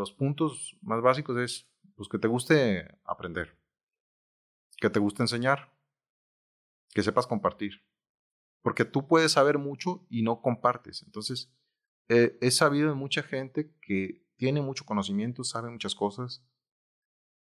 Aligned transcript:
los 0.00 0.12
puntos 0.12 0.76
más 0.80 1.02
básicos 1.02 1.36
es 1.38 1.70
pues, 1.94 2.08
que 2.08 2.18
te 2.18 2.28
guste 2.28 2.98
aprender, 3.04 3.56
que 4.78 4.90
te 4.90 4.98
guste 4.98 5.22
enseñar, 5.22 5.72
que 6.88 7.02
sepas 7.02 7.26
compartir. 7.26 7.84
Porque 8.62 8.84
tú 8.84 9.06
puedes 9.06 9.32
saber 9.32 9.58
mucho 9.58 10.06
y 10.10 10.22
no 10.22 10.42
compartes. 10.42 11.02
Entonces, 11.02 11.52
eh, 12.08 12.36
he 12.40 12.50
sabido 12.50 12.88
de 12.88 12.94
mucha 12.94 13.22
gente 13.22 13.74
que 13.80 14.26
tiene 14.36 14.60
mucho 14.60 14.84
conocimiento, 14.84 15.44
sabe 15.44 15.70
muchas 15.70 15.94
cosas 15.94 16.44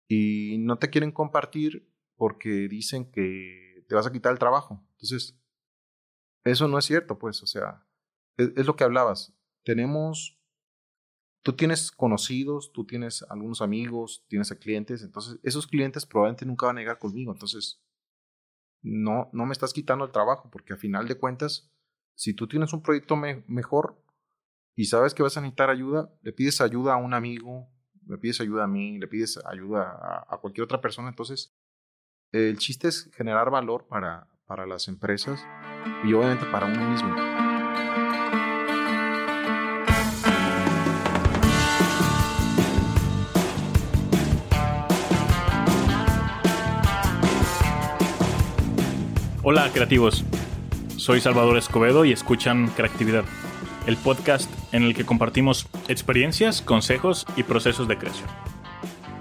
y 0.07 0.57
no 0.59 0.79
te 0.79 0.89
quieren 0.89 1.11
compartir 1.11 1.93
porque 2.16 2.68
dicen 2.70 3.11
que 3.11 3.86
te 3.88 3.95
vas 3.95 4.07
a 4.07 4.11
quitar 4.11 4.32
el 4.32 4.39
trabajo. 4.39 4.86
Entonces, 4.93 5.38
eso 6.43 6.68
no 6.68 6.77
es 6.77 6.86
cierto, 6.86 7.20
pues, 7.20 7.43
o 7.43 7.48
sea, 7.48 7.86
es, 8.38 8.52
es 8.55 8.66
lo 8.66 8.75
que 8.75 8.86
hablabas. 8.86 9.34
Tenemos, 9.64 10.36
tú 11.48 11.54
tienes 11.54 11.91
conocidos, 11.91 12.73
tú 12.73 12.86
tienes 12.86 13.23
algunos 13.29 13.61
amigos, 13.61 14.25
tienes 14.27 14.51
clientes, 14.55 15.01
entonces 15.01 15.39
esos 15.43 15.65
clientes 15.65 16.05
probablemente 16.05 16.46
nunca 16.46 16.65
van 16.65 16.78
a 16.78 16.82
llegar 16.82 17.00
conmigo. 17.00 17.32
Entonces, 17.32 17.82
no, 18.82 19.29
no 19.32 19.46
me 19.46 19.54
estás 19.54 19.71
quitando 19.71 20.04
el 20.04 20.11
trabajo, 20.11 20.50
porque 20.52 20.74
a 20.74 20.75
final 20.75 21.07
de 21.07 21.18
cuentas, 21.18 21.71
si 22.15 22.33
tú 22.33 22.50
tienes 22.50 22.74
un 22.74 22.83
proyecto 22.83 23.15
mejor 23.15 24.04
y 24.75 24.88
sabes 24.88 25.14
que 25.14 25.24
vas 25.24 25.38
a 25.38 25.39
necesitar 25.39 25.69
ayuda, 25.69 26.14
le 26.21 26.33
pides 26.33 26.60
ayuda 26.60 26.96
a 26.96 26.97
un 26.97 27.14
amigo, 27.14 27.69
le 28.05 28.18
pides 28.18 28.41
ayuda 28.41 28.66
a 28.66 28.68
mí, 28.68 29.00
le 29.00 29.07
pides 29.07 29.39
ayuda 29.46 29.83
a, 30.02 30.25
a 30.27 30.38
cualquier 30.39 30.66
otra 30.66 30.82
persona. 30.82 31.07
Entonces, 31.07 31.55
el 32.33 32.58
chiste 32.58 32.89
es 32.89 33.09
generar 33.16 33.50
valor 33.52 33.88
para, 33.88 34.27
para 34.45 34.66
las 34.66 34.89
empresas 34.89 35.41
y 36.03 36.11
obviamente 36.11 36.45
para 36.47 36.66
uno 36.66 36.89
mismo. 36.89 37.47
Hola 49.49 49.69
creativos, 49.71 50.25
soy 50.97 51.21
Salvador 51.21 51.57
Escobedo 51.57 52.03
y 52.03 52.11
escuchan 52.11 52.67
Creatividad, 52.75 53.23
el 53.85 53.95
podcast 53.95 54.51
en 54.73 54.83
el 54.83 54.93
que 54.93 55.05
compartimos 55.05 55.69
experiencias, 55.87 56.61
consejos 56.61 57.25
y 57.37 57.43
procesos 57.43 57.87
de 57.87 57.97
creación. 57.97 58.27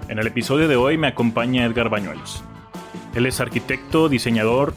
En 0.09 0.19
el 0.19 0.27
episodio 0.27 0.67
de 0.67 0.75
hoy 0.75 0.97
me 0.97 1.07
acompaña 1.07 1.63
Edgar 1.63 1.87
Bañuelos. 1.87 2.43
Él 3.15 3.25
es 3.25 3.39
arquitecto, 3.39 4.09
diseñador, 4.09 4.73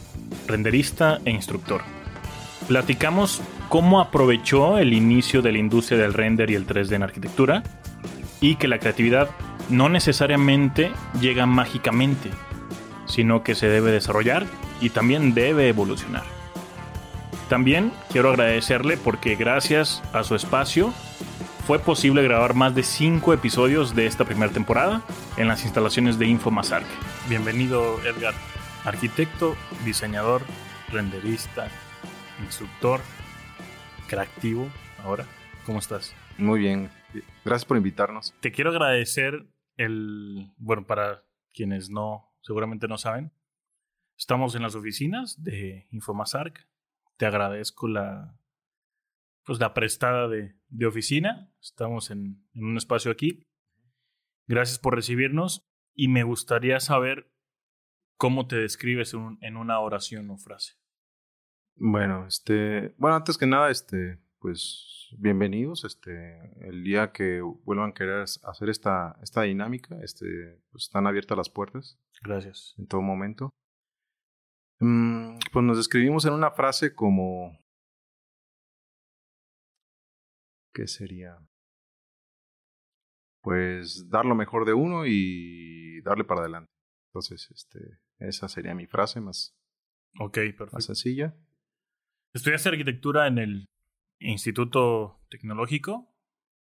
renderista 0.47 1.19
e 1.25 1.31
instructor. 1.31 1.81
Platicamos 2.69 3.41
cómo 3.67 3.99
aprovechó 3.99 4.77
el 4.77 4.93
inicio 4.93 5.41
de 5.41 5.51
la 5.51 5.57
industria 5.57 5.99
del 5.99 6.13
render 6.13 6.49
y 6.49 6.55
el 6.55 6.65
3D 6.65 6.93
en 6.93 7.03
arquitectura 7.03 7.63
y 8.39 8.55
que 8.55 8.69
la 8.69 8.79
creatividad 8.79 9.29
no 9.69 9.89
necesariamente 9.89 10.93
llega 11.19 11.45
mágicamente, 11.45 12.29
sino 13.05 13.43
que 13.43 13.53
se 13.53 13.67
debe 13.67 13.91
desarrollar 13.91 14.45
y 14.81 14.89
también 14.89 15.33
debe 15.33 15.69
evolucionar. 15.69 16.23
También 17.47 17.93
quiero 18.11 18.29
agradecerle 18.29 18.97
porque 18.97 19.35
gracias 19.35 20.01
a 20.13 20.23
su 20.23 20.35
espacio 20.35 20.93
fue 21.67 21.79
posible 21.79 22.23
grabar 22.23 22.55
más 22.55 22.73
de 22.75 22.83
5 22.83 23.33
episodios 23.33 23.95
de 23.95 24.05
esta 24.07 24.25
primera 24.25 24.51
temporada 24.51 25.03
en 25.37 25.47
las 25.47 25.63
instalaciones 25.63 26.17
de 26.17 26.27
Infomasarc. 26.27 26.85
Bienvenido 27.29 27.99
Edgar, 28.03 28.33
arquitecto, 28.83 29.55
diseñador, 29.85 30.41
renderista, 30.89 31.69
instructor, 32.43 32.99
creativo 34.07 34.67
ahora. 35.03 35.25
¿Cómo 35.65 35.79
estás? 35.79 36.15
Muy 36.37 36.59
bien, 36.59 36.89
gracias 37.45 37.65
por 37.65 37.77
invitarnos. 37.77 38.33
Te 38.39 38.51
quiero 38.51 38.71
agradecer 38.71 39.45
el, 39.77 40.51
bueno, 40.57 40.85
para 40.85 41.23
quienes 41.53 41.89
no, 41.89 42.33
seguramente 42.41 42.87
no 42.87 42.97
saben, 42.97 43.31
Estamos 44.21 44.53
en 44.53 44.61
las 44.61 44.75
oficinas 44.75 45.43
de 45.43 45.87
Infomasarc. 45.89 46.67
Te 47.17 47.25
agradezco 47.25 47.87
la, 47.87 48.39
pues 49.43 49.59
la 49.59 49.73
prestada 49.73 50.27
de, 50.27 50.59
de 50.69 50.85
oficina. 50.85 51.51
Estamos 51.59 52.11
en, 52.11 52.45
en, 52.53 52.65
un 52.65 52.77
espacio 52.77 53.09
aquí. 53.09 53.47
Gracias 54.45 54.77
por 54.77 54.93
recibirnos 54.93 55.67
y 55.95 56.07
me 56.07 56.21
gustaría 56.21 56.79
saber 56.79 57.33
cómo 58.15 58.45
te 58.45 58.57
describes 58.57 59.15
en, 59.15 59.39
en, 59.41 59.57
una 59.57 59.79
oración 59.79 60.29
o 60.29 60.37
frase. 60.37 60.75
Bueno, 61.73 62.27
este, 62.27 62.93
bueno, 62.99 63.15
antes 63.15 63.39
que 63.39 63.47
nada, 63.47 63.71
este, 63.71 64.19
pues 64.37 65.15
bienvenidos. 65.17 65.83
Este, 65.83 66.67
el 66.67 66.83
día 66.83 67.11
que 67.11 67.41
vuelvan 67.41 67.89
a 67.89 67.93
querer 67.95 68.21
hacer 68.43 68.69
esta, 68.69 69.17
esta 69.23 69.41
dinámica, 69.41 69.97
este, 70.03 70.61
pues 70.69 70.83
están 70.83 71.07
abiertas 71.07 71.39
las 71.39 71.49
puertas. 71.49 71.99
Gracias. 72.21 72.75
En 72.77 72.85
todo 72.85 73.01
momento. 73.01 73.49
Mm, 74.81 75.37
pues 75.53 75.63
nos 75.63 75.77
describimos 75.77 76.25
en 76.25 76.33
una 76.33 76.51
frase 76.51 76.95
como... 76.95 77.57
¿Qué 80.73 80.87
sería? 80.87 81.37
Pues 83.41 84.09
dar 84.09 84.25
lo 84.25 84.33
mejor 84.33 84.65
de 84.65 84.73
uno 84.73 85.05
y 85.05 86.01
darle 86.01 86.23
para 86.23 86.41
adelante. 86.41 86.71
Entonces, 87.09 87.49
este, 87.51 87.99
esa 88.19 88.47
sería 88.47 88.73
mi 88.73 88.87
frase 88.87 89.21
más, 89.21 89.53
ok, 90.19 90.33
perfecto. 90.33 90.69
más 90.73 90.85
sencilla. 90.85 91.35
Estudiaste 92.33 92.69
arquitectura 92.69 93.27
en 93.27 93.37
el 93.37 93.65
Instituto 94.19 95.19
Tecnológico 95.29 96.15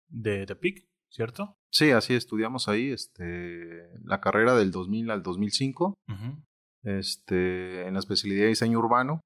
de 0.07 0.45
Tepic, 0.47 0.87
¿cierto? 1.09 1.59
Sí, 1.69 1.91
así 1.91 2.15
estudiamos 2.15 2.67
ahí 2.67 2.91
este, 2.91 3.87
la 4.03 4.19
carrera 4.19 4.55
del 4.55 4.71
2000 4.71 5.11
al 5.11 5.21
2005. 5.21 5.93
Uh 6.07 6.11
-huh 6.11 6.43
este, 6.83 7.87
en 7.87 7.93
la 7.93 7.99
especialidad 7.99 8.43
de 8.43 8.49
diseño 8.49 8.79
urbano. 8.79 9.21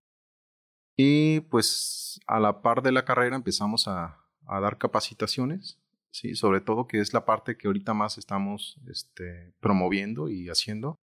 Y 0.97 1.41
pues 1.41 2.19
a 2.27 2.39
la 2.39 2.61
par 2.61 2.81
de 2.81 2.91
la 2.91 3.05
carrera 3.05 3.35
empezamos 3.35 3.87
a, 3.87 4.25
a 4.47 4.59
dar 4.59 4.77
capacitaciones, 4.77 5.79
¿sí? 6.11 6.35
sobre 6.35 6.61
todo 6.61 6.87
que 6.87 6.99
es 6.99 7.13
la 7.13 7.25
parte 7.25 7.57
que 7.57 7.67
ahorita 7.67 7.93
más 7.93 8.17
estamos 8.17 8.79
este, 8.87 9.53
promoviendo 9.59 10.29
y 10.29 10.49
haciendo. 10.49 10.99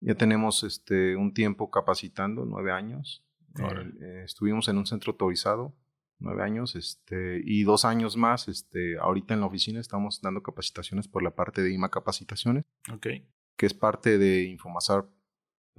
Ya 0.00 0.14
tenemos 0.14 0.62
este, 0.62 1.16
un 1.16 1.34
tiempo 1.34 1.70
capacitando, 1.70 2.46
nueve 2.46 2.72
años. 2.72 3.22
Eh, 3.58 4.22
estuvimos 4.24 4.68
en 4.68 4.78
un 4.78 4.86
centro 4.86 5.12
autorizado, 5.12 5.74
nueve 6.18 6.42
años, 6.42 6.74
este, 6.74 7.42
y 7.44 7.64
dos 7.64 7.84
años 7.84 8.16
más, 8.16 8.48
este, 8.48 8.96
ahorita 8.98 9.34
en 9.34 9.40
la 9.40 9.46
oficina 9.46 9.80
estamos 9.80 10.22
dando 10.22 10.42
capacitaciones 10.42 11.08
por 11.08 11.22
la 11.22 11.34
parte 11.34 11.62
de 11.62 11.72
IMA 11.72 11.90
Capacitaciones, 11.90 12.64
okay. 12.92 13.28
que 13.56 13.66
es 13.66 13.74
parte 13.74 14.16
de 14.16 14.44
Infomasar 14.44 15.06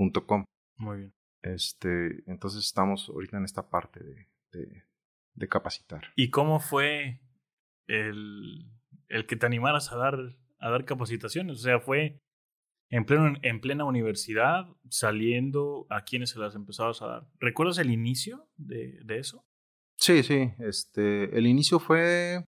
Com. 0.09 0.45
Muy 0.78 0.97
bien. 0.97 1.13
Este, 1.44 2.23
entonces 2.28 2.66
estamos 2.66 3.09
ahorita 3.09 3.38
en 3.38 3.45
esta 3.45 3.69
parte 3.69 4.03
de, 4.03 4.28
de, 4.51 4.84
de 5.35 5.47
capacitar. 5.47 6.01
¿Y 6.16 6.29
cómo 6.29 6.59
fue 6.59 7.22
el, 7.88 8.72
el, 9.07 9.25
que 9.25 9.35
te 9.35 9.45
animaras 9.45 9.91
a 9.91 9.97
dar, 9.97 10.17
a 10.59 10.69
dar 10.69 10.85
capacitaciones? 10.85 11.59
O 11.59 11.62
sea, 11.62 11.79
fue 11.79 12.19
en, 12.89 13.06
pleno, 13.06 13.34
en 13.41 13.62
plena 13.62 13.85
universidad, 13.85 14.67
saliendo, 14.89 15.88
¿a 15.89 16.03
quienes 16.03 16.31
se 16.31 16.39
las 16.39 16.56
empezabas 16.56 17.01
a 17.01 17.07
dar? 17.07 17.28
¿Recuerdas 17.39 17.78
el 17.78 17.91
inicio 17.91 18.50
de, 18.57 19.00
de 19.03 19.19
eso? 19.19 19.45
Sí, 19.97 20.23
sí. 20.23 20.51
Este, 20.59 21.35
el 21.38 21.45
inicio 21.45 21.79
fue 21.79 22.44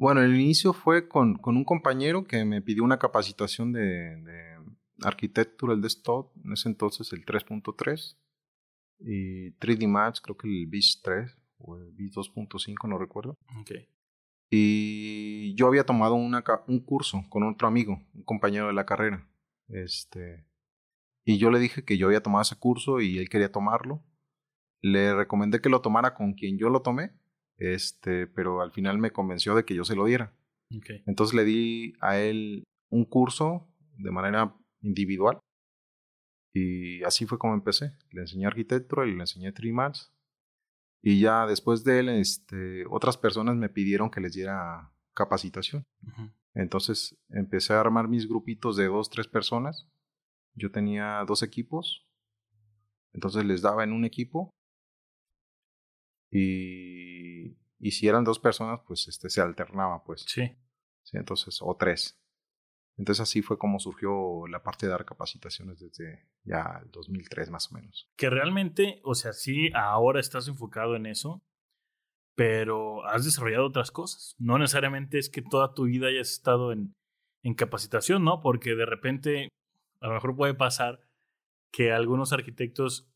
bueno, 0.00 0.22
el 0.22 0.36
inicio 0.36 0.72
fue 0.72 1.08
con, 1.08 1.34
con, 1.38 1.56
un 1.56 1.64
compañero 1.64 2.24
que 2.24 2.44
me 2.44 2.62
pidió 2.62 2.84
una 2.84 3.00
capacitación 3.00 3.72
de, 3.72 4.16
de, 4.22 4.57
Architectural 5.02 5.80
Desktop, 5.80 6.32
en 6.44 6.52
ese 6.52 6.68
entonces 6.68 7.12
el 7.12 7.24
3.3 7.24 8.16
y 9.00 9.52
3D 9.52 9.88
Max, 9.88 10.20
creo 10.20 10.36
que 10.36 10.48
el 10.48 10.66
BIS 10.66 11.00
3 11.02 11.36
o 11.58 11.76
el 11.76 11.92
BIS 11.92 12.14
2.5, 12.14 12.88
no 12.88 12.98
recuerdo. 12.98 13.34
Okay. 13.60 13.88
Y 14.50 15.54
yo 15.54 15.66
había 15.66 15.84
tomado 15.84 16.14
una, 16.14 16.42
un 16.66 16.80
curso 16.80 17.24
con 17.28 17.42
otro 17.42 17.68
amigo, 17.68 18.02
un 18.14 18.22
compañero 18.24 18.68
de 18.68 18.72
la 18.72 18.86
carrera. 18.86 19.28
Este, 19.68 20.46
y 21.24 21.38
yo 21.38 21.50
le 21.50 21.58
dije 21.58 21.84
que 21.84 21.98
yo 21.98 22.06
había 22.06 22.22
tomado 22.22 22.42
ese 22.42 22.56
curso 22.56 23.00
y 23.00 23.18
él 23.18 23.28
quería 23.28 23.52
tomarlo. 23.52 24.02
Le 24.80 25.14
recomendé 25.14 25.60
que 25.60 25.68
lo 25.68 25.82
tomara 25.82 26.14
con 26.14 26.32
quien 26.32 26.56
yo 26.56 26.70
lo 26.70 26.82
tomé, 26.82 27.12
este, 27.58 28.26
pero 28.26 28.62
al 28.62 28.72
final 28.72 28.98
me 28.98 29.10
convenció 29.10 29.54
de 29.54 29.64
que 29.64 29.74
yo 29.74 29.84
se 29.84 29.96
lo 29.96 30.06
diera. 30.06 30.32
Okay. 30.74 31.02
Entonces 31.06 31.34
le 31.34 31.44
di 31.44 31.94
a 32.00 32.18
él 32.18 32.64
un 32.90 33.04
curso 33.04 33.68
de 33.98 34.10
manera 34.10 34.56
individual. 34.80 35.40
Y 36.54 37.02
así 37.04 37.26
fue 37.26 37.38
como 37.38 37.54
empecé. 37.54 37.92
Le 38.10 38.22
enseñé 38.22 38.46
arquitectura 38.46 39.06
y 39.06 39.14
le 39.14 39.20
enseñé 39.20 39.52
Trimax. 39.52 40.12
Y 41.02 41.20
ya 41.20 41.46
después 41.46 41.84
de 41.84 42.00
él, 42.00 42.08
este, 42.08 42.84
otras 42.86 43.16
personas 43.16 43.56
me 43.56 43.68
pidieron 43.68 44.10
que 44.10 44.20
les 44.20 44.32
diera 44.32 44.92
capacitación. 45.14 45.84
Uh 46.02 46.08
-huh. 46.08 46.34
Entonces 46.54 47.16
empecé 47.28 47.74
a 47.74 47.80
armar 47.80 48.08
mis 48.08 48.26
grupitos 48.28 48.76
de 48.76 48.86
dos, 48.86 49.10
tres 49.10 49.28
personas. 49.28 49.86
Yo 50.54 50.70
tenía 50.70 51.24
dos 51.26 51.42
equipos. 51.42 52.06
Entonces 53.12 53.44
les 53.44 53.62
daba 53.62 53.84
en 53.84 53.92
un 53.92 54.04
equipo. 54.04 54.50
Y 56.30 57.56
y 57.80 57.92
si 57.92 58.08
eran 58.08 58.24
dos 58.24 58.38
personas, 58.38 58.80
pues 58.86 59.06
este 59.08 59.30
se 59.30 59.40
alternaba, 59.40 60.02
pues. 60.04 60.24
Sí. 60.26 60.56
Sí, 61.04 61.16
entonces, 61.16 61.58
o 61.62 61.76
tres. 61.76 62.18
Entonces 62.98 63.22
así 63.22 63.42
fue 63.42 63.58
como 63.58 63.78
surgió 63.78 64.46
la 64.48 64.62
parte 64.62 64.86
de 64.86 64.92
dar 64.92 65.04
capacitaciones 65.04 65.78
desde 65.78 66.26
ya 66.42 66.80
el 66.82 66.90
2003 66.90 67.50
más 67.50 67.70
o 67.70 67.76
menos. 67.76 68.10
Que 68.16 68.28
realmente, 68.28 69.00
o 69.04 69.14
sea, 69.14 69.32
sí, 69.32 69.70
ahora 69.74 70.18
estás 70.18 70.48
enfocado 70.48 70.96
en 70.96 71.06
eso, 71.06 71.40
pero 72.34 73.06
has 73.06 73.24
desarrollado 73.24 73.66
otras 73.66 73.92
cosas. 73.92 74.34
No 74.38 74.58
necesariamente 74.58 75.18
es 75.18 75.30
que 75.30 75.42
toda 75.42 75.74
tu 75.74 75.84
vida 75.84 76.08
hayas 76.08 76.30
estado 76.32 76.72
en, 76.72 76.92
en 77.44 77.54
capacitación, 77.54 78.24
¿no? 78.24 78.40
Porque 78.40 78.74
de 78.74 78.86
repente, 78.86 79.48
a 80.00 80.08
lo 80.08 80.14
mejor 80.14 80.34
puede 80.34 80.54
pasar 80.54 81.00
que 81.72 81.92
algunos 81.92 82.32
arquitectos, 82.32 83.08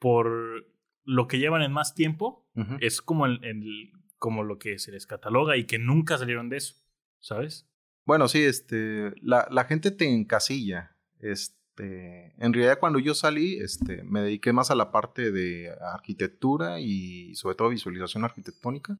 por 0.00 0.66
lo 1.04 1.28
que 1.28 1.38
llevan 1.38 1.62
en 1.62 1.72
más 1.72 1.94
tiempo, 1.94 2.48
es 2.80 3.00
como, 3.00 3.26
el, 3.26 3.44
el, 3.44 3.92
como 4.18 4.42
lo 4.42 4.58
que 4.58 4.78
se 4.78 4.90
les 4.90 5.06
cataloga 5.06 5.56
y 5.56 5.66
que 5.66 5.78
nunca 5.78 6.18
salieron 6.18 6.48
de 6.48 6.58
eso, 6.58 6.74
¿sabes? 7.20 7.69
Bueno, 8.10 8.26
sí, 8.26 8.42
este, 8.42 9.14
la, 9.22 9.46
la 9.52 9.66
gente 9.66 9.92
te 9.92 10.12
encasilla. 10.12 10.96
Este, 11.20 12.34
en 12.44 12.52
realidad 12.52 12.80
cuando 12.80 12.98
yo 12.98 13.14
salí, 13.14 13.60
este, 13.60 14.02
me 14.02 14.20
dediqué 14.20 14.52
más 14.52 14.72
a 14.72 14.74
la 14.74 14.90
parte 14.90 15.30
de 15.30 15.72
arquitectura 15.80 16.80
y 16.80 17.36
sobre 17.36 17.54
todo 17.54 17.68
visualización 17.68 18.24
arquitectónica. 18.24 18.98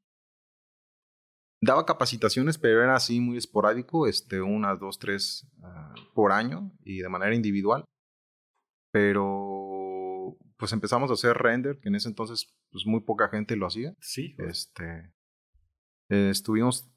Daba 1.61 1.85
capacitaciones, 1.85 2.57
pero 2.57 2.81
era 2.81 2.95
así 2.95 3.19
muy 3.19 3.35
esporádico, 3.35 4.07
este, 4.07 4.39
unas 4.39 4.79
dos, 4.79 4.97
tres 4.97 5.45
uh, 5.57 6.13
por 6.13 6.31
año 6.31 6.71
y 6.85 6.99
de 6.99 7.09
manera 7.09 7.35
individual. 7.35 7.83
Pero 8.93 10.37
pues 10.55 10.71
empezamos 10.71 11.09
a 11.09 11.15
hacer 11.15 11.35
render, 11.35 11.81
que 11.81 11.89
en 11.89 11.95
ese 11.95 12.07
entonces 12.07 12.47
pues 12.71 12.85
muy 12.85 13.01
poca 13.01 13.27
gente 13.27 13.57
lo 13.57 13.67
hacía. 13.67 13.93
Sí. 13.99 14.37
Este, 14.37 15.11
eh, 16.09 16.29
estuvimos 16.29 16.89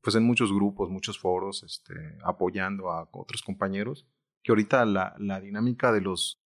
pues 0.00 0.16
en 0.16 0.24
muchos 0.24 0.52
grupos, 0.52 0.90
muchos 0.90 1.18
foros, 1.18 1.62
este, 1.62 1.94
apoyando 2.24 2.90
a 2.90 3.08
otros 3.12 3.42
compañeros, 3.42 4.06
que 4.42 4.52
ahorita 4.52 4.84
la, 4.84 5.14
la 5.18 5.40
dinámica 5.40 5.92
de 5.92 6.00
los, 6.00 6.40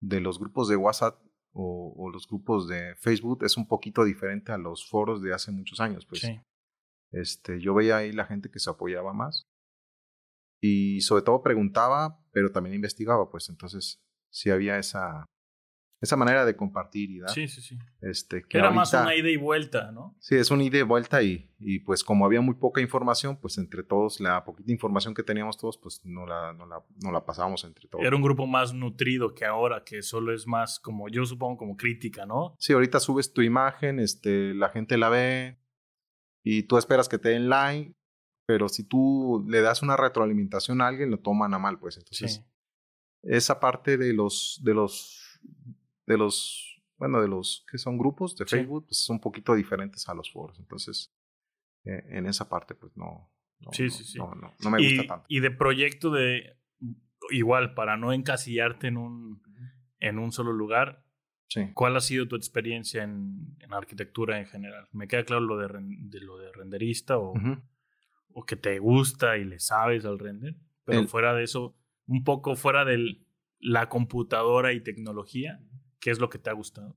de 0.00 0.20
los 0.20 0.38
grupos 0.38 0.68
de 0.68 0.76
WhatsApp 0.76 1.20
o, 1.52 1.94
o, 1.96 2.10
los 2.10 2.26
grupos 2.28 2.68
de 2.68 2.94
Facebook 2.96 3.44
es 3.44 3.56
un 3.56 3.66
poquito 3.66 4.04
diferente 4.04 4.52
a 4.52 4.58
los 4.58 4.88
foros 4.88 5.22
de 5.22 5.32
hace 5.32 5.50
muchos 5.50 5.80
años, 5.80 6.06
pues. 6.06 6.20
Sí. 6.20 6.40
Este, 7.10 7.60
yo 7.60 7.74
veía 7.74 7.98
ahí 7.98 8.12
la 8.12 8.26
gente 8.26 8.50
que 8.50 8.58
se 8.58 8.68
apoyaba 8.68 9.14
más 9.14 9.48
y 10.60 11.00
sobre 11.00 11.22
todo 11.22 11.42
preguntaba, 11.42 12.22
pero 12.32 12.52
también 12.52 12.74
investigaba, 12.74 13.30
pues 13.30 13.48
entonces 13.48 14.02
sí 14.30 14.50
había 14.50 14.78
esa, 14.78 15.24
esa 16.00 16.16
manera 16.16 16.44
de 16.44 16.54
compartir 16.56 17.10
y 17.10 17.18
dar. 17.18 17.30
Sí, 17.30 17.48
sí, 17.48 17.60
sí. 17.60 17.76
Este, 18.00 18.44
que 18.44 18.58
Era 18.58 18.68
ahorita, 18.68 18.80
más 18.80 18.94
una 18.94 19.14
ida 19.16 19.28
y 19.28 19.36
vuelta, 19.36 19.90
¿no? 19.90 20.16
Sí, 20.20 20.36
es 20.36 20.50
una 20.50 20.62
ida 20.62 20.78
y 20.78 20.82
vuelta 20.82 21.22
y, 21.22 21.50
y 21.58 21.80
pues 21.80 22.04
como 22.04 22.24
había 22.24 22.40
muy 22.40 22.54
poca 22.54 22.80
información, 22.80 23.36
pues 23.36 23.58
entre 23.58 23.82
todos, 23.82 24.20
la 24.20 24.44
poquita 24.44 24.70
información 24.70 25.12
que 25.14 25.22
teníamos 25.22 25.58
todos, 25.58 25.76
pues 25.78 26.00
no 26.04 26.24
la, 26.24 26.52
no 26.52 26.66
la, 26.66 26.84
no 27.02 27.10
la 27.10 27.24
pasábamos 27.24 27.64
entre 27.64 27.88
todos. 27.88 28.04
Era 28.04 28.14
un 28.14 28.22
grupo 28.22 28.46
más 28.46 28.72
nutrido 28.72 29.34
que 29.34 29.44
ahora, 29.44 29.82
que 29.84 30.02
solo 30.02 30.32
es 30.32 30.46
más 30.46 30.78
como, 30.78 31.08
yo 31.08 31.24
supongo, 31.24 31.58
como 31.58 31.76
crítica, 31.76 32.26
¿no? 32.26 32.54
Sí, 32.58 32.72
ahorita 32.72 33.00
subes 33.00 33.32
tu 33.32 33.42
imagen, 33.42 33.98
este, 33.98 34.54
la 34.54 34.68
gente 34.68 34.98
la 34.98 35.08
ve 35.08 35.58
y 36.44 36.62
tú 36.62 36.78
esperas 36.78 37.08
que 37.08 37.18
te 37.18 37.30
den 37.30 37.48
like, 37.48 37.92
pero 38.46 38.68
si 38.68 38.84
tú 38.84 39.44
le 39.48 39.60
das 39.60 39.82
una 39.82 39.96
retroalimentación 39.96 40.80
a 40.80 40.86
alguien, 40.86 41.10
lo 41.10 41.18
toman 41.18 41.52
a 41.54 41.58
mal, 41.58 41.78
pues 41.78 41.96
entonces... 41.96 42.34
Sí. 42.34 42.44
Esa 43.24 43.58
parte 43.58 43.96
de 43.96 44.12
los, 44.12 44.60
de 44.62 44.74
los 44.74 45.40
de 46.08 46.16
los, 46.16 46.82
bueno, 46.96 47.20
de 47.20 47.28
los 47.28 47.64
que 47.70 47.78
son 47.78 47.98
grupos 47.98 48.34
de 48.36 48.46
Facebook, 48.46 48.84
sí. 48.84 48.86
pues 48.88 49.04
son 49.04 49.16
un 49.16 49.20
poquito 49.20 49.54
diferentes 49.54 50.08
a 50.08 50.14
los 50.14 50.32
foros. 50.32 50.58
Entonces, 50.58 51.14
eh, 51.84 52.02
en 52.08 52.26
esa 52.26 52.48
parte, 52.48 52.74
pues 52.74 52.96
no. 52.96 53.30
no 53.60 53.72
sí, 53.72 53.84
no, 53.84 53.90
sí, 53.90 54.04
sí. 54.04 54.18
No, 54.18 54.34
no, 54.34 54.54
no 54.58 54.70
me 54.70 54.82
y, 54.82 54.96
gusta 54.96 55.14
tanto. 55.14 55.26
Y 55.28 55.40
de 55.40 55.50
proyecto 55.50 56.10
de, 56.10 56.56
igual, 57.30 57.74
para 57.74 57.96
no 57.98 58.12
encasillarte 58.12 58.88
en 58.88 58.96
un, 58.96 59.42
en 60.00 60.18
un 60.18 60.32
solo 60.32 60.52
lugar, 60.52 61.04
sí. 61.48 61.70
¿cuál 61.74 61.94
ha 61.96 62.00
sido 62.00 62.26
tu 62.26 62.36
experiencia 62.36 63.02
en, 63.04 63.56
en, 63.60 63.74
arquitectura 63.74 64.38
en 64.40 64.46
general? 64.46 64.88
Me 64.92 65.08
queda 65.08 65.24
claro 65.24 65.42
lo 65.42 65.58
de, 65.58 65.68
de 65.68 66.20
lo 66.20 66.38
de 66.38 66.50
renderista 66.52 67.18
o, 67.18 67.32
uh 67.32 67.36
-huh. 67.36 67.62
o 68.32 68.44
que 68.46 68.56
te 68.56 68.78
gusta 68.78 69.36
y 69.36 69.44
le 69.44 69.58
sabes 69.58 70.06
al 70.06 70.18
render, 70.18 70.56
pero 70.84 71.00
El, 71.00 71.08
fuera 71.08 71.34
de 71.34 71.44
eso, 71.44 71.76
un 72.06 72.24
poco 72.24 72.56
fuera 72.56 72.86
de 72.86 73.26
la 73.60 73.88
computadora 73.90 74.72
y 74.72 74.80
tecnología, 74.80 75.60
¿Qué 76.00 76.10
es 76.10 76.18
lo 76.18 76.28
que 76.28 76.38
te 76.38 76.50
ha 76.50 76.54
gustado? 76.54 76.96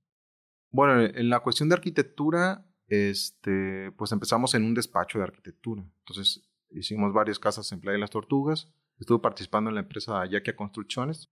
Bueno, 0.71 1.01
en 1.01 1.29
la 1.29 1.41
cuestión 1.41 1.69
de 1.69 1.75
arquitectura, 1.75 2.65
este, 2.87 3.91
pues 3.97 4.11
empezamos 4.11 4.53
en 4.53 4.63
un 4.63 4.73
despacho 4.73 5.17
de 5.17 5.25
arquitectura. 5.25 5.83
Entonces 5.99 6.49
hicimos 6.69 7.13
varias 7.13 7.39
casas 7.39 7.71
en 7.71 7.81
Playa 7.81 7.95
de 7.95 8.01
las 8.01 8.09
Tortugas. 8.09 8.71
Estuve 8.97 9.19
participando 9.19 9.69
en 9.69 9.75
la 9.75 9.81
empresa 9.81 10.25
Yaquia 10.25 10.55
Construcciones 10.55 11.29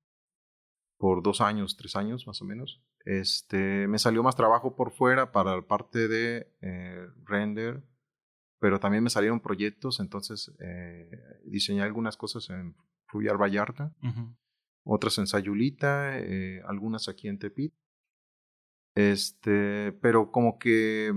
por 0.98 1.24
dos 1.24 1.40
años, 1.40 1.78
tres 1.78 1.96
años 1.96 2.28
más 2.28 2.42
o 2.42 2.46
menos. 2.46 2.84
Este, 3.06 3.88
me 3.88 4.00
salió 4.00 4.24
más 4.24 4.36
trabajo 4.36 4.76
por 4.76 4.92
fuera 4.92 5.32
para 5.32 5.56
la 5.56 5.62
parte 5.62 6.10
de 6.10 6.54
eh, 6.62 7.08
render, 7.24 7.84
pero 8.60 8.80
también 8.80 9.04
me 9.04 9.10
salieron 9.10 9.40
proyectos. 9.40 10.02
Entonces 10.02 10.52
eh, 10.60 11.10
diseñé 11.46 11.84
algunas 11.84 12.18
cosas 12.18 12.50
en 12.50 12.76
Fluyar 13.08 13.38
Vallarta. 13.38 13.94
Uh 14.02 14.08
-huh 14.08 14.36
otras 14.90 15.18
en 15.20 15.28
Sayulita, 15.28 16.18
eh, 16.20 16.62
algunas 16.66 17.08
aquí 17.08 17.28
en 17.28 17.38
Tepit. 17.40 17.74
Este, 18.96 19.92
pero 20.02 20.32
como 20.32 20.58
que 20.60 21.10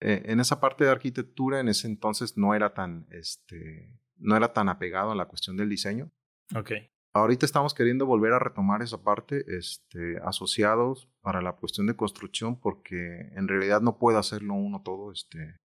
eh, 0.00 0.22
en 0.26 0.40
esa 0.40 0.60
parte 0.60 0.84
de 0.84 0.90
arquitectura 0.90 1.60
en 1.60 1.68
ese 1.68 1.86
entonces 1.86 2.36
no 2.36 2.54
era 2.54 2.74
tan, 2.74 3.06
este, 3.10 3.98
no 4.16 4.36
era 4.36 4.52
tan 4.52 4.68
apegado 4.68 5.12
a 5.12 5.14
la 5.14 5.26
cuestión 5.26 5.56
del 5.56 5.68
diseño. 5.68 6.10
Ok. 6.56 6.72
Ahorita 7.14 7.44
estamos 7.46 7.74
queriendo 7.74 8.06
volver 8.06 8.32
a 8.32 8.38
retomar 8.38 8.82
esa 8.82 9.02
parte, 9.02 9.44
este, 9.56 10.18
asociados 10.24 11.08
para 11.20 11.42
la 11.42 11.52
cuestión 11.56 11.86
de 11.86 11.94
construcción, 11.94 12.58
porque 12.58 13.28
en 13.36 13.48
realidad 13.48 13.80
no 13.82 13.98
puede 13.98 14.18
hacerlo 14.18 14.54
uno 14.54 14.82
todo, 14.82 15.12
este, 15.12 15.56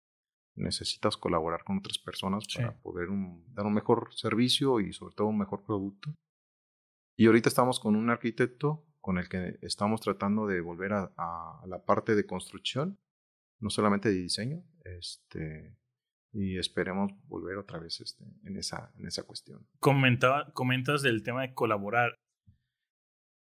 necesitas 0.56 1.16
colaborar 1.16 1.62
con 1.64 1.78
otras 1.78 1.98
personas 1.98 2.44
Sí. 2.48 2.58
para 2.58 2.76
poder 2.80 3.10
un- 3.10 3.44
dar 3.54 3.64
un 3.64 3.74
mejor 3.74 4.08
servicio 4.14 4.80
y 4.80 4.92
sobre 4.92 5.14
todo 5.14 5.28
un 5.28 5.38
mejor 5.38 5.62
producto. 5.64 6.12
Y 7.16 7.26
ahorita 7.26 7.48
estamos 7.48 7.80
con 7.80 7.96
un 7.96 8.10
arquitecto 8.10 8.84
con 9.00 9.18
el 9.18 9.28
que 9.28 9.58
estamos 9.62 10.00
tratando 10.00 10.46
de 10.46 10.60
volver 10.60 10.92
a, 10.92 11.62
la 11.66 11.84
parte 11.84 12.14
de 12.14 12.26
construcción, 12.26 12.98
no 13.60 13.70
solamente 13.70 14.10
de 14.10 14.16
diseño, 14.16 14.62
este, 14.84 15.76
y 16.32 16.58
esperemos 16.58 17.12
volver 17.28 17.56
otra 17.56 17.78
vez 17.78 18.00
este, 18.00 18.24
en, 18.44 18.56
esa, 18.56 18.92
en 18.98 19.06
esa 19.06 19.22
cuestión. 19.22 19.66
Comentaba, 19.80 20.52
comentas 20.52 21.02
del 21.02 21.22
tema 21.22 21.42
de 21.42 21.54
colaborar. 21.54 22.16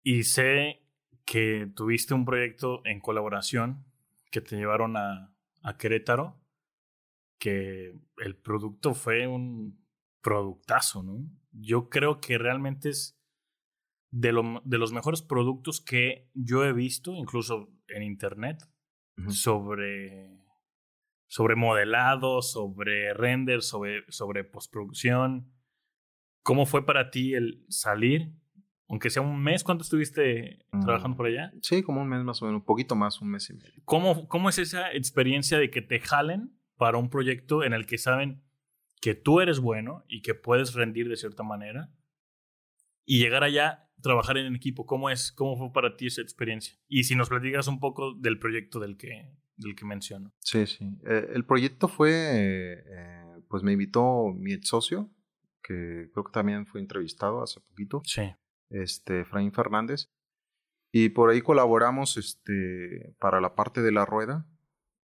Y 0.04 0.22
sé 0.22 0.86
que 1.24 1.70
tuviste 1.74 2.14
un 2.14 2.24
proyecto 2.24 2.82
en 2.84 3.00
colaboración 3.00 3.84
que 4.30 4.40
te 4.40 4.56
llevaron 4.56 4.96
a, 4.96 5.34
a 5.62 5.76
Querétaro, 5.76 6.38
que 7.40 7.92
el 8.18 8.36
producto 8.36 8.94
fue 8.94 9.26
un 9.26 9.84
productazo, 10.22 11.02
¿no? 11.02 11.26
Yo 11.52 11.88
creo 11.88 12.20
que 12.20 12.38
realmente 12.38 12.90
es 12.90 13.17
de, 14.10 14.32
lo, 14.32 14.62
de 14.64 14.78
los 14.78 14.92
mejores 14.92 15.22
productos 15.22 15.80
que 15.80 16.30
yo 16.34 16.64
he 16.64 16.72
visto, 16.72 17.14
incluso 17.14 17.68
en 17.88 18.02
internet, 18.02 18.58
sobre, 19.28 20.38
sobre 21.26 21.56
modelado, 21.56 22.42
sobre 22.42 23.12
render, 23.14 23.62
sobre, 23.62 24.04
sobre 24.08 24.44
postproducción. 24.44 25.52
¿Cómo 26.42 26.66
fue 26.66 26.86
para 26.86 27.10
ti 27.10 27.34
el 27.34 27.64
salir? 27.68 28.32
Aunque 28.88 29.10
sea 29.10 29.20
un 29.22 29.42
mes, 29.42 29.64
¿cuánto 29.64 29.82
estuviste 29.82 30.64
Mm. 30.72 30.80
trabajando 30.80 31.16
por 31.16 31.26
allá? 31.26 31.52
Sí, 31.62 31.82
como 31.82 32.00
un 32.00 32.08
mes 32.08 32.22
más 32.24 32.40
o 32.40 32.46
menos, 32.46 32.60
un 32.60 32.64
poquito 32.64 32.94
más, 32.94 33.20
un 33.20 33.28
mes 33.30 33.50
y 33.50 33.54
medio. 33.54 33.82
¿Cómo, 33.84 34.28
¿Cómo 34.28 34.48
es 34.48 34.58
esa 34.58 34.92
experiencia 34.92 35.58
de 35.58 35.70
que 35.70 35.82
te 35.82 36.00
jalen 36.00 36.58
para 36.76 36.96
un 36.96 37.10
proyecto 37.10 37.64
en 37.64 37.72
el 37.74 37.84
que 37.86 37.98
saben 37.98 38.42
que 39.00 39.14
tú 39.14 39.40
eres 39.40 39.60
bueno 39.60 40.04
y 40.08 40.22
que 40.22 40.34
puedes 40.34 40.74
rendir 40.74 41.08
de 41.08 41.16
cierta 41.16 41.42
manera? 41.42 41.90
Y 43.04 43.18
llegar 43.18 43.42
allá, 43.44 43.87
trabajar 44.02 44.36
en 44.38 44.54
equipo, 44.54 44.86
¿cómo 44.86 45.10
es? 45.10 45.32
¿Cómo 45.32 45.56
fue 45.56 45.72
para 45.72 45.96
ti 45.96 46.06
esa 46.06 46.22
experiencia? 46.22 46.78
Y 46.88 47.04
si 47.04 47.14
nos 47.16 47.28
platicas 47.28 47.66
un 47.68 47.80
poco 47.80 48.14
del 48.14 48.38
proyecto 48.38 48.78
del 48.80 48.96
que, 48.96 49.32
del 49.56 49.74
que 49.74 49.84
menciono. 49.84 50.32
Sí, 50.40 50.66
sí. 50.66 50.84
Eh, 51.06 51.30
el 51.34 51.44
proyecto 51.44 51.88
fue, 51.88 52.10
eh, 52.14 53.42
pues 53.48 53.62
me 53.62 53.72
invitó 53.72 54.32
mi 54.34 54.52
ex 54.52 54.68
socio, 54.68 55.10
que 55.62 56.08
creo 56.12 56.24
que 56.24 56.32
también 56.32 56.66
fue 56.66 56.80
entrevistado 56.80 57.42
hace 57.42 57.60
poquito, 57.60 58.02
Sí. 58.04 58.22
este, 58.70 59.20
Efraín 59.20 59.52
Fernández. 59.52 60.10
Y 60.92 61.10
por 61.10 61.28
ahí 61.30 61.42
colaboramos 61.42 62.16
este, 62.16 63.14
para 63.18 63.40
la 63.40 63.54
parte 63.54 63.82
de 63.82 63.92
la 63.92 64.06
rueda, 64.06 64.46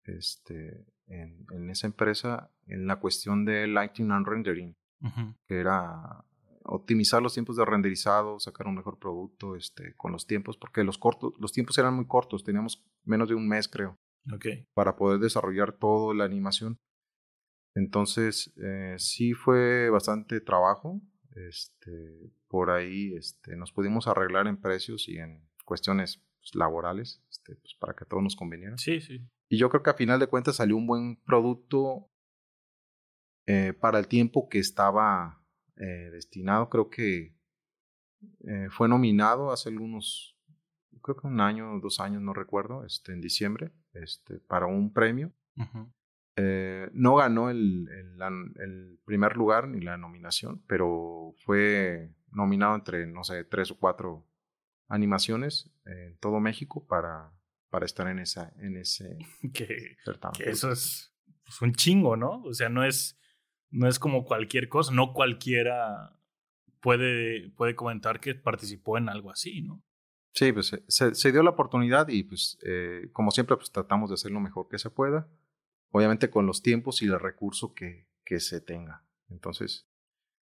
este, 0.04 0.84
en, 1.06 1.46
en 1.52 1.70
esa 1.70 1.86
empresa, 1.86 2.50
en 2.66 2.86
la 2.86 2.96
cuestión 2.98 3.44
de 3.44 3.66
lighting 3.66 4.10
and 4.10 4.26
rendering, 4.26 4.76
Ujú. 5.02 5.34
que 5.46 5.58
era 5.58 6.24
optimizar 6.70 7.20
los 7.20 7.34
tiempos 7.34 7.56
de 7.56 7.64
renderizado, 7.64 8.38
sacar 8.38 8.66
un 8.66 8.76
mejor 8.76 8.98
producto 8.98 9.56
este, 9.56 9.94
con 9.96 10.12
los 10.12 10.26
tiempos, 10.26 10.56
porque 10.56 10.84
los, 10.84 10.98
cortos, 10.98 11.32
los 11.38 11.52
tiempos 11.52 11.76
eran 11.78 11.94
muy 11.94 12.06
cortos, 12.06 12.44
teníamos 12.44 12.84
menos 13.04 13.28
de 13.28 13.34
un 13.34 13.48
mes, 13.48 13.68
creo. 13.68 13.98
Ok. 14.34 14.46
para 14.74 14.96
poder 14.96 15.18
desarrollar 15.18 15.72
toda 15.72 16.14
la 16.14 16.24
animación. 16.24 16.78
Entonces, 17.74 18.52
eh, 18.62 18.94
sí 18.98 19.32
fue 19.32 19.88
bastante 19.88 20.40
trabajo. 20.40 21.00
Este, 21.34 22.30
por 22.46 22.70
ahí 22.70 23.14
este, 23.14 23.56
nos 23.56 23.72
pudimos 23.72 24.08
arreglar 24.08 24.46
en 24.46 24.60
precios 24.60 25.08
y 25.08 25.16
en 25.16 25.48
cuestiones 25.64 26.22
pues, 26.40 26.54
laborales 26.54 27.24
este, 27.30 27.54
pues, 27.56 27.74
para 27.80 27.94
que 27.94 28.04
todo 28.04 28.20
nos 28.20 28.36
conveniera. 28.36 28.76
Sí, 28.76 29.00
sí. 29.00 29.26
Y 29.48 29.58
yo 29.58 29.70
creo 29.70 29.82
que 29.82 29.90
a 29.90 29.94
final 29.94 30.20
de 30.20 30.26
cuentas 30.26 30.56
salió 30.56 30.76
un 30.76 30.86
buen 30.86 31.16
producto 31.24 32.10
eh, 33.46 33.72
para 33.72 33.98
el 33.98 34.06
tiempo 34.06 34.48
que 34.48 34.58
estaba 34.58 35.39
eh, 35.80 36.10
destinado. 36.12 36.68
Creo 36.68 36.88
que 36.90 37.34
eh, 38.46 38.68
fue 38.70 38.88
nominado 38.88 39.50
hace 39.50 39.68
algunos, 39.70 40.36
creo 41.02 41.16
que 41.16 41.26
un 41.26 41.40
año 41.40 41.72
o 41.74 41.80
dos 41.80 41.98
años, 42.00 42.22
no 42.22 42.32
recuerdo, 42.34 42.84
este, 42.84 43.12
en 43.12 43.20
diciembre, 43.20 43.72
este, 43.92 44.38
para 44.38 44.66
un 44.66 44.92
premio. 44.92 45.32
Eh, 46.36 46.88
no 46.92 47.16
ganó 47.16 47.50
el, 47.50 47.88
el- 47.90 48.98
primer 49.04 49.36
lugar 49.36 49.66
ni 49.68 49.80
la 49.80 49.96
nominación, 49.98 50.62
pero 50.68 51.34
fue 51.44 52.14
nominado 52.30 52.76
entre, 52.76 53.06
no 53.08 53.24
sé, 53.24 53.44
tres 53.44 53.70
o 53.72 53.78
cuatro 53.78 54.24
animaciones 54.88 55.70
en 55.84 56.16
todo 56.18 56.40
México 56.40 56.86
para, 56.86 57.32
para 57.68 57.84
estar 57.86 58.06
en, 58.08 58.20
esa, 58.20 58.52
en 58.58 58.76
ese 58.76 59.18
Que, 59.52 59.96
certamen. 60.04 60.38
que 60.38 60.50
eso 60.50 60.70
es 60.70 61.12
pues, 61.44 61.60
un 61.62 61.72
chingo, 61.74 62.16
¿no? 62.16 62.42
O 62.42 62.54
sea, 62.54 62.68
no 62.68 62.84
es, 62.84 63.19
no 63.70 63.88
es 63.88 63.98
como 63.98 64.24
cualquier 64.24 64.68
cosa. 64.68 64.92
No 64.92 65.12
cualquiera 65.12 66.18
puede, 66.80 67.50
puede 67.50 67.74
comentar 67.74 68.20
que 68.20 68.34
participó 68.34 68.98
en 68.98 69.08
algo 69.08 69.30
así, 69.30 69.62
¿no? 69.62 69.82
Sí, 70.32 70.52
pues 70.52 70.68
se- 70.68 70.84
se, 70.88 71.14
se 71.14 71.32
dio 71.32 71.42
la 71.42 71.50
oportunidad 71.50 72.08
y 72.08 72.22
pues 72.22 72.58
eh, 72.64 73.08
como 73.12 73.30
siempre 73.32 73.56
pues 73.56 73.72
tratamos 73.72 74.10
de 74.10 74.14
hacer 74.14 74.30
lo 74.30 74.40
mejor 74.40 74.68
que 74.68 74.78
se 74.78 74.88
pueda, 74.90 75.28
obviamente 75.90 76.30
con 76.30 76.46
los 76.46 76.62
tiempos 76.62 77.02
y 77.02 77.06
el 77.06 77.18
recurso 77.18 77.74
que, 77.74 78.06
que 78.24 78.38
se 78.40 78.60
tenga. 78.60 79.04
Entonces, 79.28 79.88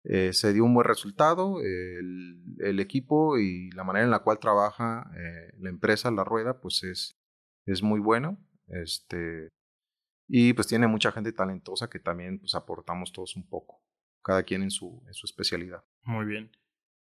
eh, 0.05 0.31
se 0.33 0.53
dio 0.53 0.63
un 0.63 0.73
buen 0.73 0.87
resultado, 0.87 1.59
el, 1.61 2.41
el 2.59 2.79
equipo 2.79 3.37
y 3.37 3.69
la 3.71 3.83
manera 3.83 4.05
en 4.05 4.11
la 4.11 4.19
cual 4.19 4.39
trabaja 4.39 5.11
eh, 5.17 5.51
la 5.59 5.69
empresa, 5.69 6.09
la 6.11 6.23
rueda, 6.23 6.59
pues 6.61 6.83
es, 6.83 7.17
es 7.65 7.81
muy 7.83 7.99
bueno. 7.99 8.37
Este, 8.67 9.49
y 10.27 10.53
pues 10.53 10.67
tiene 10.67 10.87
mucha 10.87 11.11
gente 11.11 11.31
talentosa 11.31 11.89
que 11.89 11.99
también 11.99 12.39
pues 12.39 12.55
aportamos 12.55 13.11
todos 13.11 13.35
un 13.35 13.47
poco, 13.47 13.81
cada 14.23 14.43
quien 14.43 14.63
en 14.63 14.71
su, 14.71 15.03
en 15.07 15.13
su 15.13 15.25
especialidad. 15.25 15.83
Muy 16.03 16.25
bien. 16.25 16.51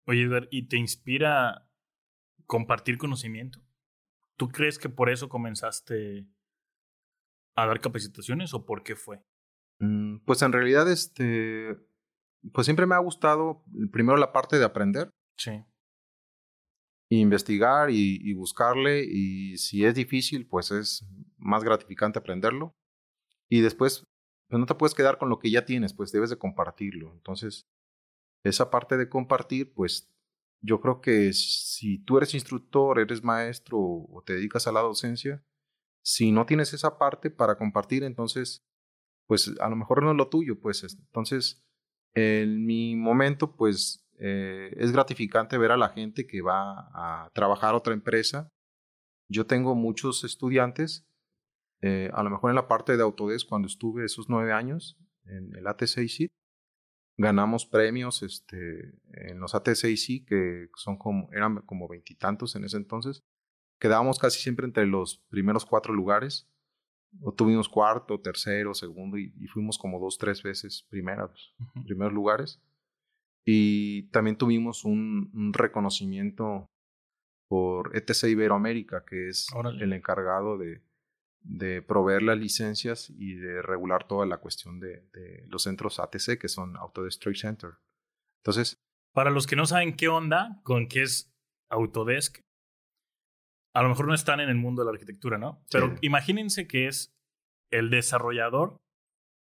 Oye, 0.07 0.23
Edgar, 0.23 0.49
¿y 0.51 0.69
te 0.69 0.77
inspira 0.77 1.69
compartir 2.47 2.99
conocimiento? 2.99 3.61
¿Tú 4.37 4.49
crees 4.49 4.79
que 4.79 4.89
por 4.89 5.11
eso 5.11 5.29
comenzaste 5.29 6.27
a 7.57 7.67
dar 7.67 7.81
capacitaciones 7.81 8.53
o 8.53 8.67
por 8.67 8.83
qué 8.83 8.97
fue? 8.97 9.25
Mm, 9.79 10.19
Pues 10.25 10.43
en 10.43 10.53
realidad, 10.53 10.91
este, 10.91 11.77
pues 12.53 12.67
siempre 12.67 12.87
me 12.87 12.95
ha 12.97 12.99
gustado 12.99 13.65
primero 13.93 14.17
la 14.19 14.33
parte 14.33 14.59
de 14.59 14.65
aprender, 14.65 15.11
Sí. 15.37 15.65
investigar 17.11 17.91
y, 17.91 18.19
y 18.23 18.35
buscarle 18.35 19.05
y 19.05 19.57
si 19.59 19.85
es 19.85 19.95
difícil, 19.95 20.47
pues 20.49 20.71
es 20.73 21.07
más 21.39 21.63
gratificante 21.63 22.19
aprenderlo. 22.19 22.75
Y 23.55 23.61
después, 23.61 24.05
pues 24.49 24.59
no 24.59 24.67
te 24.67 24.75
puedes 24.75 24.95
quedar 24.95 25.17
con 25.17 25.29
lo 25.29 25.39
que 25.39 25.49
ya 25.49 25.65
tienes, 25.65 25.95
pues 25.95 26.11
debes 26.11 26.29
de 26.29 26.39
compartirlo. 26.39 27.13
Entonces, 27.13 27.69
esa 28.45 28.69
parte 28.69 28.97
de 28.97 29.09
compartir, 29.09 29.73
pues 29.73 30.13
yo 30.61 30.81
creo 30.81 31.01
que 31.01 31.33
si 31.33 31.99
tú 31.99 32.17
eres 32.17 32.35
instructor, 32.35 32.99
eres 32.99 33.23
maestro 33.23 33.79
o 33.79 34.25
te 34.27 34.35
dedicas 34.35 34.67
a 34.67 34.73
la 34.73 34.81
docencia, 34.81 35.45
si 36.05 36.33
no 36.33 36.47
tienes 36.47 36.75
esa 36.75 36.99
parte 36.99 37.31
para 37.31 37.57
compartir, 37.57 38.03
entonces, 38.03 38.65
pues 39.29 39.55
a 39.61 39.69
lo 39.69 39.77
mejor 39.77 40.03
no 40.03 40.11
es 40.11 40.17
lo 40.17 40.29
tuyo, 40.29 40.59
pues 40.59 40.83
entonces, 40.83 41.63
en 42.13 42.67
mi 42.67 42.97
momento, 42.97 43.55
pues 43.55 44.05
eh, 44.19 44.75
es 44.79 44.91
gratificante 44.91 45.59
ver 45.59 45.71
a 45.71 45.77
la 45.77 45.91
gente 45.91 46.27
que 46.27 46.43
va 46.43 46.91
a 46.93 47.31
trabajar 47.33 47.75
a 47.75 47.79
otra 47.79 47.95
empresa. 47.95 48.49
Yo 49.31 49.47
tengo 49.47 49.77
muchos 49.77 50.25
estudiantes, 50.25 51.07
eh, 51.87 52.11
a 52.15 52.23
lo 52.23 52.31
mejor 52.31 52.51
en 52.51 52.57
la 52.57 52.67
parte 52.67 52.97
de 52.97 53.03
Autodesk, 53.03 53.47
cuando 53.47 53.69
estuve 53.69 54.07
esos 54.07 54.31
nueve 54.31 54.53
años 54.53 54.99
en 55.27 55.55
el 55.55 55.67
AT6C, 55.67 56.31
ganamos 57.19 57.67
premios 57.67 58.23
este, 58.23 58.95
en 59.13 59.39
los 59.39 59.55
AT6C, 59.55 60.25
que 60.25 60.71
son 60.77 60.97
como, 60.97 61.29
eran 61.35 61.61
como 61.67 61.87
veintitantos 61.87 62.57
en 62.57 62.65
ese 62.65 62.79
entonces. 62.79 63.23
Quedábamos 63.79 64.19
casi 64.19 64.41
siempre 64.41 64.65
entre 64.65 64.87
los 64.87 65.19
primeros 65.29 65.67
cuatro 65.67 65.93
lugares. 65.93 66.49
O 67.21 67.33
tuvimos 67.35 67.69
cuarto, 67.69 68.19
tercero, 68.19 68.73
segundo, 68.73 69.19
y, 69.19 69.35
y 69.37 69.47
fuimos 69.47 69.77
como 69.77 70.01
dos, 70.01 70.17
tres 70.17 70.43
veces 70.43 70.87
primeros, 70.89 71.55
primeros 71.85 72.15
lugares. 72.15 72.63
Y 73.45 74.05
también 74.09 74.39
tuvimos 74.39 74.87
un, 74.87 75.31
un 75.35 75.53
reconocimiento 75.53 76.67
por 77.47 77.95
ETC 77.95 78.25
Iberoamérica, 78.31 79.05
que 79.05 79.29
es 79.29 79.49
Órale. 79.55 79.85
el 79.85 79.93
encargado 79.93 80.57
de, 80.57 80.83
de 81.47 81.83
proveer 81.83 82.23
las 82.23 82.39
licencias 82.39 83.11
y 83.11 83.35
de 83.35 83.61
regular 83.63 84.09
toda 84.09 84.25
la 84.27 84.39
cuestión 84.39 84.81
de, 84.81 85.03
de 85.13 85.47
los 85.49 85.63
centros 85.65 86.01
ATC, 86.01 86.39
que 86.41 86.49
son 86.49 86.77
Autodesk 86.77 87.23
Center. 87.35 87.75
Entonces, 88.43 88.79
Para 89.13 89.31
los 89.31 89.47
que 89.47 89.55
no 89.55 89.67
saben 89.67 89.95
qué 89.95 90.09
onda 90.09 90.61
con 90.65 90.89
qué 90.89 91.03
es 91.03 91.31
Autodesk, 91.71 92.41
a 93.75 93.83
lo 93.83 93.89
mejor 93.91 94.07
no 94.09 94.15
están 94.15 94.41
en 94.41 94.49
el 94.49 94.57
mundo 94.57 94.83
de 94.83 94.87
la 94.87 94.93
arquitectura, 94.93 95.37
¿no? 95.39 95.63
Pero 95.71 95.89
Sí. 95.91 95.99
imagínense 96.03 96.67
que 96.67 96.87
es 96.89 97.13
el 97.71 97.91
desarrollador 97.91 98.77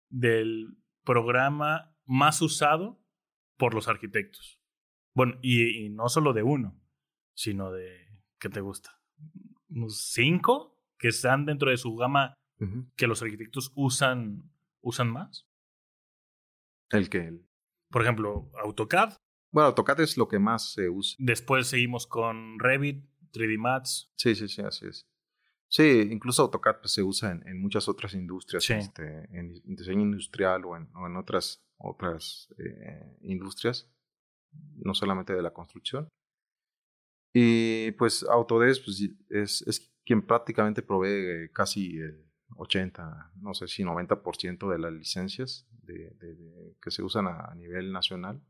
del 0.09 0.77
programa 1.05 1.95
más 2.05 2.41
usado 2.41 2.99
por 3.57 3.73
los 3.73 3.87
arquitectos. 3.87 4.59
Bueno, 5.15 5.37
y, 5.41 5.85
y 5.85 5.89
no 5.89 6.09
solo 6.09 6.33
de 6.33 6.43
uno, 6.43 6.79
sino 7.35 7.71
de, 7.71 8.07
¿qué 8.39 8.49
te 8.49 8.61
gusta? 8.61 8.99
Unos 9.69 9.97
cinco 10.11 10.72
que 11.03 11.09
están 11.09 11.45
dentro 11.45 11.69
de 11.69 11.75
su 11.75 11.93
gama 11.97 12.33
que 12.95 13.07
los 13.07 13.21
arquitectos 13.21 13.73
usan, 13.75 14.49
usan 14.79 15.11
más. 15.11 15.45
el 16.91 17.09
que... 17.09 17.17
el- 17.27 17.45
Por 17.89 18.03
ejemplo, 18.03 18.49
AutoCAD. 18.63 19.17
bueno, 19.51 19.67
AutoCAD 19.67 19.99
es 19.99 20.15
lo 20.17 20.29
que 20.29 20.39
más 20.39 20.71
se 20.71 20.87
usa. 20.89 21.17
Después 21.19 21.67
seguimos 21.67 22.07
con 22.07 22.57
Revit, 22.59 23.03
3D 23.33 23.57
Max. 23.57 24.09
Sí, 24.15 24.33
sí, 24.35 24.47
sí, 24.47 24.61
así 24.61 24.85
es. 24.87 25.05
Sí, 25.67 26.07
incluso 26.09 26.43
AutoCAD 26.43 26.79
pues, 26.79 26.93
se 26.93 27.03
usa 27.03 27.31
en, 27.31 27.45
en 27.47 27.59
muchas 27.59 27.89
otras 27.89 28.13
industrias, 28.13 28.63
Sí. 28.63 28.73
este, 28.73 29.25
en 29.37 29.53
diseño 29.75 30.01
industrial 30.03 30.63
o 30.63 30.77
en, 30.77 30.87
o 30.95 31.05
en 31.07 31.17
otras, 31.17 31.61
otras 31.77 32.47
eh, 32.59 33.17
industrias, 33.23 33.91
no 34.77 34.93
solamente 34.93 35.33
de 35.33 35.41
la 35.41 35.51
construcción. 35.51 36.07
Y 37.33 37.91
pues 37.93 38.23
Autodesk 38.23 38.85
pues, 38.85 39.01
es, 39.29 39.61
es 39.67 39.93
quien 40.05 40.21
prácticamente 40.25 40.81
provee 40.83 41.49
casi 41.53 41.97
el 41.97 42.25
80, 42.55 43.31
no 43.37 43.53
sé 43.53 43.67
si 43.67 43.83
90% 43.83 44.69
de 44.69 44.77
las 44.79 44.93
licencias 44.93 45.67
de, 45.81 46.11
de- 46.19 46.35
de- 46.35 46.77
que 46.81 46.91
se 46.91 47.01
usan 47.01 47.27
a, 47.27 47.45
a 47.51 47.55
nivel 47.55 47.91
nacional. 47.91 48.41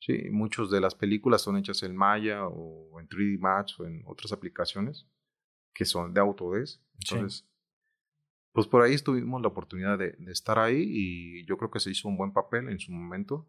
Sí, 0.00 0.28
muchas 0.30 0.70
de 0.70 0.80
las 0.80 0.94
películas 0.94 1.42
son 1.42 1.56
hechas 1.56 1.82
en 1.82 1.96
Maya 1.96 2.46
o 2.46 2.98
en 3.00 3.08
3D 3.08 3.38
Max 3.38 3.78
o 3.80 3.84
en 3.86 4.02
otras 4.06 4.32
aplicaciones 4.32 5.06
que 5.74 5.84
son 5.84 6.12
de 6.14 6.20
Autodesk. 6.20 6.80
Sí. 7.04 7.14
Entonces, 7.14 7.48
pues 8.52 8.66
por 8.68 8.82
ahí 8.82 8.96
tuvimos 8.98 9.42
la 9.42 9.48
oportunidad 9.48 9.98
de, 9.98 10.12
de 10.12 10.32
estar 10.32 10.58
ahí 10.58 10.82
y 10.86 11.44
yo 11.46 11.56
creo 11.58 11.70
que 11.70 11.80
se 11.80 11.90
hizo 11.90 12.08
un 12.08 12.16
buen 12.16 12.32
papel 12.32 12.68
en 12.68 12.78
su 12.78 12.92
momento. 12.92 13.48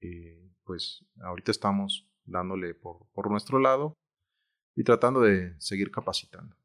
Y 0.00 0.48
pues 0.64 1.04
ahorita 1.22 1.50
estamos 1.50 2.08
dándole 2.24 2.74
por, 2.74 3.06
por 3.12 3.30
nuestro 3.30 3.58
lado 3.58 3.94
y 4.80 4.82
tratando 4.82 5.20
de 5.20 5.54
seguir 5.60 5.90
capacitando. 5.90 6.56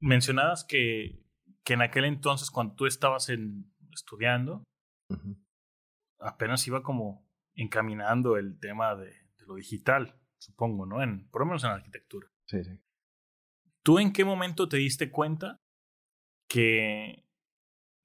Mencionabas 0.00 0.64
que, 0.64 1.22
que 1.62 1.74
en 1.74 1.82
aquel 1.82 2.04
entonces, 2.04 2.50
cuando 2.50 2.74
tú 2.74 2.86
estabas 2.86 3.28
en, 3.28 3.72
estudiando, 3.92 4.64
apenas 6.18 6.66
iba 6.66 6.82
como 6.82 7.30
encaminando 7.54 8.36
el 8.36 8.58
tema 8.58 8.96
de, 8.96 9.10
de 9.10 9.46
lo 9.46 9.54
digital, 9.54 10.20
supongo, 10.38 10.84
¿no? 10.84 11.00
En, 11.00 11.28
por 11.30 11.42
lo 11.42 11.46
menos 11.46 11.62
en 11.62 11.70
arquitectura. 11.70 12.26
Sí, 12.46 12.64
sí. 12.64 12.72
¿Tú 13.84 14.00
en 14.00 14.12
qué 14.12 14.24
momento 14.24 14.68
te 14.68 14.78
diste 14.78 15.12
cuenta 15.12 15.56
que 16.48 17.24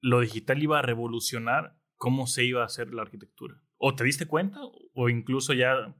lo 0.00 0.20
digital 0.20 0.62
iba 0.62 0.78
a 0.78 0.82
revolucionar 0.82 1.76
cómo 1.96 2.28
se 2.28 2.44
iba 2.44 2.62
a 2.62 2.66
hacer 2.66 2.94
la 2.94 3.02
arquitectura? 3.02 3.60
¿O 3.78 3.96
te 3.96 4.04
diste 4.04 4.26
cuenta? 4.26 4.60
¿O 4.94 5.08
incluso 5.08 5.54
ya 5.54 5.92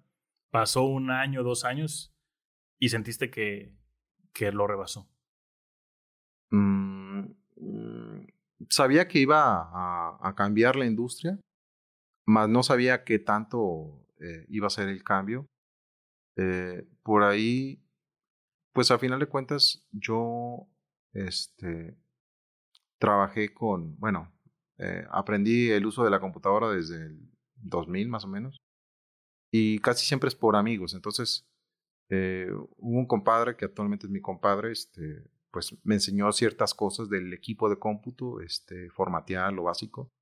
pasó 0.52 0.84
un 0.84 1.10
año, 1.10 1.42
dos 1.42 1.64
años 1.64 2.15
y 2.78 2.88
sentiste 2.88 3.30
que, 3.30 3.74
que 4.32 4.52
lo 4.52 4.66
rebasó? 4.66 5.08
Mm, 6.50 7.34
mm, 7.56 8.26
sabía 8.68 9.08
que 9.08 9.18
iba 9.20 9.70
a, 9.72 10.34
cambiar 10.34 10.76
la 10.76 10.86
industria, 10.86 11.38
mas 12.26 12.48
no 12.48 12.62
sabía 12.62 13.04
qué 13.04 13.18
tanto 13.18 14.06
eh, 14.20 14.46
iba 14.48 14.66
a 14.66 14.70
ser 14.70 14.88
el 14.88 15.02
cambio. 15.02 15.46
Eh, 16.36 16.86
por 17.02 17.22
ahí, 17.22 17.82
pues 18.72 18.90
a 18.90 18.98
final 18.98 19.20
de 19.20 19.26
cuentas, 19.26 19.86
yo 19.90 20.68
este, 21.12 21.96
trabajé 22.98 23.54
con, 23.54 23.98
bueno, 23.98 24.32
eh, 24.78 25.06
aprendí 25.10 25.70
el 25.70 25.86
uso 25.86 26.04
de 26.04 26.10
la 26.10 26.20
computadora 26.20 26.70
desde 26.70 27.06
el 27.06 27.30
2000 27.56 28.08
más 28.08 28.24
o 28.24 28.28
menos. 28.28 28.58
Y 29.50 29.78
casi 29.78 30.06
siempre 30.06 30.28
es 30.28 30.34
por 30.34 30.56
amigos. 30.56 30.94
Entonces, 30.94 31.46
eh, 32.08 32.48
hubo 32.52 32.98
un 32.98 33.06
compadre 33.06 33.56
que 33.56 33.64
actualmente 33.64 34.06
es 34.06 34.10
mi 34.10 34.20
compadre, 34.20 34.72
este, 34.72 35.28
pues 35.50 35.76
me 35.84 35.94
enseñó 35.94 36.30
ciertas 36.32 36.74
cosas 36.74 37.08
del 37.08 37.32
equipo 37.32 37.68
de 37.68 37.78
cómputo, 37.78 38.40
este, 38.40 38.90
formatear 38.90 39.52
lo 39.52 39.64
básico. 39.64 40.12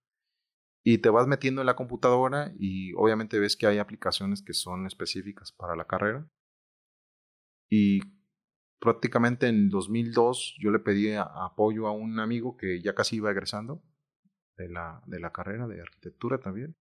Y 0.86 0.98
te 0.98 1.08
vas 1.08 1.26
metiendo 1.26 1.62
en 1.62 1.66
la 1.66 1.76
computadora 1.76 2.52
y 2.58 2.92
obviamente 2.94 3.38
ves 3.38 3.56
que 3.56 3.66
hay 3.66 3.78
aplicaciones 3.78 4.42
que 4.42 4.52
son 4.52 4.86
específicas 4.86 5.50
para 5.50 5.76
la 5.76 5.86
carrera. 5.86 6.28
Y 7.70 8.00
prácticamente 8.80 9.48
en 9.48 9.70
2002 9.70 10.56
yo 10.60 10.70
le 10.70 10.78
pedí 10.78 11.14
apoyo 11.14 11.86
a 11.86 11.92
un 11.92 12.20
amigo 12.20 12.56
que 12.56 12.82
ya 12.82 12.94
casi 12.94 13.16
iba 13.16 13.30
egresando 13.30 13.82
de 14.58 14.68
la, 14.68 15.02
de 15.06 15.20
la 15.20 15.32
carrera 15.32 15.66
de 15.66 15.80
arquitectura 15.80 16.38
también. 16.38 16.76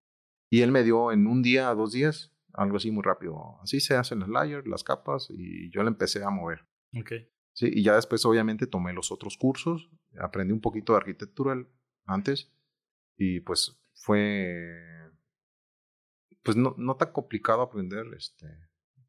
Y 0.49 0.61
él 0.61 0.71
me 0.71 0.83
dio 0.83 1.11
en 1.11 1.27
un 1.27 1.43
día, 1.43 1.73
dos 1.75 1.93
días, 1.93 2.33
algo 2.53 2.77
así 2.77 2.91
muy 2.91 3.03
rápido. 3.03 3.59
Así 3.61 3.79
se 3.79 3.95
hacen 3.95 4.19
las 4.19 4.29
layers, 4.29 4.67
las 4.67 4.83
capas, 4.83 5.27
y 5.29 5.69
yo 5.71 5.83
le 5.83 5.89
empecé 5.89 6.23
a 6.23 6.29
mover. 6.29 6.67
Okay. 6.99 7.29
Sí, 7.53 7.69
y 7.71 7.83
ya 7.83 7.95
después 7.95 8.25
obviamente 8.25 8.67
tomé 8.67 8.93
los 8.93 9.11
otros 9.11 9.37
cursos, 9.37 9.89
aprendí 10.19 10.53
un 10.53 10.61
poquito 10.61 10.93
de 10.93 10.97
arquitectura 10.97 11.55
antes, 12.05 12.51
y 13.17 13.41
pues 13.41 13.81
fue, 13.93 15.11
pues 16.43 16.57
no, 16.57 16.75
no 16.77 16.95
tan 16.95 17.11
complicado 17.11 17.61
aprender 17.61 18.05
este, 18.15 18.47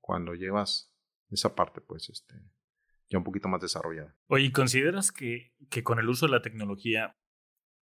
cuando 0.01 0.35
llevas 0.35 0.95
esa 1.31 1.55
parte, 1.55 1.81
pues, 1.81 2.11
este, 2.11 2.35
ya 3.09 3.19
un 3.19 3.25
poquito 3.25 3.49
más 3.49 3.61
desarrollada. 3.61 4.17
Oye, 4.27 4.53
¿consideras 4.53 5.13
que, 5.13 5.55
que 5.71 5.83
con 5.83 5.99
el 5.99 6.09
uso 6.09 6.27
de 6.27 6.33
la 6.33 6.43
tecnología 6.43 7.17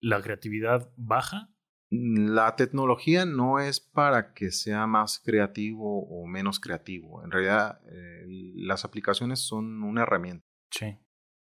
la 0.01 0.21
creatividad 0.21 0.91
baja? 0.97 1.53
La 1.89 2.55
tecnología 2.57 3.25
no 3.25 3.59
es 3.59 3.79
para 3.79 4.33
que 4.33 4.51
sea 4.51 4.87
más 4.87 5.19
creativo 5.19 6.05
o 6.07 6.27
menos 6.27 6.59
creativo. 6.59 7.23
En 7.23 7.31
realidad, 7.31 7.79
eh, 7.89 8.25
las 8.55 8.83
aplicaciones 8.83 9.39
son 9.39 9.83
una 9.83 10.01
herramienta. 10.01 10.43
Sí. 10.69 10.97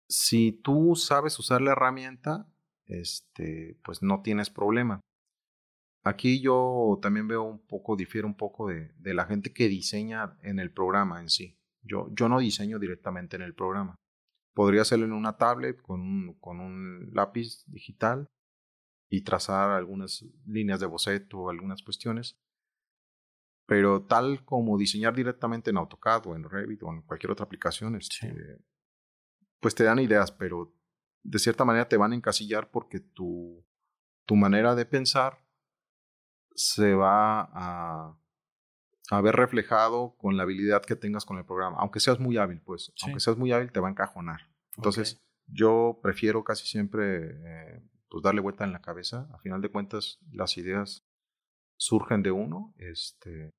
Si 0.08 0.52
tú 0.52 0.96
sabes 0.96 1.38
usar 1.38 1.60
la 1.60 1.72
herramienta, 1.72 2.46
este, 2.86 3.78
pues 3.84 4.02
no 4.02 4.22
tienes 4.22 4.48
problema. 4.48 5.00
Aquí 6.02 6.40
yo 6.40 6.98
también 7.02 7.28
veo 7.28 7.42
un 7.42 7.66
poco, 7.66 7.94
difiere 7.94 8.26
un 8.26 8.36
poco 8.36 8.68
de, 8.68 8.92
de 8.96 9.12
la 9.12 9.26
gente 9.26 9.52
que 9.52 9.68
diseña 9.68 10.38
en 10.42 10.58
el 10.58 10.72
programa 10.72 11.20
en 11.20 11.28
sí. 11.28 11.58
Yo, 11.82 12.08
yo 12.12 12.30
no 12.30 12.38
diseño 12.38 12.78
directamente 12.78 13.36
en 13.36 13.42
el 13.42 13.54
programa. 13.54 13.96
Podría 14.54 14.82
hacerlo 14.82 15.04
en 15.04 15.12
una 15.12 15.36
tablet 15.36 15.80
con 15.82 16.00
un, 16.00 16.34
con 16.40 16.60
un 16.60 17.10
lápiz 17.12 17.62
digital 17.66 18.26
y 19.10 19.22
trazar 19.22 19.70
algunas 19.70 20.24
líneas 20.46 20.78
de 20.78 20.86
boceto 20.86 21.40
o 21.40 21.50
algunas 21.50 21.82
cuestiones. 21.82 22.38
Pero 23.66 24.04
tal 24.04 24.44
como 24.44 24.78
diseñar 24.78 25.14
directamente 25.14 25.70
en 25.70 25.76
AutoCAD 25.76 26.28
o 26.28 26.36
en 26.36 26.44
Revit 26.44 26.82
o 26.84 26.92
en 26.92 27.02
cualquier 27.02 27.32
otra 27.32 27.44
aplicación, 27.44 27.96
este, 27.96 28.58
pues 29.58 29.74
te 29.74 29.84
dan 29.84 29.98
ideas, 29.98 30.30
pero 30.30 30.72
de 31.22 31.38
cierta 31.40 31.64
manera 31.64 31.88
te 31.88 31.96
van 31.96 32.12
a 32.12 32.14
encasillar 32.14 32.70
porque 32.70 33.00
tu, 33.00 33.66
tu 34.26 34.36
manera 34.36 34.76
de 34.76 34.86
pensar 34.86 35.44
se 36.54 36.94
va 36.94 37.42
a, 37.52 38.16
a, 39.10 39.20
ver 39.20 39.34
reflejado 39.34 40.14
con 40.18 40.36
la 40.36 40.44
habilidad 40.44 40.84
que 40.84 40.96
tengas 40.96 41.24
con 41.24 41.38
el 41.38 41.44
programa. 41.44 41.78
Aunque 41.80 42.00
seas 42.00 42.20
muy 42.20 42.36
hábil, 42.36 42.60
pues, 42.60 42.92
aunque 43.02 43.20
seas 43.20 43.36
muy 43.36 43.52
hábil, 43.52 43.72
te 43.72 43.80
va 43.80 43.88
a 43.88 43.92
encajonar. 43.92 44.50
Entonces, 44.76 45.20
yo 45.46 45.98
prefiero 46.02 46.44
casi 46.44 46.66
siempre 46.66 47.30
eh, 47.44 47.82
pues 48.10 48.22
darle 48.22 48.40
vuelta 48.40 48.64
en 48.64 48.72
la 48.72 48.82
cabeza. 48.82 49.28
A 49.32 49.38
final 49.38 49.62
de 49.62 49.70
cuentas, 49.70 50.18
las 50.32 50.58
ideas 50.58 51.06
surgen 51.78 52.22
de 52.22 52.32
uno, 52.32 52.74
este, 52.76 53.54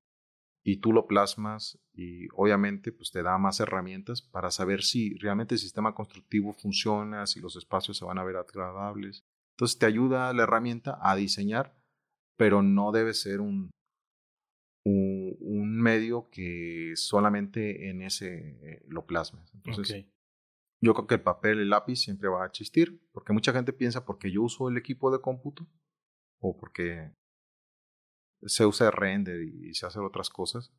y 0.64 0.78
tú 0.78 0.94
lo 0.94 1.08
plasmas 1.08 1.80
y 1.94 2.28
obviamente 2.36 2.92
pues 2.92 3.12
te 3.12 3.24
da 3.24 3.38
más 3.38 3.60
herramientas 3.60 4.22
para 4.22 4.52
saber 4.52 4.84
si 4.84 5.16
realmente 5.16 5.56
el 5.56 5.60
sistema 5.60 5.96
constructivo 5.96 6.54
funciona, 6.54 7.26
si 7.26 7.40
los 7.40 7.56
espacios 7.56 7.98
se 7.98 8.06
van 8.06 8.20
a 8.20 8.24
ver 8.24 8.36
agradables. 8.36 9.26
Entonces 9.56 9.80
te 9.80 9.88
ayuda 9.88 10.34
la 10.34 10.44
herramienta 10.44 11.00
a 11.02 11.16
diseñar, 11.16 11.76
pero 12.38 12.62
no 12.62 12.92
debe 12.92 13.14
ser 13.14 13.42
un, 13.42 13.72
un, 14.86 15.82
medio 15.82 16.30
que 16.30 16.94
solamente 16.96 17.90
en 17.90 18.04
ese 18.04 18.60
eh, 18.62 18.84
lo 18.88 19.06
plasmes. 19.06 19.52
Entonces, 19.56 20.06
yo 20.82 20.94
creo 20.94 21.08
que 21.08 21.16
el 21.16 21.22
papel, 21.22 21.60
el 21.60 21.70
lápiz 21.70 21.98
siempre 21.98 22.28
va 22.28 22.44
a 22.44 22.48
existir, 22.48 23.02
porque 23.12 23.34
mucha 23.34 23.54
gente 23.54 23.72
piensa 23.72 24.06
porque 24.06 24.32
yo 24.32 24.42
uso 24.44 24.70
el 24.70 24.78
equipo 24.78 25.12
de 25.12 25.22
cómputo 25.22 25.68
o 26.40 26.58
porque 26.58 27.14
se 28.44 28.66
usa 28.66 28.90
render 28.90 29.42
y 29.44 29.74
se 29.76 29.86
hacen 29.86 30.04
otras 30.04 30.30
cosas, 30.30 30.74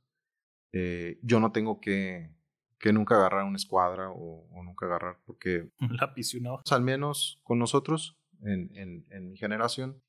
eh, 0.73 1.19
yo 1.23 1.39
no 1.39 1.53
tengo 1.53 1.81
que, 1.81 2.35
que 2.79 2.93
nunca 2.93 3.17
agarrar 3.17 3.45
una 3.45 3.57
escuadra 3.57 4.11
o, 4.11 4.49
nunca 4.65 4.87
agarrar, 4.87 5.21
porque... 5.25 5.71
Un 5.81 5.97
lápiz 5.97 6.35
y 6.35 6.39
una 6.39 6.55
hoja. 6.55 6.65
Al 6.71 6.83
menos 6.83 7.41
con 7.45 7.59
nosotros, 7.59 8.19
en, 8.41 8.75
en, 8.77 9.07
en 9.11 9.31
mi 9.31 9.37
generación, 9.37 10.03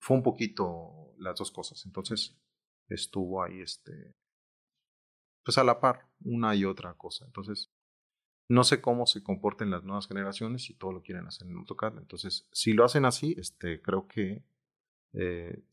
fue 0.00 0.16
un 0.16 0.22
poquito 0.22 1.12
las 1.18 1.38
dos 1.38 1.50
cosas. 1.52 1.84
Entonces 1.86 2.36
estuvo 2.88 3.42
ahí, 3.42 3.60
este, 3.60 4.14
pues 5.44 5.58
a 5.58 5.64
la 5.64 5.80
par, 5.80 6.08
una 6.20 6.54
y 6.54 6.64
otra 6.64 6.94
cosa. 6.94 7.26
Entonces, 7.26 7.70
no 8.48 8.64
sé 8.64 8.80
cómo 8.80 9.06
se 9.06 9.22
comporten 9.22 9.70
las 9.70 9.84
nuevas 9.84 10.08
generaciones 10.08 10.64
si 10.64 10.74
todo 10.74 10.92
lo 10.92 11.02
quieren 11.02 11.26
hacer 11.26 11.46
en 11.46 11.56
AutoCAD. 11.56 11.98
Entonces, 11.98 12.48
si 12.50 12.72
lo 12.72 12.84
hacen 12.84 13.04
así, 13.04 13.34
este, 13.38 13.82
creo 13.82 14.08
que 14.08 14.42
eh, 15.12 15.64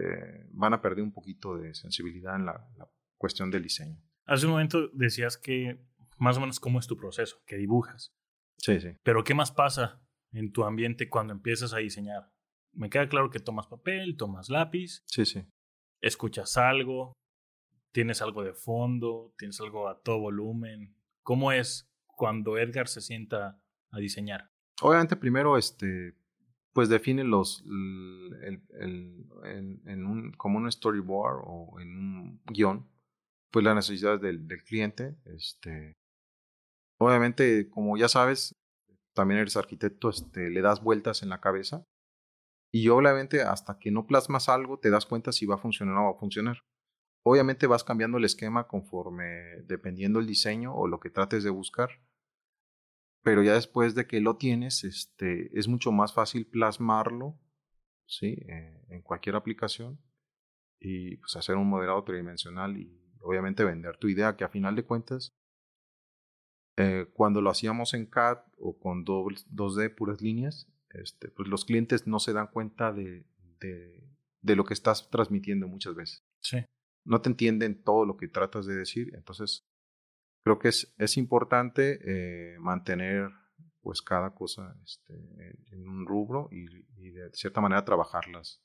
eh, 0.00 0.46
van 0.50 0.74
a 0.74 0.82
perder 0.82 1.02
un 1.02 1.12
poquito 1.12 1.56
de 1.56 1.74
sensibilidad 1.74 2.36
en 2.36 2.46
la, 2.46 2.68
cuestión 3.16 3.52
del 3.52 3.62
diseño. 3.62 4.02
Hace 4.26 4.46
un 4.46 4.52
momento 4.52 4.88
decías 4.88 5.38
que 5.38 5.80
más 6.18 6.36
o 6.36 6.40
menos 6.40 6.58
cómo 6.58 6.80
es 6.80 6.88
tu 6.88 6.96
proceso, 6.96 7.40
que 7.46 7.56
dibujas. 7.56 8.12
Sí, 8.58 8.80
sí. 8.80 8.96
Pero 9.04 9.22
¿qué 9.22 9.32
más 9.32 9.52
pasa 9.52 10.02
en 10.32 10.50
tu 10.50 10.64
ambiente 10.64 11.08
cuando 11.08 11.32
empiezas 11.32 11.72
a 11.72 11.78
diseñar? 11.78 12.32
Me 12.72 12.90
queda 12.90 13.08
claro 13.08 13.30
que 13.30 13.38
tomas 13.38 13.68
papel, 13.68 14.16
tomas 14.16 14.50
lápiz. 14.50 15.04
Sí, 15.06 15.24
sí. 15.24 15.46
Escuchas 16.00 16.56
algo, 16.56 17.12
tienes 17.92 18.22
algo 18.22 18.42
de 18.42 18.54
fondo, 18.54 19.34
tienes 19.38 19.60
algo 19.60 19.88
a 19.88 20.00
todo 20.00 20.18
volumen. 20.18 20.96
¿Cómo 21.22 21.52
es 21.52 21.91
cuando 22.22 22.56
Edgar 22.56 22.86
se 22.86 23.00
sienta 23.00 23.60
a 23.90 23.98
diseñar? 23.98 24.48
Obviamente 24.80 25.16
primero, 25.16 25.58
este, 25.58 26.14
pues 26.72 26.88
define 26.88 27.24
los, 27.24 27.64
el, 27.66 28.62
en, 29.42 30.06
un, 30.06 30.30
como 30.34 30.58
un 30.58 30.70
storyboard 30.70 31.42
o 31.44 31.80
en 31.80 31.88
un 31.98 32.40
guion, 32.44 32.88
pues 33.50 33.64
las 33.64 33.74
necesidades 33.74 34.20
del, 34.20 34.46
del 34.46 34.62
cliente. 34.62 35.16
Este, 35.24 35.96
obviamente, 37.00 37.68
como 37.68 37.96
ya 37.96 38.06
sabes, 38.06 38.54
también 39.14 39.40
eres 39.40 39.56
arquitecto, 39.56 40.08
este, 40.08 40.48
le 40.48 40.60
das 40.60 40.80
vueltas 40.80 41.24
en 41.24 41.28
la 41.28 41.40
cabeza 41.40 41.84
y 42.72 42.86
obviamente 42.86 43.42
hasta 43.42 43.80
que 43.80 43.90
no 43.90 44.06
plasmas 44.06 44.48
algo 44.48 44.78
te 44.78 44.90
das 44.90 45.06
cuenta 45.06 45.32
si 45.32 45.44
va 45.44 45.56
a 45.56 45.58
funcionar 45.58 45.96
o 45.96 45.98
no 45.98 46.04
va 46.04 46.12
a 46.12 46.20
funcionar. 46.20 46.58
Obviamente 47.24 47.66
vas 47.66 47.82
cambiando 47.82 48.18
el 48.18 48.24
esquema 48.24 48.68
conforme, 48.68 49.62
dependiendo 49.66 50.20
el 50.20 50.28
diseño 50.28 50.72
o 50.72 50.86
lo 50.86 51.00
que 51.00 51.10
trates 51.10 51.42
de 51.42 51.50
buscar 51.50 51.90
pero 53.22 53.42
ya 53.42 53.54
después 53.54 53.94
de 53.94 54.06
que 54.06 54.20
lo 54.20 54.36
tienes, 54.36 54.84
este, 54.84 55.56
es 55.58 55.68
mucho 55.68 55.92
más 55.92 56.12
fácil 56.12 56.46
plasmarlo, 56.46 57.38
¿sí? 58.06 58.36
Eh, 58.48 58.84
en 58.88 59.02
cualquier 59.02 59.36
aplicación 59.36 60.00
y 60.80 61.16
pues 61.18 61.36
hacer 61.36 61.56
un 61.56 61.68
modelado 61.68 62.02
tridimensional 62.02 62.76
y 62.76 63.00
obviamente 63.20 63.64
vender 63.64 63.96
tu 63.98 64.08
idea, 64.08 64.36
que 64.36 64.44
a 64.44 64.48
final 64.48 64.74
de 64.74 64.84
cuentas, 64.84 65.32
eh, 66.76 67.06
cuando 67.12 67.40
lo 67.40 67.50
hacíamos 67.50 67.94
en 67.94 68.06
CAD 68.06 68.38
o 68.58 68.78
con 68.78 69.04
2D 69.04 69.94
puras 69.94 70.20
líneas, 70.20 70.68
este, 70.90 71.28
pues 71.28 71.48
los 71.48 71.64
clientes 71.64 72.06
no 72.06 72.18
se 72.18 72.32
dan 72.32 72.48
cuenta 72.48 72.92
de, 72.92 73.24
de, 73.60 74.10
de 74.40 74.56
lo 74.56 74.64
que 74.64 74.74
estás 74.74 75.08
transmitiendo 75.10 75.68
muchas 75.68 75.94
veces. 75.94 76.24
Sí. 76.40 76.58
No 77.04 77.20
te 77.20 77.30
entienden 77.30 77.82
todo 77.82 78.04
lo 78.04 78.16
que 78.16 78.28
tratas 78.28 78.66
de 78.66 78.74
decir, 78.74 79.12
entonces 79.14 79.64
creo 80.42 80.58
que 80.58 80.68
es, 80.68 80.94
es 80.98 81.16
importante 81.16 81.98
eh, 82.04 82.58
mantener 82.58 83.30
pues 83.80 84.00
cada 84.02 84.34
cosa 84.34 84.76
este, 84.84 85.14
en 85.72 85.88
un 85.88 86.06
rubro 86.06 86.48
y, 86.52 87.10
de 87.10 87.30
cierta 87.32 87.60
manera 87.60 87.84
trabajarlas 87.84 88.62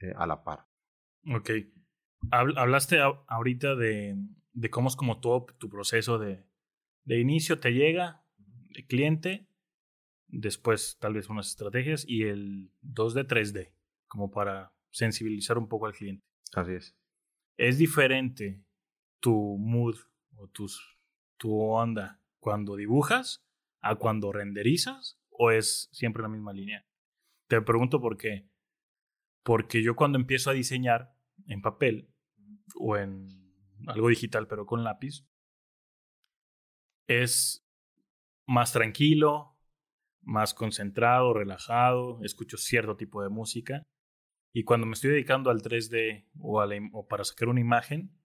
eh, 0.00 0.12
a 0.16 0.26
la 0.26 0.42
par. 0.42 0.66
Ok. 1.34 1.50
Hablaste 2.30 2.98
ahorita 3.00 3.76
de, 3.76 4.16
de 4.52 4.70
cómo 4.70 4.88
es 4.88 4.96
como 4.96 5.20
todo 5.20 5.46
tu 5.58 5.68
proceso 5.68 6.18
de, 6.18 6.46
de 7.04 7.20
inicio, 7.20 7.58
te 7.58 7.72
llega 7.72 8.24
el 8.70 8.86
cliente, 8.86 9.48
después 10.28 10.98
tal 11.00 11.14
vez 11.14 11.28
unas 11.28 11.48
estrategias 11.48 12.04
y 12.06 12.24
el 12.24 12.72
2D, 12.82 13.26
3D, 13.26 13.72
como 14.06 14.30
para 14.30 14.74
sensibilizar 14.90 15.58
un 15.58 15.68
poco 15.68 15.86
al 15.86 15.94
cliente. 15.94 16.24
Así 16.54 16.72
es. 16.72 16.96
Es 17.56 17.78
diferente 17.78 18.62
tu 19.20 19.56
mood 19.58 19.96
o 20.40 20.48
tus, 20.48 20.98
tu 21.36 21.60
onda 21.60 22.20
cuando 22.38 22.76
dibujas 22.76 23.44
a 23.80 23.96
cuando 23.96 24.32
renderizas 24.32 25.20
o 25.28 25.50
es 25.50 25.88
siempre 25.92 26.22
la 26.22 26.28
misma 26.28 26.52
línea? 26.52 26.86
Te 27.48 27.60
pregunto 27.60 28.00
por 28.00 28.16
qué. 28.16 28.48
Porque 29.42 29.82
yo 29.82 29.96
cuando 29.96 30.18
empiezo 30.18 30.50
a 30.50 30.54
diseñar 30.54 31.14
en 31.46 31.62
papel 31.62 32.10
o 32.74 32.96
en 32.96 33.28
algo 33.86 34.08
digital, 34.08 34.46
pero 34.46 34.66
con 34.66 34.84
lápiz, 34.84 35.26
es 37.06 37.66
más 38.46 38.72
tranquilo, 38.72 39.56
más 40.22 40.54
concentrado, 40.54 41.32
relajado, 41.32 42.20
escucho 42.22 42.56
cierto 42.56 42.96
tipo 42.96 43.22
de 43.22 43.30
música. 43.30 43.82
Y 44.52 44.64
cuando 44.64 44.86
me 44.86 44.92
estoy 44.92 45.10
dedicando 45.10 45.50
al 45.50 45.62
3D 45.62 46.28
o, 46.38 46.62
o 46.92 47.08
para 47.08 47.24
sacar 47.24 47.48
una 47.48 47.60
imagen, 47.60 48.19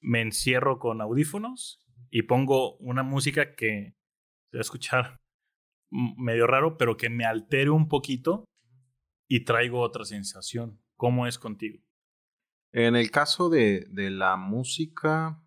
me 0.00 0.20
encierro 0.20 0.78
con 0.78 1.00
audífonos 1.00 1.84
y 2.10 2.22
pongo 2.22 2.76
una 2.78 3.02
música 3.02 3.54
que 3.54 3.96
se 4.50 4.56
va 4.56 4.60
a 4.60 4.62
escuchar 4.62 5.20
medio 5.90 6.46
raro, 6.46 6.76
pero 6.76 6.96
que 6.96 7.10
me 7.10 7.24
altere 7.24 7.70
un 7.70 7.88
poquito 7.88 8.44
y 9.28 9.44
traigo 9.44 9.80
otra 9.80 10.04
sensación. 10.04 10.80
¿Cómo 10.96 11.26
es 11.26 11.38
contigo? 11.38 11.82
En 12.72 12.96
el 12.96 13.10
caso 13.10 13.48
de, 13.48 13.86
de 13.90 14.10
la 14.10 14.36
música, 14.36 15.42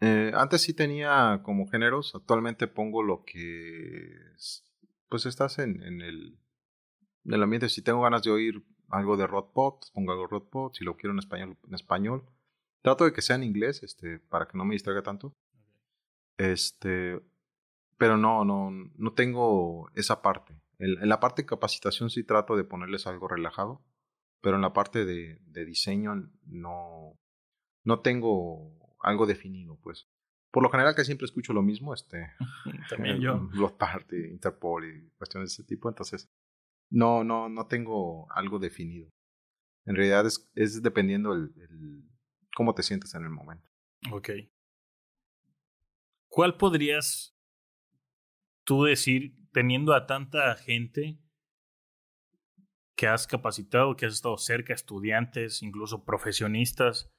eh, 0.00 0.32
antes 0.34 0.62
sí 0.62 0.74
tenía 0.74 1.40
como 1.42 1.68
géneros, 1.68 2.14
actualmente 2.14 2.66
pongo 2.66 3.02
lo 3.02 3.24
que 3.24 4.10
pues 5.08 5.26
estás 5.26 5.58
en, 5.58 5.82
en, 5.82 6.00
el, 6.02 6.38
en 7.24 7.34
el 7.34 7.42
ambiente. 7.42 7.68
Si 7.68 7.82
tengo 7.82 8.02
ganas 8.02 8.22
de 8.22 8.30
oír 8.30 8.64
algo 8.88 9.16
de 9.16 9.26
rock 9.26 9.52
pop, 9.52 9.82
pongo 9.94 10.12
algo 10.12 10.24
de 10.24 10.30
rock 10.30 10.50
pop, 10.50 10.74
si 10.74 10.84
lo 10.84 10.96
quiero 10.96 11.12
en 11.12 11.20
español, 11.20 11.58
en 11.66 11.74
español. 11.74 12.24
Trato 12.86 13.04
de 13.04 13.12
que 13.12 13.20
sea 13.20 13.34
en 13.34 13.42
inglés, 13.42 13.82
este, 13.82 14.20
para 14.20 14.46
que 14.46 14.56
no 14.56 14.64
me 14.64 14.76
distraiga 14.76 15.02
tanto. 15.02 15.34
Este, 16.38 17.20
pero 17.98 18.16
no, 18.16 18.44
no, 18.44 18.70
no 18.70 19.12
tengo 19.12 19.90
esa 19.96 20.22
parte. 20.22 20.62
En, 20.78 21.08
la 21.08 21.18
parte 21.18 21.42
de 21.42 21.46
capacitación 21.46 22.10
sí 22.10 22.22
trato 22.22 22.54
de 22.56 22.62
ponerles 22.62 23.08
algo 23.08 23.26
relajado, 23.26 23.84
pero 24.40 24.54
en 24.54 24.62
la 24.62 24.72
parte 24.72 25.04
de, 25.04 25.40
de 25.46 25.64
diseño 25.64 26.30
no, 26.44 27.18
no 27.84 28.00
tengo 28.02 28.96
algo 29.00 29.26
definido, 29.26 29.80
pues. 29.82 30.06
Por 30.52 30.62
lo 30.62 30.70
general 30.70 30.94
que 30.94 31.04
siempre 31.04 31.24
escucho 31.24 31.52
lo 31.52 31.62
mismo, 31.62 31.92
este. 31.92 32.34
También 32.88 33.18
yo. 33.18 33.48
Blood 33.50 33.78
Party, 33.78 34.28
Interpol 34.30 34.84
y 34.84 35.10
cuestiones 35.18 35.50
de 35.50 35.54
ese 35.54 35.64
tipo, 35.64 35.88
entonces 35.88 36.28
no, 36.92 37.24
no, 37.24 37.48
no 37.48 37.66
tengo 37.66 38.30
algo 38.30 38.60
definido. 38.60 39.10
En 39.86 39.96
realidad 39.96 40.24
es, 40.24 40.48
es 40.54 40.80
dependiendo 40.84 41.32
el, 41.32 41.52
el, 41.56 42.15
cómo 42.56 42.74
te 42.74 42.82
sientes 42.82 43.14
en 43.14 43.22
el 43.22 43.28
momento. 43.28 43.68
Ok. 44.10 44.30
¿Cuál 46.26 46.56
podrías 46.56 47.36
tú 48.64 48.84
decir, 48.84 49.36
teniendo 49.52 49.92
a 49.92 50.06
tanta 50.06 50.56
gente 50.56 51.18
que 52.96 53.08
has 53.08 53.26
capacitado, 53.26 53.94
que 53.94 54.06
has 54.06 54.14
estado 54.14 54.38
cerca, 54.38 54.72
estudiantes, 54.72 55.62
incluso 55.62 56.06
profesionistas, 56.06 57.10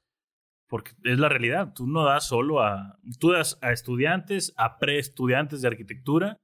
porque 0.68 0.94
es 1.04 1.20
la 1.20 1.30
realidad, 1.30 1.72
tú 1.76 1.86
no 1.86 2.04
das 2.04 2.28
solo 2.28 2.64
a, 2.64 3.00
tú 3.20 3.30
das 3.30 3.60
a 3.62 3.72
estudiantes, 3.72 4.56
a 4.58 4.80
preestudiantes 4.80 5.62
de 5.62 5.68
arquitectura, 5.68 6.38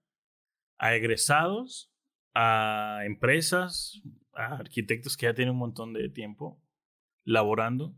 a 0.78 0.94
egresados, 0.94 1.92
a 2.36 3.02
empresas, 3.06 4.04
a 4.34 4.58
arquitectos 4.58 5.18
que 5.18 5.26
ya 5.26 5.34
tienen 5.34 5.54
un 5.54 5.60
montón 5.60 5.94
de 5.94 6.10
tiempo 6.10 6.62
laborando. 7.26 7.96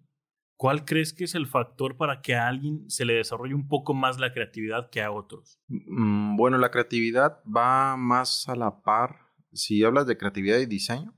¿Cuál 0.58 0.86
crees 0.86 1.14
que 1.14 1.26
es 1.26 1.36
el 1.36 1.48
factor 1.48 1.98
para 1.98 2.22
que 2.22 2.36
a 2.36 2.48
alguien 2.48 2.90
se 2.90 3.04
le 3.04 3.16
desarrolle 3.16 3.54
un 3.54 3.68
poco 3.68 3.94
más 3.94 4.20
la 4.20 4.32
creatividad 4.32 4.90
que 4.90 5.02
a 5.02 5.12
otros? 5.12 5.60
Mm, 5.68 6.38
bueno, 6.38 6.58
la 6.58 6.72
creatividad 6.72 7.42
va 7.46 7.98
más 7.98 8.48
a 8.48 8.56
la 8.56 8.82
par. 8.82 9.18
Si 9.52 9.84
hablas 9.84 10.08
de 10.08 10.18
creatividad 10.18 10.60
y 10.60 10.66
diseño, 10.66 11.14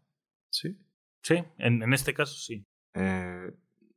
¿sí? 0.49 0.77
Sí, 1.21 1.43
en, 1.57 1.83
en 1.83 1.93
este 1.93 2.13
caso 2.13 2.35
sí. 2.35 2.65
Eh, 2.95 3.51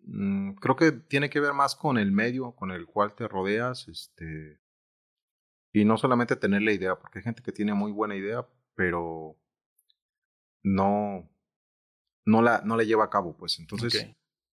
mm, 0.05 0.53
creo 0.55 0.77
que 0.77 0.93
tiene 0.93 1.31
que 1.31 1.41
ver 1.41 1.55
más 1.55 1.75
con 1.75 1.97
el 1.97 2.13
medio 2.13 2.53
con 2.53 2.71
el 2.71 2.87
cual 2.87 3.15
te 3.15 3.27
rodeas, 3.27 3.89
este, 3.89 4.61
y 5.73 5.85
no 5.85 5.97
solamente 5.97 6.37
tener 6.37 6.63
la 6.63 6.73
idea, 6.73 6.97
porque 6.97 7.21
hay 7.21 7.25
gente 7.25 7.43
que 7.43 7.53
tiene 7.53 7.73
muy 7.75 7.93
buena 7.93 8.17
idea, 8.17 8.47
pero 8.75 9.39
no, 10.63 11.31
no 12.27 12.43
la, 12.43 12.63
no 12.65 12.77
la 12.77 12.83
lleva 12.83 13.05
a 13.05 13.11
cabo, 13.11 13.37
pues. 13.37 13.59
Entonces, 13.59 14.11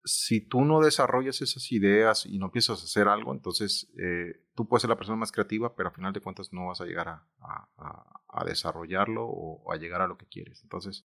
si 0.08 0.42
tú 0.42 0.64
no 0.64 0.80
desarrollas 0.80 1.42
esas 1.42 1.72
ideas 1.72 2.26
y 2.26 2.40
no 2.40 2.52
a 2.54 2.74
hacer 2.74 3.08
algo, 3.08 3.34
entonces 3.34 3.92
eh, 4.00 4.46
tú 4.56 4.68
puedes 4.68 4.82
ser 4.82 4.90
la 4.90 4.98
persona 4.98 5.18
más 5.18 5.32
creativa, 5.32 5.76
pero 5.76 5.90
al 5.90 5.96
final 5.96 6.14
de 6.14 6.22
cuentas 6.22 6.54
no 6.54 6.68
vas 6.68 6.82
a 6.82 6.86
llegar 6.86 7.10
a, 7.10 8.44
desarrollarlo 8.46 9.26
o 9.26 9.72
a 9.72 9.78
llegar 9.78 10.02
a 10.02 10.08
lo 10.08 10.18
que 10.18 10.28
quieres. 10.28 10.64
Entonces, 10.64 11.06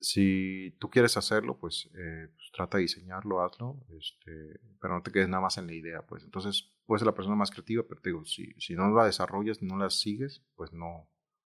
si 0.00 0.76
tú 0.80 0.90
quieres 0.90 1.16
hacerlo, 1.16 1.58
pues, 1.58 1.88
eh, 1.94 2.28
pues, 2.34 2.50
trata 2.52 2.78
de 2.78 2.82
diseñarlo, 2.82 3.42
hazlo, 3.42 3.84
este, 3.98 4.60
pero 4.80 4.94
no 4.94 5.02
te 5.02 5.12
quedes 5.12 5.28
nada 5.28 5.42
más 5.42 5.58
en 5.58 5.66
la 5.66 5.74
idea, 5.74 6.02
pues. 6.06 6.24
Entonces, 6.24 6.72
puedes 6.86 7.00
ser 7.00 7.06
la 7.06 7.14
persona 7.14 7.36
más 7.36 7.50
creativa, 7.50 7.84
pero 7.88 8.00
te 8.00 8.10
digo, 8.10 8.24
si, 8.24 8.54
no 8.74 8.90
la 8.90 9.04
desarrollas, 9.04 9.62
no 9.62 9.76
la 9.76 9.90
sigues, 9.90 10.44
pues 10.56 10.72
no, 10.72 11.08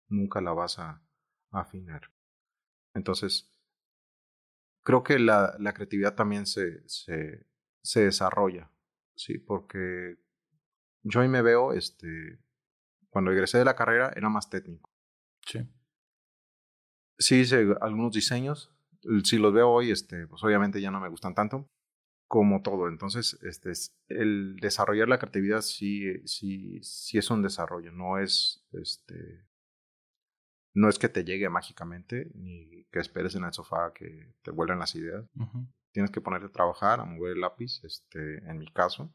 nunca 0.09 0.41
la 0.41 0.53
vas 0.53 0.79
a 0.79 1.03
afinar. 1.51 2.11
Entonces, 2.95 3.53
creo 4.88 5.03
que 5.03 5.18
la, 5.18 5.55
la 5.59 5.74
creatividad 5.74 6.14
también 6.14 6.46
se, 6.46 6.81
se, 6.88 7.46
se, 7.83 8.05
desarrolla, 8.05 8.72
¿sí? 9.14 9.37
Porque 9.37 10.16
yo 11.03 11.20
ahí 11.20 11.29
me 11.29 11.42
veo, 11.42 11.74
este, 11.74 12.38
cuando 13.11 13.31
egresé 13.31 13.59
de 13.59 13.66
la 13.66 13.77
carrera 13.77 14.11
era 14.16 14.31
más 14.31 14.48
técnico. 14.48 14.90
Sí. 15.44 15.59
Sí 17.18 17.40
hice 17.40 17.66
algunos 17.83 18.12
diseños, 18.12 18.74
si 19.24 19.37
los 19.37 19.53
veo 19.53 19.68
hoy, 19.68 19.90
este, 19.90 20.27
pues 20.27 20.42
obviamente 20.42 20.81
ya 20.81 20.90
no 20.90 21.01
me 21.01 21.11
gustan 21.11 21.35
tanto 21.35 21.68
como 22.27 22.62
todo. 22.62 22.88
Entonces, 22.88 23.38
este, 23.42 23.72
el 24.09 24.57
desarrollar 24.57 25.07
la 25.07 25.18
creatividad 25.18 25.61
sí, 25.61 26.27
sí, 26.27 26.83
sí 26.83 27.18
es 27.18 27.31
un 27.31 27.42
desarrollo, 27.42 27.92
no 27.92 28.18
es, 28.18 28.66
este, 28.72 29.44
no 30.75 30.89
es 30.89 30.99
que 30.99 31.09
te 31.09 31.25
llegue 31.25 31.49
mágicamente 31.49 32.31
ni 32.35 32.85
que 32.91 33.01
esperes 33.01 33.35
en 33.35 33.45
el 33.45 33.53
sofá 33.53 33.93
que 33.95 34.35
te 34.43 34.51
vuelvan 34.51 34.79
las 34.79 34.95
ideas. 34.95 35.25
Tienes 35.93 36.11
que 36.11 36.21
ponerte 36.21 36.47
a 36.47 36.53
trabajar, 36.53 37.01
a 37.01 37.05
mover 37.05 37.33
el 37.33 37.41
lápiz, 37.41 37.83
este, 37.85 38.39
en 38.49 38.59
mi 38.59 38.71
caso, 38.73 39.13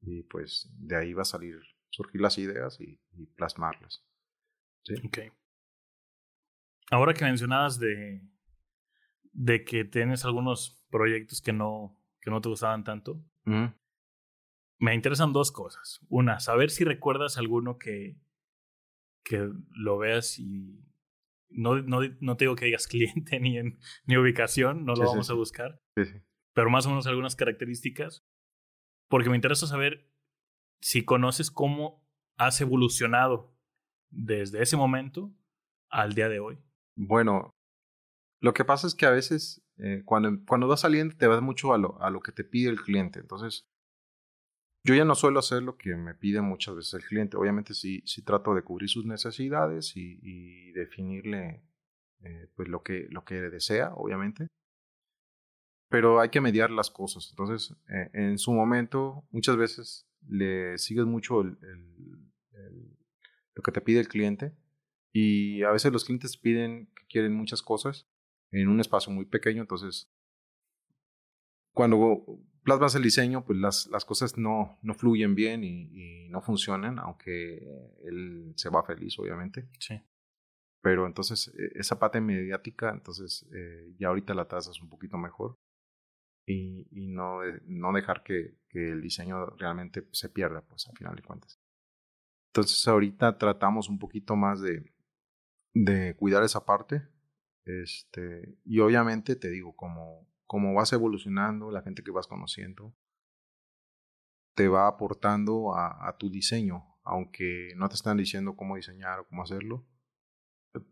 y 0.00 0.24
pues 0.24 0.68
de 0.78 0.96
ahí 0.96 1.12
va 1.14 1.22
a 1.22 1.26
salir, 1.26 1.60
surgir 1.90 2.20
las 2.20 2.38
ideas 2.38 2.80
y, 2.80 3.00
y 3.12 3.26
plasmarlas. 3.26 4.04
¿sí? 4.84 4.94
Okay. 5.06 5.30
Ahora 6.90 7.14
que 7.14 7.24
mencionabas 7.24 7.78
de, 7.78 8.20
de 9.32 9.64
que 9.64 9.84
tienes 9.84 10.24
algunos 10.24 10.84
proyectos 10.90 11.40
que 11.40 11.52
no, 11.52 11.98
que 12.20 12.30
no 12.30 12.40
te 12.40 12.48
gustaban 12.48 12.84
tanto, 12.84 13.24
me 14.78 14.94
interesan 14.94 15.32
dos 15.32 15.52
cosas. 15.52 16.00
Una, 16.08 16.40
saber 16.40 16.70
si 16.70 16.84
recuerdas 16.84 17.38
alguno 17.38 17.78
que, 17.78 18.18
que 19.24 19.50
lo 19.74 19.98
veas 19.98 20.38
y 20.38 20.84
no, 21.48 21.80
no, 21.82 22.00
no 22.20 22.36
te 22.36 22.44
digo 22.44 22.56
que 22.56 22.66
digas 22.66 22.86
cliente 22.88 23.40
ni, 23.40 23.58
en, 23.58 23.78
ni 24.06 24.16
ubicación, 24.16 24.84
no 24.84 24.94
lo 24.94 25.06
vamos 25.06 25.30
a 25.30 25.34
buscar, 25.34 25.80
pero 26.54 26.70
más 26.70 26.86
o 26.86 26.90
menos 26.90 27.06
algunas 27.06 27.36
características, 27.36 28.26
porque 29.08 29.30
me 29.30 29.36
interesa 29.36 29.66
saber 29.66 30.10
si 30.80 31.04
conoces 31.04 31.50
cómo 31.50 32.04
has 32.36 32.60
evolucionado 32.60 33.54
desde 34.10 34.62
ese 34.62 34.76
momento 34.76 35.34
al 35.90 36.14
día 36.14 36.28
de 36.28 36.40
hoy. 36.40 36.58
Bueno, 36.96 37.54
lo 38.40 38.52
que 38.52 38.64
pasa 38.64 38.86
es 38.86 38.94
que 38.94 39.06
a 39.06 39.10
veces 39.10 39.64
eh, 39.76 40.02
cuando, 40.04 40.44
cuando 40.46 40.66
vas 40.66 40.80
saliendo 40.80 41.16
te 41.16 41.26
vas 41.26 41.40
mucho 41.40 41.72
a 41.72 41.78
lo, 41.78 42.00
a 42.02 42.10
lo 42.10 42.20
que 42.20 42.32
te 42.32 42.44
pide 42.44 42.70
el 42.70 42.80
cliente, 42.80 43.20
entonces 43.20 43.68
yo 44.84 44.94
ya 44.94 45.04
no 45.04 45.14
suelo 45.14 45.38
hacer 45.38 45.62
lo 45.62 45.76
que 45.76 45.94
me 45.94 46.14
pide 46.14 46.40
muchas 46.40 46.74
veces 46.74 46.94
el 46.94 47.04
cliente. 47.04 47.36
Obviamente 47.36 47.74
sí, 47.74 48.02
sí 48.04 48.22
trato 48.22 48.54
de 48.54 48.62
cubrir 48.62 48.88
sus 48.88 49.04
necesidades 49.04 49.96
y, 49.96 50.72
definirle 50.72 51.62
eh, 52.20 52.48
pues 52.56 52.68
lo 52.68 52.82
que, 52.82 53.06
lo 53.10 53.24
que 53.24 53.34
desea, 53.34 53.92
obviamente. 53.94 54.48
Pero 55.88 56.20
hay 56.20 56.30
que 56.30 56.40
mediar 56.40 56.70
las 56.70 56.90
cosas. 56.90 57.28
Entonces, 57.30 57.76
eh, 57.88 58.10
en 58.14 58.38
su 58.38 58.52
momento, 58.52 59.24
muchas 59.30 59.56
veces 59.56 60.08
le 60.26 60.78
sigues 60.78 61.04
mucho 61.04 61.42
lo 61.42 61.56
que 63.62 63.72
te 63.72 63.80
pide 63.80 64.00
el 64.00 64.08
cliente. 64.08 64.56
Y 65.12 65.62
a 65.62 65.70
veces 65.70 65.92
los 65.92 66.04
clientes 66.04 66.36
piden 66.36 66.86
que 66.96 67.06
quieren 67.06 67.34
muchas 67.34 67.62
cosas 67.62 68.08
en 68.50 68.68
un 68.68 68.80
espacio 68.80 69.12
muy 69.12 69.26
pequeño. 69.26 69.60
Entonces, 69.60 70.10
cuando 71.72 72.42
plasmas 72.62 72.94
el 72.94 73.02
diseño, 73.02 73.44
pues 73.44 73.58
las, 73.58 73.88
las 73.88 74.04
cosas 74.04 74.38
no, 74.38 74.78
no 74.82 74.94
fluyen 74.94 75.34
bien 75.34 75.64
y, 75.64 75.88
y, 75.92 76.28
no 76.28 76.40
funcionan, 76.40 76.98
aunque 76.98 77.58
él 78.04 78.52
se 78.56 78.70
va 78.70 78.82
feliz, 78.82 79.18
obviamente. 79.18 79.68
Sí. 79.78 80.00
Pero 80.80 81.06
entonces, 81.06 81.52
e, 81.58 81.78
esa 81.78 81.98
parte 81.98 82.20
mediática, 82.20 82.90
entonces 82.90 83.46
eh, 83.52 83.94
ya 83.98 84.08
ahorita 84.08 84.34
la 84.34 84.48
trazas 84.48 84.80
un 84.80 84.88
poquito 84.88 85.18
mejor 85.18 85.58
y, 86.46 86.88
y 86.90 87.08
no, 87.08 87.40
no 87.66 87.92
dejar 87.92 88.22
que, 88.22 88.58
que, 88.68 88.90
el 88.90 89.00
diseño 89.00 89.46
realmente 89.56 90.08
se 90.12 90.28
pierda, 90.28 90.62
pues 90.62 90.88
al 90.88 90.96
final 90.96 91.14
de 91.14 91.22
cuentas. 91.22 91.60
Entonces, 92.48 92.86
ahorita 92.86 93.38
tratamos 93.38 93.88
un 93.88 93.98
poquito 93.98 94.36
más 94.36 94.60
de, 94.60 94.92
de 95.74 96.14
cuidar 96.16 96.42
esa 96.42 96.64
parte. 96.64 97.02
Este, 97.64 98.58
y 98.64 98.80
obviamente 98.80 99.36
te 99.36 99.48
digo, 99.48 99.74
como, 99.74 100.26
como 100.52 100.74
vas 100.74 100.92
evolucionando, 100.92 101.70
la 101.70 101.80
gente 101.80 102.02
que 102.02 102.10
vas 102.10 102.26
conociendo, 102.26 102.94
te 104.54 104.68
va 104.68 104.86
aportando 104.86 105.74
a, 105.74 106.14
tu 106.18 106.28
diseño, 106.28 106.94
aunque 107.04 107.70
no 107.76 107.88
te 107.88 107.94
están 107.94 108.18
diciendo 108.18 108.54
cómo 108.54 108.76
diseñar 108.76 109.20
o 109.20 109.26
cómo 109.26 109.44
hacerlo. 109.44 109.86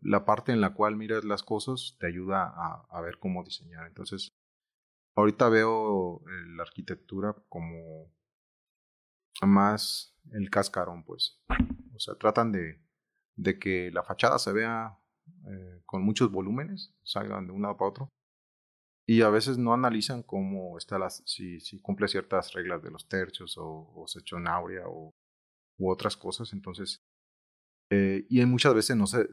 La 0.01 0.25
parte 0.25 0.51
en 0.51 0.61
la 0.61 0.73
cual 0.73 0.95
miras 0.95 1.25
las 1.25 1.43
cosas 1.43 1.95
te 1.99 2.07
ayuda 2.07 2.51
a, 2.89 3.01
ver 3.01 3.19
cómo 3.19 3.43
diseñar. 3.43 3.85
Entonces, 3.85 4.29
ahorita 5.15 5.47
veo 5.49 6.23
la 6.55 6.63
arquitectura 6.63 7.35
como 7.47 8.11
más 9.43 10.17
el 10.31 10.49
cascarón, 10.49 11.03
pues. 11.03 11.39
O 11.93 11.99
sea, 11.99 12.15
tratan 12.15 12.51
de, 12.51 12.81
de 13.35 13.59
que 13.59 13.91
la 13.91 14.01
fachada 14.01 14.39
se 14.39 14.53
vea 14.53 14.97
eh, 15.45 15.83
con 15.85 16.01
muchos 16.01 16.31
volúmenes, 16.31 16.95
salgan 17.03 17.45
de 17.45 17.53
un 17.53 17.61
lado 17.61 17.77
para 17.77 17.89
otro. 17.89 18.11
Y 19.07 19.21
a 19.23 19.29
veces 19.29 19.57
no 19.57 19.73
analizan 19.73 20.23
cómo 20.23 20.77
está 20.77 20.97
las, 20.99 21.23
si, 21.25 21.59
cumple 21.81 22.07
ciertas 22.07 22.53
reglas 22.53 22.81
de 22.81 22.91
los 22.91 23.07
tercios 23.07 23.57
o, 23.57 23.91
o 23.95 24.07
se 24.07 24.19
echó 24.19 24.37
en 24.37 24.47
áurea 24.47 24.83
o 24.87 25.13
u 25.77 25.91
otras 25.91 26.15
cosas. 26.15 26.53
Entonces, 26.53 27.03
eh, 27.89 28.25
y 28.29 28.45
muchas 28.45 28.73
veces 28.73 28.95
no 28.95 29.07
se 29.07 29.27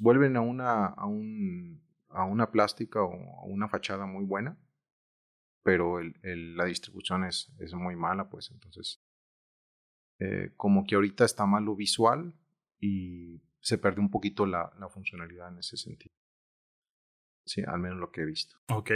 vuelven 0.00 0.36
a 0.36 0.40
una, 0.40 0.86
a, 0.86 1.06
un, 1.06 1.82
a 2.08 2.24
una 2.24 2.50
plástica 2.50 3.02
o 3.02 3.46
una 3.46 3.68
fachada 3.68 4.04
muy 4.06 4.24
buena, 4.24 4.58
pero 5.62 6.00
el, 6.00 6.56
la 6.56 6.66
distribución 6.66 7.24
es, 7.24 7.50
es 7.58 7.72
muy 7.72 7.96
mala, 7.96 8.28
pues 8.28 8.50
entonces 8.50 9.02
eh, 10.18 10.52
como 10.56 10.84
que 10.86 10.96
ahorita 10.96 11.24
está 11.24 11.46
mal 11.46 11.64
lo 11.64 11.74
visual 11.74 12.34
y 12.78 13.40
se 13.60 13.78
pierde 13.78 14.00
un 14.00 14.10
poquito 14.10 14.44
la, 14.44 14.72
la 14.78 14.88
funcionalidad 14.90 15.48
en 15.48 15.60
ese 15.60 15.78
sentido. 15.78 16.14
Sí, 17.46 17.62
al 17.66 17.78
menos 17.80 17.98
lo 17.98 18.10
que 18.10 18.22
he 18.22 18.24
visto. 18.24 18.56
Ok. 18.68 18.92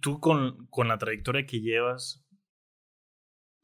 Tú 0.00 0.20
con, 0.20 0.66
con 0.66 0.88
la 0.88 0.98
trayectoria 0.98 1.46
que 1.46 1.60
llevas, 1.60 2.24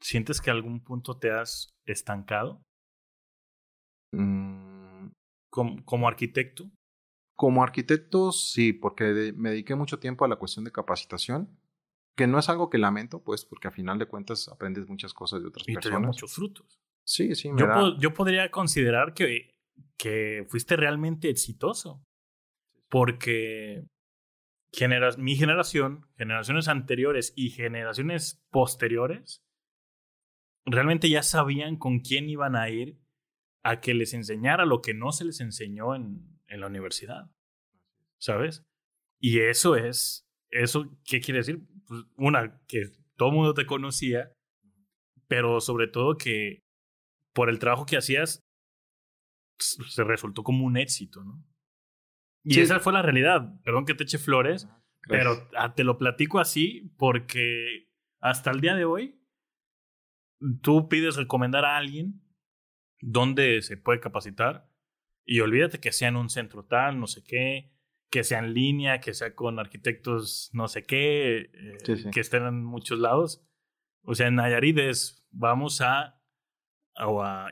¿sientes 0.00 0.40
que 0.40 0.50
a 0.50 0.54
algún 0.54 0.82
punto 0.82 1.18
te 1.18 1.30
has 1.30 1.74
estancado? 1.86 2.62
Mm. 4.12 5.08
¿Como, 5.50 5.84
como 5.84 6.08
arquitecto? 6.08 6.70
Como 7.36 7.62
arquitecto, 7.62 8.32
sí, 8.32 8.72
porque 8.72 9.32
me 9.36 9.50
dediqué 9.50 9.74
mucho 9.74 9.98
tiempo 9.98 10.24
a 10.24 10.28
la 10.28 10.36
cuestión 10.36 10.64
de 10.64 10.72
capacitación 10.72 11.58
que 12.18 12.26
no 12.26 12.40
es 12.40 12.48
algo 12.48 12.68
que 12.68 12.78
lamento, 12.78 13.22
pues, 13.22 13.44
porque 13.44 13.68
a 13.68 13.70
final 13.70 13.96
de 13.96 14.06
cuentas 14.06 14.48
aprendes 14.48 14.88
muchas 14.88 15.14
cosas 15.14 15.40
de 15.40 15.48
otras 15.48 15.66
y 15.68 15.72
personas. 15.72 16.02
Y 16.02 16.06
muchos 16.06 16.34
frutos. 16.34 16.80
Sí, 17.04 17.34
sí, 17.36 17.52
me 17.52 17.60
yo, 17.60 17.68
da... 17.68 17.74
po 17.74 17.96
yo 18.00 18.12
podría 18.12 18.50
considerar 18.50 19.14
que, 19.14 19.54
que 19.96 20.44
fuiste 20.48 20.76
realmente 20.76 21.30
exitoso, 21.30 22.02
porque 22.88 23.84
genera 24.72 25.10
mi 25.16 25.36
generación, 25.36 26.06
generaciones 26.16 26.68
anteriores 26.68 27.32
y 27.36 27.50
generaciones 27.50 28.42
posteriores, 28.50 29.42
realmente 30.64 31.08
ya 31.08 31.22
sabían 31.22 31.76
con 31.76 32.00
quién 32.00 32.28
iban 32.28 32.56
a 32.56 32.68
ir 32.68 32.98
a 33.62 33.80
que 33.80 33.94
les 33.94 34.14
enseñara 34.14 34.66
lo 34.66 34.80
que 34.80 34.94
no 34.94 35.12
se 35.12 35.24
les 35.24 35.40
enseñó 35.40 35.94
en, 35.94 36.40
en 36.46 36.60
la 36.60 36.66
universidad, 36.66 37.30
¿sabes? 38.18 38.64
Y 39.20 39.40
eso 39.40 39.76
es, 39.76 40.26
¿eso 40.50 40.96
qué 41.04 41.20
quiere 41.20 41.38
decir? 41.38 41.66
pues, 41.88 42.04
una, 42.16 42.60
que 42.68 42.92
todo 43.16 43.30
el 43.30 43.34
mundo 43.34 43.54
te 43.54 43.66
conocía, 43.66 44.32
pero 45.26 45.60
sobre 45.60 45.88
todo 45.88 46.16
que 46.16 46.62
por 47.32 47.48
el 47.48 47.58
trabajo 47.58 47.86
que 47.86 47.96
hacías, 47.96 48.44
se 49.58 50.04
resultó 50.04 50.44
como 50.44 50.64
un 50.64 50.76
éxito, 50.76 51.24
¿no? 51.24 51.44
Y 52.48 52.54
sí. 52.54 52.60
esa 52.60 52.80
fue 52.80 52.92
la 52.92 53.02
realidad. 53.02 53.60
Perdón 53.62 53.84
que 53.84 53.94
te 53.94 54.04
eche 54.04 54.18
flores, 54.18 54.66
Gracias. 55.02 55.38
pero 55.38 55.48
ah, 55.56 55.74
te 55.74 55.84
lo 55.84 55.98
platico 55.98 56.38
así 56.38 56.94
porque 56.96 57.90
hasta 58.20 58.50
el 58.50 58.60
día 58.60 58.74
de 58.74 58.86
hoy 58.86 59.20
tú 60.62 60.88
pides 60.88 61.16
recomendar 61.16 61.64
a 61.64 61.76
alguien 61.76 62.22
dónde 63.00 63.60
se 63.62 63.76
puede 63.76 64.00
capacitar 64.00 64.68
y 65.26 65.40
olvídate 65.40 65.78
que 65.78 65.92
sea 65.92 66.08
en 66.08 66.16
un 66.16 66.30
centro 66.30 66.64
tal, 66.64 66.98
no 66.98 67.06
sé 67.06 67.22
qué, 67.22 67.70
que 68.10 68.24
sea 68.24 68.38
en 68.38 68.54
línea, 68.54 69.00
que 69.00 69.12
sea 69.12 69.34
con 69.34 69.58
arquitectos 69.58 70.48
no 70.54 70.68
sé 70.68 70.84
qué, 70.84 71.50
eh, 71.52 71.78
sí, 71.84 71.96
sí. 71.96 72.10
que 72.10 72.20
estén 72.20 72.46
en 72.46 72.64
muchos 72.64 72.98
lados. 72.98 73.44
O 74.02 74.14
sea, 74.14 74.28
en 74.28 74.36
Nayarit 74.36 74.78
es, 74.78 75.26
vamos 75.30 75.82
a, 75.82 76.18
o 76.96 77.22
a 77.22 77.50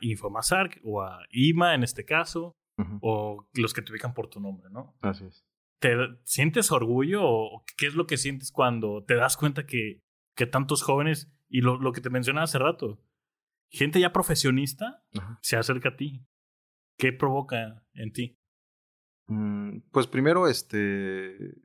o 0.83 1.01
a 1.03 1.19
IMA 1.29 1.75
en 1.75 1.83
este 1.83 2.03
caso, 2.03 2.55
uh 2.77 2.81
-huh. 2.83 2.99
o 3.01 3.49
los 3.53 3.73
que 3.73 3.81
te 3.81 3.91
ubican 3.91 4.13
por 4.13 4.29
tu 4.29 4.39
nombre, 4.39 4.69
¿no? 4.69 4.97
Así 5.01 5.25
es. 5.25 5.45
¿Te 5.79 5.95
sientes 6.23 6.71
orgullo 6.71 7.21
o 7.23 7.63
qué 7.77 7.87
es 7.87 7.95
lo 7.95 8.07
que 8.07 8.17
sientes 8.17 8.51
cuando 8.51 9.03
te 9.03 9.15
das 9.15 9.37
cuenta 9.37 9.65
que, 9.65 10.01
que 10.35 10.47
tantos 10.47 10.81
jóvenes, 10.83 11.31
y 11.49 11.61
lo, 11.61 11.77
lo 11.77 11.91
que 11.91 12.01
te 12.01 12.09
mencionaba 12.09 12.45
hace 12.45 12.59
rato, 12.59 13.01
gente 13.69 13.99
ya 13.99 14.11
profesionista 14.11 15.03
uh 15.13 15.19
-huh. 15.19 15.39
se 15.41 15.57
acerca 15.57 15.89
a 15.89 15.95
ti? 15.95 16.25
¿Qué 16.97 17.13
provoca 17.13 17.85
en 17.93 18.11
ti? 18.11 18.39
Mm, 19.27 19.81
pues 19.91 20.07
primero, 20.07 20.47
este, 20.47 21.61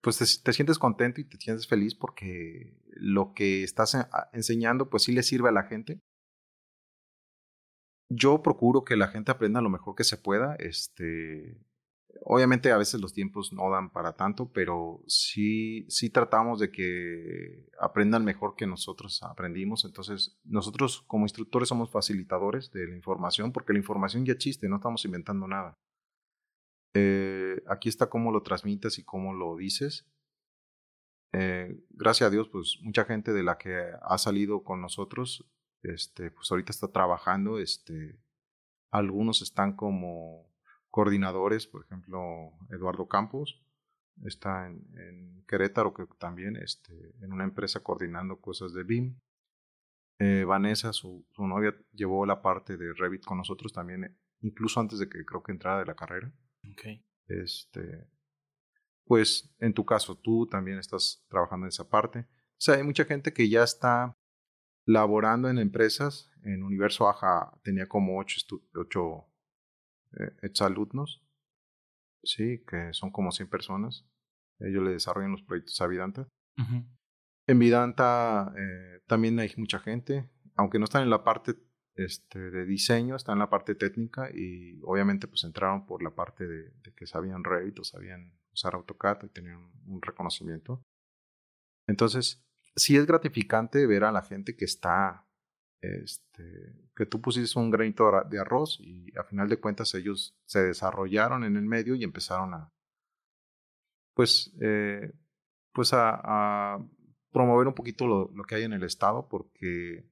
pues 0.00 0.18
te, 0.18 0.24
te, 0.44 0.52
sientes 0.52 0.78
contento 0.78 1.20
y 1.20 1.24
te 1.24 1.38
sientes 1.38 1.66
feliz 1.66 1.94
porque 1.94 2.78
lo 2.94 3.32
que 3.34 3.64
estás 3.64 3.96
enseñando, 4.32 4.90
pues 4.90 5.04
sí 5.04 5.12
le 5.12 5.22
sirve 5.22 5.48
a 5.48 5.52
la 5.52 5.64
gente. 5.64 6.00
Yo 8.08 8.42
procuro 8.42 8.84
que 8.84 8.96
la 8.96 9.08
gente 9.08 9.32
aprenda 9.32 9.60
lo 9.60 9.70
mejor 9.70 9.94
que 9.94 10.04
se 10.04 10.16
pueda. 10.16 10.54
Este, 10.56 11.58
obviamente 12.22 12.70
a 12.70 12.78
veces 12.78 13.00
los 13.00 13.12
tiempos 13.12 13.52
no 13.52 13.70
dan 13.70 13.90
para 13.90 14.14
tanto, 14.14 14.50
pero 14.52 15.02
sí, 15.06 15.86
sí 15.88 16.10
tratamos 16.10 16.60
de 16.60 16.70
que 16.70 17.66
aprendan 17.80 18.24
mejor 18.24 18.54
que 18.56 18.66
nosotros 18.66 19.22
aprendimos. 19.22 19.84
Entonces, 19.84 20.38
nosotros 20.44 21.02
como 21.06 21.24
instructores 21.24 21.68
somos 21.68 21.90
facilitadores 21.90 22.70
de 22.70 22.86
la 22.86 22.96
información 22.96 23.52
porque 23.52 23.72
la 23.72 23.78
información 23.78 24.24
ya 24.24 24.32
existe, 24.32 24.68
no 24.68 24.76
estamos 24.76 25.04
inventando 25.04 25.46
nada. 25.46 25.78
Eh, 26.94 27.62
aquí 27.66 27.88
está 27.88 28.08
cómo 28.08 28.30
lo 28.30 28.42
transmites 28.42 28.98
y 28.98 29.04
cómo 29.04 29.34
lo 29.34 29.56
dices. 29.56 30.06
Eh, 31.32 31.82
gracias 31.90 32.28
a 32.28 32.30
Dios, 32.30 32.48
pues 32.48 32.78
mucha 32.82 33.04
gente 33.04 33.32
de 33.32 33.42
la 33.42 33.58
que 33.58 33.90
ha 34.00 34.18
salido 34.18 34.62
con 34.62 34.80
nosotros, 34.80 35.44
este, 35.84 36.30
pues 36.30 36.50
ahorita 36.50 36.72
está 36.72 36.88
trabajando. 36.90 37.58
Este, 37.58 38.18
algunos 38.90 39.42
están 39.42 39.76
como 39.76 40.50
coordinadores, 40.90 41.66
por 41.66 41.84
ejemplo, 41.84 42.52
Eduardo 42.70 43.08
Campos 43.08 43.64
está 44.22 44.66
en, 44.66 44.86
en 44.96 45.44
Querétaro, 45.46 45.92
que 45.92 46.06
también 46.18 46.56
este, 46.56 47.14
en 47.20 47.32
una 47.32 47.44
empresa 47.44 47.80
coordinando 47.80 48.40
cosas 48.40 48.72
de 48.72 48.84
BIM. 48.84 49.18
Eh, 50.20 50.44
Vanessa, 50.44 50.92
su, 50.92 51.26
su 51.32 51.46
novia, 51.46 51.74
llevó 51.92 52.24
la 52.24 52.40
parte 52.40 52.76
de 52.76 52.92
Revit 52.92 53.24
con 53.24 53.38
nosotros 53.38 53.72
también, 53.72 54.16
incluso 54.40 54.80
antes 54.80 54.98
de 54.98 55.08
que 55.08 55.24
creo 55.24 55.42
que 55.42 55.52
entrara 55.52 55.80
de 55.80 55.86
la 55.86 55.96
carrera. 55.96 56.32
Okay. 56.72 57.04
Este, 57.26 58.08
pues 59.04 59.52
en 59.58 59.74
tu 59.74 59.84
caso 59.84 60.16
tú 60.16 60.46
también 60.46 60.78
estás 60.78 61.24
trabajando 61.28 61.66
en 61.66 61.68
esa 61.68 61.88
parte. 61.88 62.20
O 62.20 62.60
sea, 62.64 62.76
hay 62.76 62.84
mucha 62.84 63.04
gente 63.04 63.32
que 63.32 63.48
ya 63.48 63.64
está 63.64 64.16
laborando 64.86 65.48
en 65.48 65.58
empresas. 65.58 66.30
En 66.42 66.62
Universo 66.62 67.08
Aja 67.08 67.52
tenía 67.62 67.86
como 67.86 68.18
ocho, 68.18 68.40
ocho 68.74 69.26
eh, 70.18 70.36
exalumnos, 70.42 71.24
sí, 72.22 72.62
que 72.66 72.92
son 72.92 73.10
como 73.10 73.32
100 73.32 73.48
personas. 73.48 74.06
Ellos 74.60 74.82
le 74.82 74.92
desarrollan 74.92 75.32
los 75.32 75.42
proyectos 75.42 75.80
a 75.80 75.86
Vidanta. 75.86 76.28
Uh 76.58 76.62
-huh. 76.62 76.86
En 77.46 77.58
Vidanta 77.58 78.52
eh, 78.56 79.00
también 79.06 79.38
hay 79.38 79.52
mucha 79.56 79.78
gente, 79.78 80.28
aunque 80.54 80.78
no 80.78 80.84
están 80.84 81.02
en 81.02 81.10
la 81.10 81.24
parte 81.24 81.54
este, 81.96 82.50
de 82.50 82.64
diseño, 82.64 83.16
está 83.16 83.32
en 83.32 83.38
la 83.38 83.50
parte 83.50 83.74
técnica 83.74 84.30
y 84.32 84.80
obviamente 84.82 85.28
pues 85.28 85.44
entraron 85.44 85.86
por 85.86 86.02
la 86.02 86.14
parte 86.14 86.46
de, 86.46 86.70
de 86.70 86.92
que 86.94 87.06
sabían 87.06 87.44
Revit 87.44 87.78
o 87.78 87.84
sabían 87.84 88.32
usar 88.54 88.74
AutoCAD 88.74 89.24
y 89.24 89.28
tenían 89.28 89.70
un, 89.86 90.00
reconocimiento. 90.00 90.82
Entonces, 91.86 92.42
sí 92.76 92.96
es 92.96 93.06
gratificante 93.06 93.86
ver 93.86 94.04
a 94.04 94.12
la 94.12 94.22
gente 94.22 94.56
que 94.56 94.64
está, 94.64 95.26
este, 95.80 96.88
que 96.96 97.06
tú 97.06 97.20
pusiste 97.20 97.58
un 97.58 97.70
granito 97.70 98.10
de 98.28 98.40
arroz 98.40 98.78
y 98.80 99.16
a 99.18 99.24
final 99.24 99.48
de 99.48 99.58
cuentas 99.60 99.94
ellos 99.94 100.36
se 100.46 100.62
desarrollaron 100.62 101.44
en 101.44 101.56
el 101.56 101.64
medio 101.64 101.94
y 101.94 102.04
empezaron 102.04 102.54
a, 102.54 102.72
pues, 104.14 104.52
eh, 104.60 105.12
pues 105.72 105.92
a, 105.92 106.20
a, 106.74 106.88
promover 107.32 107.66
un 107.66 107.74
poquito 107.74 108.06
lo, 108.06 108.44
que 108.44 108.54
hay 108.54 108.62
en 108.62 108.72
el 108.72 108.84
estado 108.84 109.28
porque 109.28 110.08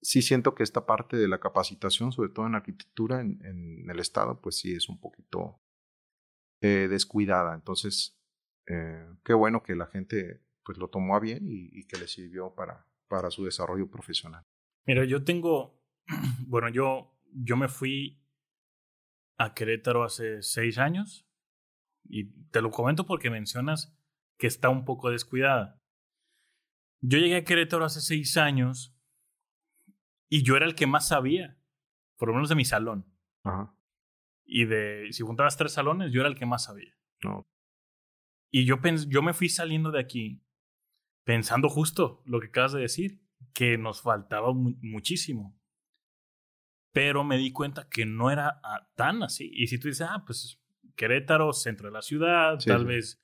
sí 0.00 0.22
siento 0.22 0.54
que 0.54 0.62
esta 0.62 0.86
parte 0.86 1.16
de 1.16 1.28
la 1.28 1.38
capacitación, 1.38 2.10
sobre 2.12 2.30
todo 2.30 2.46
en 2.46 2.54
arquitectura 2.54 3.20
en, 3.20 3.38
en 3.44 3.88
el 3.88 4.00
Estado, 4.00 4.40
pues 4.40 4.56
sí 4.56 4.74
es 4.74 4.88
un 4.88 4.98
poquito 4.98 5.60
eh, 6.60 6.88
descuidada. 6.88 7.54
Entonces, 7.54 8.16
eh, 8.68 9.06
qué 9.24 9.34
bueno 9.34 9.62
que 9.62 9.74
la 9.74 9.86
gente 9.86 10.40
pues 10.64 10.78
lo 10.78 10.88
tomó 10.88 11.16
a 11.16 11.20
bien 11.20 11.46
y, 11.48 11.68
y, 11.72 11.86
que 11.86 11.98
le 11.98 12.06
sirvió 12.06 12.54
para, 12.54 12.86
para 13.08 13.30
su 13.30 13.44
desarrollo 13.44 13.90
profesional. 13.90 14.44
Mira, 14.86 15.04
yo 15.04 15.24
tengo, 15.24 15.82
bueno, 16.46 16.68
yo, 16.68 17.18
yo 17.32 17.56
me 17.56 17.68
fui 17.68 18.22
a 19.38 19.54
Querétaro 19.54 20.04
hace 20.04 20.42
seis 20.42 20.78
años. 20.78 21.26
Y 22.04 22.32
te 22.50 22.60
lo 22.60 22.70
comento 22.70 23.06
porque 23.06 23.30
mencionas 23.30 23.96
que 24.38 24.46
está 24.46 24.68
un 24.68 24.84
poco 24.84 25.10
descuidada. 25.10 25.80
Yo 27.00 27.18
llegué 27.18 27.36
a 27.36 27.44
Querétaro 27.44 27.84
hace 27.84 28.00
seis 28.00 28.36
años 28.36 28.96
y 30.28 30.42
yo 30.42 30.56
era 30.56 30.66
el 30.66 30.74
que 30.74 30.86
más 30.86 31.08
sabía, 31.08 31.58
por 32.16 32.28
lo 32.28 32.34
menos 32.34 32.48
de 32.48 32.54
mi 32.54 32.64
salón. 32.64 33.06
Ajá. 33.44 33.74
Y 34.44 34.64
de, 34.66 35.08
si 35.12 35.22
juntabas 35.22 35.56
tres 35.56 35.72
salones, 35.72 36.12
yo 36.12 36.20
era 36.20 36.28
el 36.28 36.36
que 36.36 36.46
más 36.46 36.64
sabía. 36.64 36.94
No. 37.22 37.46
Y 38.50 38.64
yo, 38.64 38.80
pens 38.80 39.08
yo 39.08 39.22
me 39.22 39.32
fui 39.32 39.48
saliendo 39.48 39.90
de 39.90 40.00
aquí 40.00 40.44
pensando 41.24 41.68
justo 41.68 42.22
lo 42.24 42.40
que 42.40 42.48
acabas 42.48 42.72
de 42.72 42.80
decir, 42.80 43.20
que 43.54 43.78
nos 43.78 44.02
faltaba 44.02 44.52
mu 44.52 44.74
muchísimo. 44.80 45.58
Pero 46.92 47.24
me 47.24 47.38
di 47.38 47.52
cuenta 47.52 47.88
que 47.88 48.04
no 48.04 48.30
era 48.30 48.60
tan 48.94 49.22
así. 49.22 49.50
Y 49.54 49.66
si 49.68 49.78
tú 49.78 49.88
dices, 49.88 50.06
ah, 50.10 50.24
pues 50.26 50.60
Querétaro, 50.94 51.52
centro 51.52 51.88
de 51.88 51.92
la 51.92 52.02
ciudad, 52.02 52.58
Sí, 52.58 52.68
tal 52.68 52.80
sí. 52.82 52.86
vez 52.86 53.22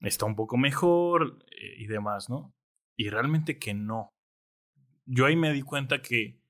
está 0.00 0.26
un 0.26 0.36
poco 0.36 0.56
mejor 0.56 1.44
eh, 1.50 1.74
y 1.78 1.86
demás, 1.86 2.30
¿no? 2.30 2.54
Y 2.96 3.10
realmente 3.10 3.58
que 3.58 3.74
no. 3.74 4.08
Yo 5.06 5.26
ahí 5.26 5.36
me 5.36 5.52
di 5.52 5.62
cuenta 5.62 6.00
que, 6.00 6.40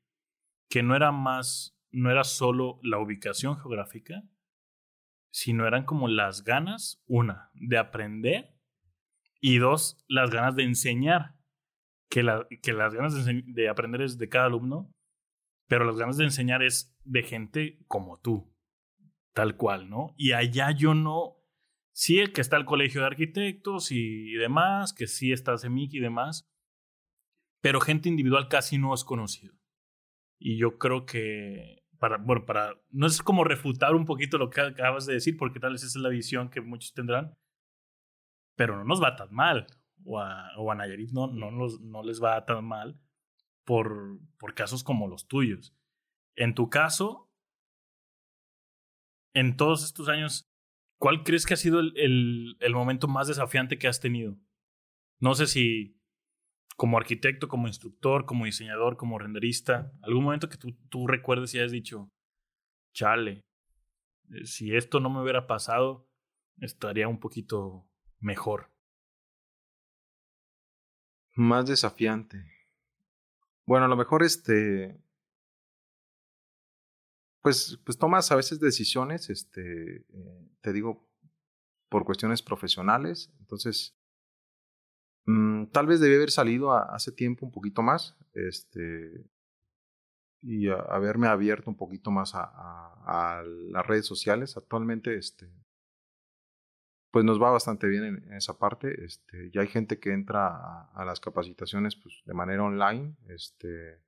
que 0.70 0.82
no 0.82 0.94
era 0.94 1.10
más, 1.10 1.76
no 1.90 2.10
era 2.10 2.22
solo 2.22 2.78
la 2.82 2.98
ubicación 2.98 3.56
geográfica, 3.56 4.22
sino 5.32 5.66
eran 5.66 5.84
como 5.84 6.06
las 6.06 6.44
ganas, 6.44 7.02
una, 7.06 7.50
de 7.54 7.78
aprender 7.78 8.53
y 9.46 9.59
dos, 9.59 10.02
las 10.09 10.30
ganas 10.30 10.57
de 10.57 10.62
enseñar. 10.62 11.35
Que, 12.09 12.22
la, 12.22 12.46
que 12.62 12.72
las 12.72 12.94
ganas 12.94 13.26
de, 13.26 13.68
aprender 13.68 14.00
es 14.00 14.16
de 14.16 14.30
cada 14.30 14.46
alumno, 14.46 14.90
pero 15.68 15.85
las 15.85 15.96
ganas 15.96 16.16
de 16.16 16.24
enseñar 16.24 16.62
es 16.62 16.96
de 17.04 17.22
gente 17.24 17.85
como 17.87 18.18
tú, 18.20 18.54
tal 19.35 19.57
cual, 19.57 19.90
¿no? 19.90 20.14
Y 20.16 20.33
allá 20.33 20.70
yo 20.70 20.94
no, 20.94 21.37
sí 21.92 22.24
que 22.33 22.40
está 22.40 22.57
el 22.57 22.64
colegio 22.64 23.02
de 23.02 23.09
arquitectos 23.09 23.90
y 23.90 24.33
demás, 24.35 24.94
que 24.94 25.07
sí 25.07 25.30
está 25.30 25.59
CEMIC 25.59 25.92
y 25.92 26.00
demás, 26.00 26.48
pero 27.61 27.80
gente 27.80 28.09
individual 28.09 28.48
casi 28.48 28.78
no 28.78 28.94
es 28.94 29.04
conocido. 29.04 29.54
Y 30.38 30.57
yo 30.57 30.78
creo 30.78 31.04
que, 31.04 31.83
para, 31.98 32.16
bueno, 32.16 32.46
para, 32.46 32.80
no 32.90 33.07
es 33.07 33.20
como 33.20 33.44
refutar 33.44 33.94
un 33.94 34.07
poquito 34.07 34.38
lo 34.38 34.48
que 34.48 34.62
acabas 34.62 35.04
de 35.04 35.14
decir, 35.14 35.37
porque 35.37 35.61
tal 35.61 35.72
vez 35.72 35.83
esa 35.83 35.98
es 35.98 36.02
la 36.02 36.09
visión 36.09 36.48
que 36.48 36.62
muchos 36.62 36.94
tendrán, 36.94 37.35
pero 38.56 38.76
no 38.76 38.84
nos 38.84 39.02
va 39.02 39.16
tan 39.16 39.32
mal, 39.32 39.66
o 40.04 40.20
a, 40.20 40.50
o 40.58 40.70
a 40.70 40.74
Nayarit 40.74 41.10
no, 41.12 41.26
no, 41.28 41.50
nos- 41.50 41.80
no 41.80 42.02
les 42.02 42.22
va 42.22 42.44
tan 42.44 42.64
mal 42.64 42.98
por, 43.64 44.18
por 44.38 44.54
casos 44.54 44.84
como 44.84 45.08
los 45.08 45.26
tuyos. 45.28 45.74
En 46.36 46.54
tu 46.54 46.68
caso, 46.70 47.30
en 49.34 49.56
todos 49.56 49.84
estos 49.84 50.08
años, 50.08 50.48
¿cuál 50.98 51.22
crees 51.24 51.46
que 51.46 51.54
ha 51.54 51.58
sido 51.58 51.80
el, 51.80 51.92
el, 51.96 52.56
el 52.60 52.74
momento 52.74 53.08
más 53.08 53.28
desafiante 53.28 53.78
que 53.78 53.88
has 53.88 54.00
tenido? 54.00 54.36
No 55.20 55.34
sé 55.34 55.46
si 55.46 55.96
como 56.76 56.98
arquitecto, 56.98 57.48
como 57.48 57.68
instructor, 57.68 58.26
como 58.26 58.46
diseñador, 58.46 58.96
como 58.96 59.18
renderista, 59.18 59.92
algún 60.02 60.24
momento 60.24 60.48
que 60.48 60.56
tú, 60.58 60.72
tú 60.88 61.06
recuerdes 61.06 61.54
y 61.54 61.58
hayas 61.58 61.72
dicho, 61.72 62.10
chale, 62.92 63.40
eh, 64.30 64.44
si 64.46 64.74
esto 64.74 65.00
no 65.00 65.10
me 65.10 65.22
hubiera 65.22 65.46
pasado, 65.46 66.08
estaría 66.60 67.08
un 67.08 67.20
poquito 67.20 67.86
mejor. 68.24 68.70
Más 71.37 71.66
desafiante. 71.66 72.44
Bueno, 73.66 73.87
a 73.87 73.88
lo 73.88 73.96
mejor 73.96 74.22
este. 74.22 74.98
Pues, 77.42 77.78
pues 77.84 77.98
tomas 77.98 78.32
a 78.32 78.37
veces 78.37 78.58
decisiones, 78.58 79.28
este, 79.28 79.96
eh, 79.98 80.48
te 80.62 80.72
digo, 80.72 81.06
por 81.90 82.04
cuestiones 82.04 82.42
profesionales. 82.42 83.32
Entonces, 83.40 83.96
mm, 85.26 85.66
tal 85.66 85.87
vez 85.87 86.00
debí 86.00 86.14
haber 86.16 86.30
salido 86.30 86.72
hace 86.72 87.12
tiempo 87.12 87.46
un 87.46 87.52
poquito 87.52 87.82
más, 87.82 88.16
este, 88.34 89.24
y 90.42 90.68
haberme 90.68 91.28
abierto 91.28 91.70
un 91.70 91.76
poquito 91.76 92.10
más 92.10 92.34
a- 92.34 92.50
a 93.38 93.42
las 93.44 93.87
redes 93.87 94.06
sociales. 94.06 94.56
Actualmente, 94.56 95.16
este, 95.16 95.50
pues 97.14 97.24
nos 97.24 97.40
va 97.40 97.53
bastante 97.53 97.87
bien 97.87 98.03
en, 98.03 98.33
esa 98.33 98.59
parte. 98.59 99.05
Este, 99.05 99.48
ya 99.53 99.61
hay 99.61 99.68
gente 99.68 100.00
que 100.00 100.12
entra 100.12 100.90
a, 100.92 101.05
las 101.05 101.20
capacitaciones 101.20 101.94
pues, 101.94 102.20
de 102.24 102.35
manera 102.35 102.64
online, 102.64 103.14
este, 103.29 104.03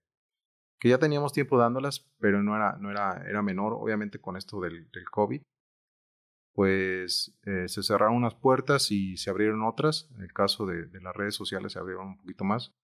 que 0.80 0.88
ya 0.88 0.98
teníamos 0.98 1.32
tiempo 1.32 1.56
dándolas, 1.56 2.10
pero 2.18 2.42
no 2.42 2.56
era, 2.56 2.76
no 2.78 2.90
era, 2.90 3.24
era 3.28 3.42
menor, 3.42 3.74
obviamente 3.74 4.18
con 4.18 4.36
esto 4.36 4.60
del, 4.60 4.90
del 4.90 5.08
COVID. 5.08 5.40
Pues 6.52 7.38
eh, 7.44 7.68
se 7.68 7.84
cerraron 7.84 8.16
unas 8.16 8.34
puertas 8.34 8.90
y 8.90 9.16
se 9.18 9.30
abrieron 9.30 9.62
otras. 9.62 10.10
En 10.16 10.22
el 10.22 10.32
caso 10.32 10.66
de, 10.66 10.86
de 10.86 11.00
las 11.00 11.14
redes 11.14 11.36
sociales 11.36 11.74
se 11.74 11.78
abrieron 11.78 12.08
un 12.08 12.16
poquito 12.16 12.42
más. 12.42 12.74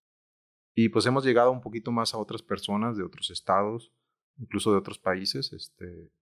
Y 0.76 0.90
pues 0.90 1.04
hemos 1.06 1.24
llegado 1.24 1.50
un 1.50 1.62
poquito 1.62 1.90
más 1.90 2.14
a 2.14 2.18
otras 2.18 2.42
personas 2.42 2.96
de 2.96 3.02
otros 3.02 3.30
estados, 3.30 3.92
incluso 4.36 4.70
de 4.70 4.78
otros 4.78 5.00
países, 5.00 5.52
este, 5.52 6.12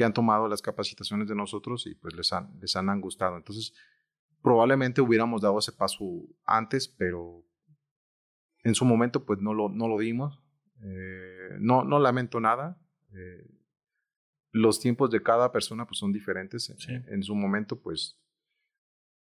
que 0.00 0.04
han 0.06 0.14
tomado 0.14 0.48
las 0.48 0.62
capacitaciones 0.62 1.28
de 1.28 1.34
nosotros 1.34 1.86
y 1.86 1.94
pues 1.94 2.14
les 2.14 2.32
han, 2.32 2.58
les 2.58 2.74
han 2.74 3.00
gustado. 3.02 3.36
Entonces, 3.36 3.74
probablemente 4.40 5.02
hubiéramos 5.02 5.42
dado 5.42 5.58
ese 5.58 5.72
paso 5.72 6.02
antes, 6.46 6.88
pero 6.88 7.44
en 8.64 8.74
su 8.74 8.86
momento 8.86 9.26
pues 9.26 9.40
no 9.40 9.52
lo, 9.52 9.68
no 9.68 9.88
lo 9.88 9.98
dimos. 9.98 10.42
Eh, 10.82 11.58
no, 11.58 11.84
no 11.84 11.98
lamento 11.98 12.40
nada. 12.40 12.80
Eh, 13.12 13.46
los 14.52 14.80
tiempos 14.80 15.10
de 15.10 15.22
cada 15.22 15.52
persona 15.52 15.86
pues 15.86 15.98
son 15.98 16.14
diferentes. 16.14 16.74
Sí. 16.78 16.94
En, 16.94 17.04
en 17.06 17.22
su 17.22 17.34
momento 17.34 17.78
pues 17.78 18.18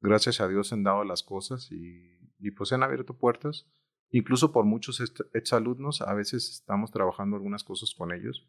gracias 0.01 0.41
a 0.41 0.47
Dios 0.47 0.69
se 0.69 0.77
han 0.77 0.85
dado 0.85 1.03
las 1.03 1.25
cosas 1.25 1.73
y, 1.73 2.17
y 2.39 2.53
pues 2.53 2.69
se 2.69 2.77
han 2.77 2.85
abierto 2.85 3.19
puertas. 3.19 3.69
Incluso 4.11 4.53
por 4.53 4.65
muchos 4.65 5.03
exalumnos, 5.35 6.01
a 6.01 6.15
veces 6.15 6.49
estamos 6.49 6.93
trabajando 6.93 7.35
algunas 7.35 7.65
cosas 7.65 7.93
con 7.93 8.13
ellos 8.13 8.49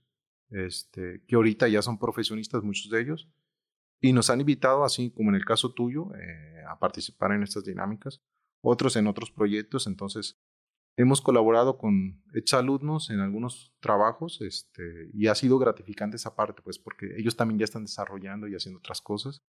este, 0.52 1.24
que 1.28 1.36
ahorita 1.36 1.68
ya 1.68 1.82
son 1.82 1.98
profesionistas 1.98 2.64
muchos 2.64 2.90
de 2.90 3.02
ellos, 3.02 3.30
y 4.00 4.14
nos 4.14 4.30
han 4.30 4.40
invitado, 4.42 4.84
así 4.84 5.12
como 5.12 5.30
en 5.30 5.36
el 5.36 5.46
caso 5.46 5.74
tuyo, 5.74 6.14
eh, 6.16 6.64
a 6.68 6.80
participar 6.80 7.32
en 7.34 7.44
estas 7.44 7.64
dinámicas, 7.66 8.22
otros 8.64 8.96
en 8.96 9.08
otros 9.08 9.32
proyectos, 9.32 9.88
entonces 9.88 10.40
hemos 10.98 11.22
colaborado 11.22 11.78
con 11.78 12.22
exalumnos 12.34 13.10
en 13.10 13.20
algunos 13.20 13.74
trabajos, 13.80 14.42
este, 14.42 15.10
y 15.14 15.28
ha 15.28 15.36
sido 15.36 15.58
gratificante 15.58 16.18
esa 16.18 16.36
parte, 16.36 16.62
pues 16.62 16.78
porque 16.80 17.16
ellos 17.18 17.36
también 17.38 17.60
ya 17.60 17.66
están 17.66 17.84
desarrollando 17.86 18.48
y 18.48 18.56
haciendo 18.56 18.80
otras 18.80 19.02
cosas, 19.02 19.42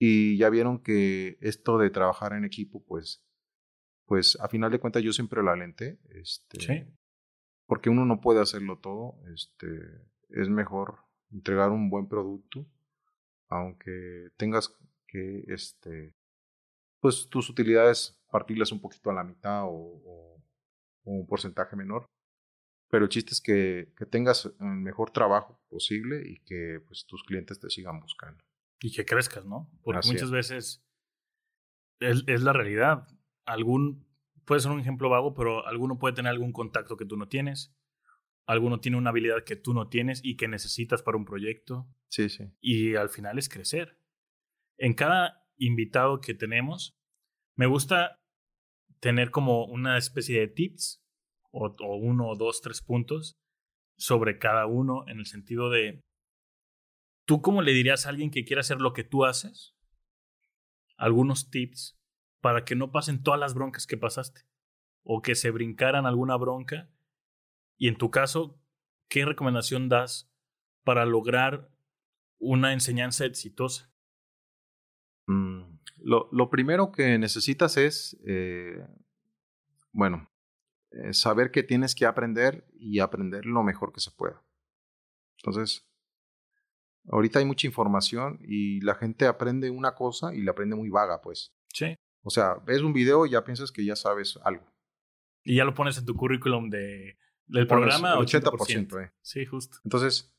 y 0.00 0.36
ya 0.36 0.48
vieron 0.50 0.80
que 0.82 1.36
esto 1.40 1.78
de 1.78 1.90
trabajar 1.90 2.32
en 2.34 2.44
equipo, 2.44 2.84
pues, 2.84 3.24
pues 4.06 4.38
a 4.40 4.48
final 4.48 4.70
de 4.70 4.78
cuentas 4.78 5.02
yo 5.02 5.12
siempre 5.12 5.42
lo 5.42 5.50
alenté, 5.50 5.98
este, 6.10 6.60
Sí. 6.60 6.84
porque 7.66 7.90
uno 7.90 8.04
no 8.06 8.20
puede 8.20 8.40
hacerlo 8.40 8.78
todo, 8.78 9.20
este, 9.34 9.66
es 10.30 10.48
mejor 10.48 10.98
entregar 11.32 11.70
un 11.70 11.90
buen 11.90 12.08
producto, 12.08 12.66
aunque 13.48 14.28
tengas 14.36 14.74
que, 15.06 15.44
este, 15.48 16.14
pues 17.00 17.28
tus 17.30 17.48
utilidades 17.50 18.20
partirlas 18.30 18.72
un 18.72 18.80
poquito 18.80 19.10
a 19.10 19.14
la 19.14 19.24
mitad 19.24 19.64
o, 19.64 19.70
o- 19.70 20.42
o 21.04 21.10
un 21.12 21.26
porcentaje 21.26 21.76
menor. 21.76 22.06
Pero 22.90 23.04
el 23.04 23.10
chiste 23.10 23.32
es 23.32 23.40
que, 23.40 23.92
que 23.96 24.06
tengas 24.06 24.46
el 24.46 24.66
mejor 24.66 25.10
trabajo 25.10 25.60
posible 25.68 26.22
y 26.26 26.40
que 26.44 26.80
pues, 26.86 27.06
tus 27.06 27.22
clientes 27.22 27.58
te 27.60 27.68
sigan 27.70 28.00
buscando. 28.00 28.42
y 28.80 28.92
que 28.92 29.04
crezcas, 29.04 29.44
¿no? 29.44 29.70
Porque 29.82 29.98
Así 29.98 30.12
muchas 30.12 30.28
es. 30.28 30.30
veces 30.30 30.84
es, 32.00 32.24
es 32.26 32.42
la 32.42 32.52
realidad. 32.52 33.06
Algún, 33.44 34.06
puede 34.44 34.60
ser 34.60 34.70
un 34.70 34.80
ejemplo 34.80 35.08
vago, 35.08 35.34
pero 35.34 35.66
alguno 35.66 35.98
puede 35.98 36.14
tener 36.14 36.30
algún 36.30 36.52
contacto 36.52 36.96
que 36.96 37.04
tú 37.06 37.16
no 37.16 37.28
tienes. 37.28 37.74
Alguno 38.48 38.80
tiene 38.80 38.96
una 38.96 39.10
habilidad 39.10 39.44
que 39.44 39.56
tú 39.56 39.74
no 39.74 39.88
tienes 39.88 40.20
y 40.24 40.36
que 40.36 40.48
necesitas 40.48 41.02
para 41.02 41.18
un 41.18 41.26
proyecto. 41.26 41.86
Sí, 42.08 42.30
sí. 42.30 42.44
Y 42.60 42.96
al 42.96 43.10
final 43.10 43.38
es 43.38 43.48
crecer. 43.48 44.00
En 44.78 44.94
cada 44.94 45.46
invitado 45.58 46.20
que 46.20 46.32
tenemos, 46.32 46.96
me 47.56 47.66
gusta 47.66 48.18
tener 49.00 49.30
como 49.30 49.66
una 49.66 49.98
especie 49.98 50.40
de 50.40 50.48
tips 50.48 51.04
o, 51.50 51.66
o 51.66 51.96
uno, 51.96 52.34
dos, 52.36 52.62
tres 52.62 52.80
puntos 52.80 53.38
sobre 53.98 54.38
cada 54.38 54.66
uno 54.66 55.06
en 55.08 55.18
el 55.18 55.26
sentido 55.26 55.68
de, 55.68 56.00
¿tú 57.26 57.42
cómo 57.42 57.60
le 57.60 57.72
dirías 57.72 58.06
a 58.06 58.08
alguien 58.08 58.30
que 58.30 58.46
quiere 58.46 58.60
hacer 58.60 58.80
lo 58.80 58.94
que 58.94 59.04
tú 59.04 59.26
haces? 59.26 59.76
Algunos 60.96 61.50
tips 61.50 61.98
para 62.40 62.64
que 62.64 62.76
no 62.76 62.92
pasen 62.92 63.22
todas 63.22 63.38
las 63.38 63.52
broncas 63.52 63.86
que 63.86 63.98
pasaste 63.98 64.40
o 65.02 65.20
que 65.20 65.34
se 65.34 65.50
brincaran 65.50 66.06
alguna 66.06 66.36
bronca. 66.36 66.90
Y 67.78 67.88
en 67.88 67.96
tu 67.96 68.10
caso, 68.10 68.60
¿qué 69.08 69.24
recomendación 69.24 69.88
das 69.88 70.30
para 70.84 71.06
lograr 71.06 71.70
una 72.38 72.72
enseñanza 72.72 73.24
exitosa? 73.24 73.90
Mm, 75.26 75.78
lo, 75.98 76.28
lo 76.32 76.50
primero 76.50 76.92
que 76.92 77.18
necesitas 77.18 77.76
es, 77.76 78.18
eh, 78.26 78.84
bueno, 79.92 80.30
eh, 80.90 81.14
saber 81.14 81.50
que 81.50 81.62
tienes 81.62 81.94
que 81.94 82.06
aprender 82.06 82.66
y 82.74 82.98
aprender 82.98 83.46
lo 83.46 83.62
mejor 83.62 83.92
que 83.92 84.00
se 84.00 84.10
pueda. 84.10 84.42
Entonces, 85.38 85.88
Ahorita 87.10 87.38
hay 87.38 87.44
mucha 87.44 87.66
información 87.66 88.38
y 88.42 88.80
la 88.80 88.94
gente 88.94 89.26
aprende 89.26 89.70
una 89.70 89.94
cosa 89.94 90.34
y 90.34 90.42
la 90.42 90.50
aprende 90.50 90.76
muy 90.76 90.90
vaga, 90.90 91.22
pues. 91.22 91.54
Sí. 91.72 91.96
O 92.22 92.30
sea, 92.30 92.56
ves 92.66 92.82
un 92.82 92.92
video 92.92 93.24
y 93.24 93.30
ya 93.30 93.44
piensas 93.44 93.72
que 93.72 93.84
ya 93.84 93.96
sabes 93.96 94.38
algo. 94.44 94.64
Y 95.44 95.56
ya 95.56 95.64
lo 95.64 95.74
pones 95.74 95.96
en 95.96 96.04
tu 96.04 96.14
currículum 96.14 96.68
de, 96.68 97.18
del 97.48 97.66
programa. 97.66 98.16
80%. 98.16 98.42
80% 98.42 99.04
eh. 99.04 99.12
Sí, 99.22 99.46
justo. 99.46 99.78
Entonces, 99.84 100.34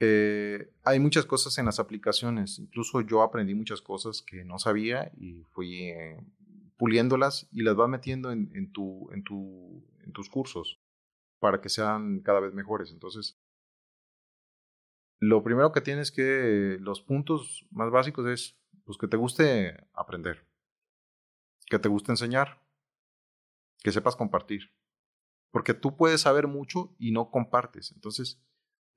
eh, 0.00 0.72
hay 0.84 0.98
muchas 0.98 1.26
cosas 1.26 1.58
en 1.58 1.66
las 1.66 1.78
aplicaciones. 1.78 2.58
Incluso 2.58 3.00
yo 3.02 3.22
aprendí 3.22 3.54
muchas 3.54 3.82
cosas 3.82 4.22
que 4.22 4.44
no 4.44 4.58
sabía 4.58 5.12
y 5.16 5.44
fui 5.44 5.90
eh, 5.90 6.16
puliéndolas 6.76 7.48
y 7.52 7.62
las 7.62 7.76
vas 7.76 7.88
metiendo 7.88 8.32
en, 8.32 8.50
en, 8.54 8.72
tu, 8.72 9.10
en, 9.12 9.22
tu, 9.22 9.86
en 10.02 10.12
tus 10.12 10.30
cursos 10.30 10.80
para 11.38 11.60
que 11.60 11.68
sean 11.68 12.20
cada 12.20 12.40
vez 12.40 12.54
mejores. 12.54 12.90
Entonces, 12.92 13.38
lo 15.18 15.42
primero 15.42 15.70
que 15.72 15.82
tienes 15.82 16.10
que, 16.10 16.78
los 16.80 17.02
puntos 17.02 17.66
más 17.70 17.90
básicos 17.90 18.26
es, 18.26 18.58
pues 18.84 18.96
que 18.96 19.06
te 19.06 19.18
guste 19.18 19.86
aprender, 19.92 20.46
que 21.66 21.78
te 21.78 21.90
guste 21.90 22.12
enseñar, 22.12 22.62
que 23.82 23.92
sepas 23.92 24.16
compartir, 24.16 24.72
porque 25.50 25.74
tú 25.74 25.96
puedes 25.96 26.22
saber 26.22 26.46
mucho 26.46 26.94
y 26.98 27.12
no 27.12 27.30
compartes. 27.30 27.92
Entonces, 27.92 28.40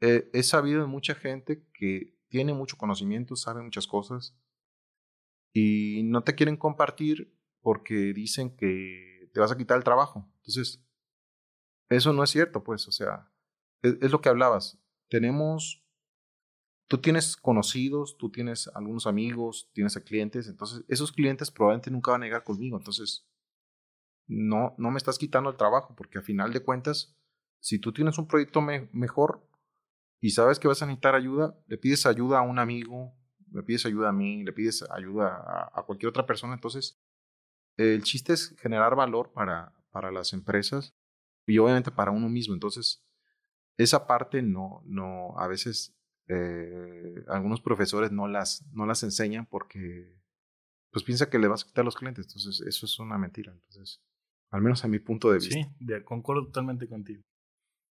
eh, 0.02 0.30
he 0.34 0.44
sabido 0.44 0.82
de 0.82 0.88
mucha 0.88 1.16
gente 1.16 1.66
que 1.74 2.18
tiene 2.30 2.54
mucho 2.54 2.78
conocimiento, 2.78 3.36
sabe 3.36 3.62
muchas 3.62 3.88
cosas 3.88 4.36
y 5.54 6.02
no 6.04 6.24
te 6.24 6.36
quieren 6.36 6.58
compartir 6.58 7.38
porque 7.62 8.14
dicen 8.14 8.56
que 8.56 9.30
te 9.34 9.40
vas 9.40 9.52
a 9.52 9.58
quitar 9.58 9.78
el 9.78 9.84
trabajo. 9.84 10.30
Entonces, 10.38 10.84
eso 11.90 12.14
no 12.14 12.24
es 12.24 12.30
cierto, 12.30 12.64
pues, 12.64 12.88
o 12.88 12.92
sea, 12.92 13.32
es 13.82 14.12
lo 14.12 14.22
que 14.22 14.30
hablabas. 14.30 14.80
Tenemos 15.10 15.84
tú 16.94 17.00
tienes 17.00 17.36
conocidos, 17.38 18.18
tú 18.18 18.30
tienes 18.30 18.70
algunos 18.76 19.08
amigos, 19.08 19.70
tienes 19.74 19.98
clientes, 19.98 20.48
entonces 20.48 20.84
esos 20.88 21.12
clientes 21.12 21.50
probablemente 21.50 21.90
nunca 21.90 22.12
van 22.12 22.22
a 22.22 22.26
llegar 22.26 22.44
conmigo, 22.44 22.78
entonces 22.78 23.28
no, 24.28 24.76
no 24.78 24.92
me 24.92 24.98
estás 24.98 25.18
quitando 25.18 25.50
el 25.50 25.58
trabajo, 25.58 25.96
porque 25.96 26.20
a 26.20 26.22
final 26.22 26.54
de 26.54 26.64
cuentas, 26.64 27.16
si 27.60 27.80
tú 27.80 27.94
tienes 27.94 28.18
un 28.18 28.28
proyecto 28.28 28.62
mejor 28.62 29.48
y 30.20 30.32
sabes 30.32 30.60
que 30.60 30.68
vas 30.68 30.82
a 30.82 30.86
necesitar 30.86 31.16
ayuda, 31.16 31.58
le 31.68 31.78
pides 31.78 32.06
ayuda 32.06 32.40
a 32.40 32.42
un 32.42 32.60
amigo, 32.60 33.14
le 33.52 33.64
pides 33.64 33.86
ayuda 33.86 34.10
a 34.10 34.14
mí, 34.14 34.44
le 34.44 34.54
pides 34.54 34.84
ayuda 34.92 35.70
a, 35.74 35.84
cualquier 35.84 36.10
otra 36.10 36.26
persona, 36.26 36.54
entonces 36.54 37.00
el 37.78 38.04
chiste 38.04 38.34
es 38.34 38.56
generar 38.60 38.96
valor 38.96 39.32
para, 39.34 39.74
para 39.92 40.12
las 40.12 40.34
empresas 40.34 40.96
y 41.46 41.58
obviamente 41.58 41.92
para 41.92 42.12
uno 42.12 42.30
mismo, 42.30 42.54
entonces 42.54 43.06
esa 43.78 44.08
parte 44.08 44.42
no, 44.42 44.82
no, 44.86 45.38
a 45.38 45.48
veces 45.48 45.96
eh, 46.28 47.24
algunos 47.28 47.62
profesores 47.62 48.12
no 48.12 48.28
las, 48.28 48.66
no 48.72 48.86
las 48.86 49.04
enseñan 49.04 49.46
porque 49.46 50.24
pues 50.94 51.04
piensa 51.04 51.30
que 51.30 51.40
le 51.40 51.48
vas 51.48 51.64
a 51.64 51.68
quitar 51.68 51.84
los 51.84 51.96
clientes. 51.96 52.28
Entonces, 52.28 52.66
eso 52.66 52.86
es 52.86 53.00
una 53.00 53.18
mentira. 53.18 53.52
Entonces, 53.52 54.02
al 54.54 54.62
menos 54.62 54.86
a 54.86 54.88
mi 54.88 55.00
punto 55.00 55.32
de 55.32 55.40
vista. 55.40 55.56
Sí, 55.56 56.04
concuerdo 56.06 56.46
totalmente 56.46 56.88
contigo. 56.88 57.24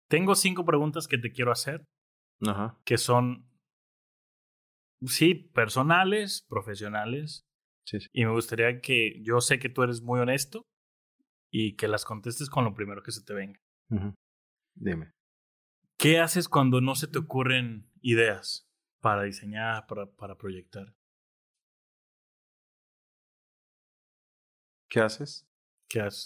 Tengo 0.09 0.37
cinco 0.37 0.65
preguntas 0.65 1.09
que 1.09 1.19
te 1.19 1.33
quiero 1.33 1.51
hacer. 1.51 1.85
Ajá. 2.47 2.79
Que 2.85 2.99
son, 2.99 3.51
sí, 5.05 5.35
personales, 5.35 6.47
profesionales. 6.49 7.43
Sí, 7.85 7.99
sí. 7.99 8.07
Y 8.13 8.25
me 8.25 8.31
gustaría 8.31 8.81
que, 8.81 9.21
yo 9.25 9.41
sé 9.41 9.59
que 9.59 9.71
tú 9.71 9.83
eres 9.83 10.03
muy 10.03 10.21
honesto 10.21 10.63
y 11.51 11.75
que 11.75 11.89
las 11.89 12.05
contestes 12.05 12.49
con 12.49 12.65
lo 12.65 12.75
primero 12.75 13.03
que 13.03 13.11
se 13.11 13.25
te 13.25 13.35
venga. 13.35 13.59
Dime. 14.77 15.11
¿Qué 15.99 16.21
haces 16.21 16.49
cuando 16.49 16.81
no 16.81 16.95
se 16.95 17.09
te 17.09 17.19
ocurren 17.19 17.91
ideas 18.03 18.69
para 19.01 19.25
diseñar, 19.25 19.87
para, 19.89 20.07
para 20.13 20.37
proyectar? 20.37 20.95
¿Qué 24.89 25.01
haces? 25.01 25.45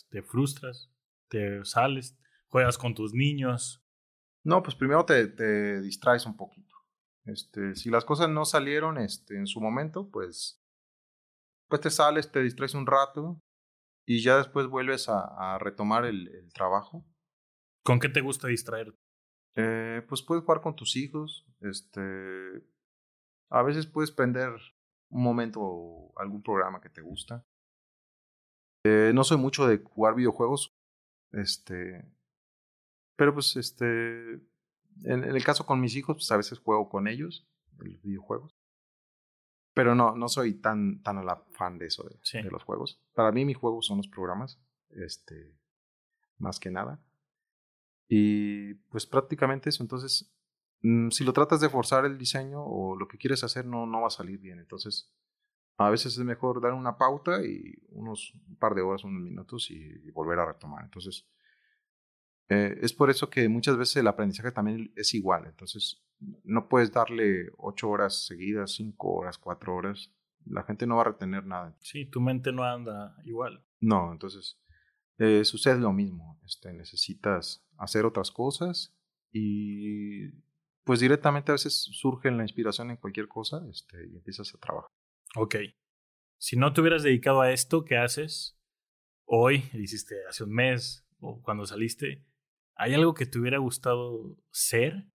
¿Te 0.09 0.23
frustras? 0.23 0.91
¿Te 1.29 1.65
sales? 1.65 2.17
¿Juegas 2.49 2.79
con 2.79 2.95
tus 2.95 3.13
niños? 3.13 3.85
No, 4.45 4.63
pues 4.63 4.77
primero 4.77 5.05
te, 5.05 5.27
te 5.27 5.81
distraes 5.81 6.25
un 6.25 6.37
poquito. 6.37 6.75
Este, 7.25 7.75
si 7.75 7.91
las 7.91 8.05
cosas 8.05 8.29
no 8.29 8.45
salieron 8.45 8.99
este, 8.99 9.37
en 9.37 9.49
su 9.49 9.61
momento, 9.61 10.09
pues, 10.11 10.63
pues 11.69 11.81
te 11.81 11.91
sales, 11.91 12.31
te 12.31 12.43
distraes 12.43 12.75
un 12.75 12.87
rato 12.87 13.43
y 14.07 14.23
ya 14.23 14.37
después 14.37 14.69
vuelves 14.69 15.09
a, 15.09 15.55
a 15.55 15.59
retomar 15.59 16.05
el, 16.05 16.29
el 16.29 16.53
trabajo. 16.53 17.05
¿Con 17.83 17.99
qué 17.99 18.09
te 18.09 18.21
gusta 18.21 18.47
distraerte? 18.47 18.97
Eh, 19.57 20.03
pues 20.09 20.23
puedes 20.23 20.45
jugar 20.45 20.61
con 20.61 20.77
tus 20.77 20.95
hijos. 20.97 21.45
Este, 21.61 22.01
a 23.51 23.63
veces 23.63 23.87
puedes 23.87 24.13
prender 24.13 24.51
un 25.09 25.23
momento 25.23 26.13
algún 26.17 26.43
programa 26.43 26.81
que 26.81 26.91
te 26.91 27.01
gusta. 27.01 27.45
Eh, 28.87 29.13
no 29.13 29.25
soy 29.25 29.37
mucho 29.37 29.67
de 29.67 29.79
jugar 29.79 30.15
videojuegos. 30.15 30.77
Este, 31.33 32.05
pero 33.17 33.35
pues 33.35 33.57
este, 33.57 34.35
en, 35.05 35.25
el 35.25 35.45
caso 35.45 35.67
con 35.67 35.81
mis 35.81 35.97
hijos, 35.97 36.17
pues 36.17 36.31
a 36.31 36.37
veces 36.37 36.61
juego 36.61 36.89
con 36.89 37.09
ellos, 37.09 37.49
los 37.79 38.01
videojuegos. 38.03 38.57
Pero 39.75 39.95
no, 39.95 40.17
no 40.17 40.29
soy 40.29 40.55
tan, 40.55 41.03
tan 41.03 41.19
a 41.19 41.25
la 41.25 41.37
fan 41.51 41.79
de 41.79 41.87
eso 41.87 42.05
de, 42.05 42.43
de 42.43 42.51
los 42.51 42.63
juegos. 42.63 43.03
Para 43.15 43.33
mí, 43.33 43.45
mis 43.45 43.57
juegos 43.57 43.87
son 43.87 43.99
los 43.99 44.09
programas. 44.09 44.59
Este, 44.91 45.59
más 46.39 46.59
que 46.59 46.71
nada. 46.71 47.01
Y 48.09 48.75
pues 48.91 49.05
prácticamente 49.05 49.69
eso. 49.69 49.83
Entonces, 49.83 50.33
mm, 50.83 51.11
si 51.11 51.25
lo 51.25 51.33
tratas 51.33 51.61
de 51.61 51.69
forzar 51.69 52.07
el 52.07 52.17
diseño 52.17 52.65
o 52.65 52.97
lo 52.97 53.09
que 53.09 53.19
quieres 53.19 53.45
hacer, 53.45 53.67
no, 53.67 53.87
no 53.87 54.01
va 54.01 54.07
a 54.07 54.11
salir 54.11 54.39
bien. 54.39 54.61
Entonces, 54.61 55.13
a 55.79 55.91
veces 55.91 56.17
es 56.17 56.25
mejor 56.25 56.61
dar 56.61 56.73
una 56.73 56.97
pauta 56.97 57.45
y 57.45 57.75
unos 57.91 58.33
un 58.49 58.57
par 58.57 58.75
de 58.75 58.83
horas, 58.83 59.05
unos 59.05 59.23
minutos 59.23 59.71
y, 59.71 60.11
volver 60.11 60.39
a 60.39 60.47
retomar. 60.47 60.85
Entonces, 60.85 61.29
eh, 62.49 62.79
es 62.81 62.93
por 62.93 63.11
eso 63.11 63.29
que 63.29 63.49
muchas 63.49 63.77
veces 63.77 63.97
el 63.97 64.07
aprendizaje 64.07 64.53
también 64.53 64.93
es 64.97 65.13
igual. 65.15 65.47
Entonces, 65.47 66.03
no 66.45 66.69
puedes 66.69 66.93
darle 66.93 67.51
ocho 67.59 67.91
horas 67.91 68.27
seguidas, 68.27 68.75
cinco 68.75 69.13
horas, 69.13 69.37
cuatro 69.39 69.75
horas. 69.75 70.13
La 70.47 70.63
gente 70.63 70.87
no 70.87 70.97
va 70.97 71.03
a 71.03 71.07
retener 71.07 71.45
nada. 71.45 71.77
Sí, 71.81 72.07
tu 72.07 72.21
mente 72.21 72.53
no 72.53 72.65
anda 72.65 73.17
igual. 73.25 73.65
No, 73.81 74.13
entonces 74.13 74.59
eh, 75.19 75.45
sucede 75.45 75.79
lo 75.79 75.93
mismo. 75.93 76.41
Este, 76.47 76.73
necesitas 76.73 77.67
hacer 77.77 78.07
otras 78.07 78.31
cosas 78.31 78.97
y 79.33 80.31
pues 80.85 81.01
directamente 81.01 81.51
a 81.51 81.55
veces 81.55 81.75
surge 81.75 82.31
la 82.31 82.45
inspiración 82.45 82.91
en 82.91 82.97
cualquier 82.97 83.29
cosa 83.29 83.67
este, 83.69 84.07
y 84.09 84.17
empiezas 84.17 84.55
a 84.55 84.59
trabajar. 84.59 84.91
Ok. 85.37 85.57
Si 86.39 86.57
no 86.57 86.73
te 86.73 86.81
hubieras 86.81 87.03
dedicado 87.03 87.43
a 87.43 87.53
esto, 87.53 87.85
¿qué 87.85 87.99
haces? 87.99 88.59
Hoy, 89.27 89.65
hiciste 89.75 90.15
hace 90.27 90.45
un 90.45 90.55
mes 90.55 91.07
o 91.19 91.43
cuando 91.43 91.67
saliste, 91.67 92.25
¿hay 92.75 92.95
algo 92.95 93.13
que 93.13 93.27
te 93.27 93.39
hubiera 93.39 93.59
gustado 93.59 94.39
ser? 94.51 95.07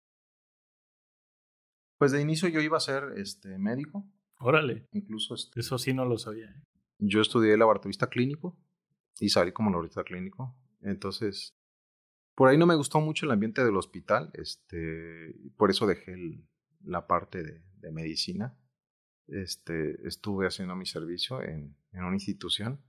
Pues 1.97 2.11
de 2.11 2.21
inicio 2.21 2.49
yo 2.49 2.61
iba 2.61 2.77
a 2.77 2.81
ser 2.81 3.13
este, 3.17 3.57
médico. 3.57 4.07
Órale. 4.39 4.87
Incluso 4.91 5.33
este, 5.33 5.59
Eso 5.59 5.79
sí 5.79 5.91
no 5.93 6.05
lo 6.05 6.19
sabía. 6.19 6.51
¿eh? 6.51 6.63
Yo 6.99 7.21
estudié 7.21 7.57
laboratorista 7.57 8.07
clínico 8.07 8.55
y 9.19 9.29
salí 9.29 9.51
como 9.51 9.71
laboratorista 9.71 10.03
clínico. 10.03 10.55
Entonces, 10.81 11.55
por 12.35 12.49
ahí 12.49 12.59
no 12.59 12.67
me 12.67 12.75
gustó 12.75 12.99
mucho 13.01 13.25
el 13.25 13.31
ambiente 13.31 13.63
del 13.63 13.75
hospital, 13.75 14.31
este, 14.33 15.35
por 15.57 15.69
eso 15.69 15.85
dejé 15.85 16.13
el, 16.13 16.47
la 16.83 17.07
parte 17.07 17.43
de, 17.43 17.63
de, 17.77 17.91
medicina. 17.91 18.57
Este, 19.31 20.07
estuve 20.07 20.47
haciendo 20.47 20.75
mi 20.75 20.85
servicio 20.85 21.41
en, 21.41 21.75
en, 21.91 22.03
una 22.03 22.15
institución. 22.15 22.81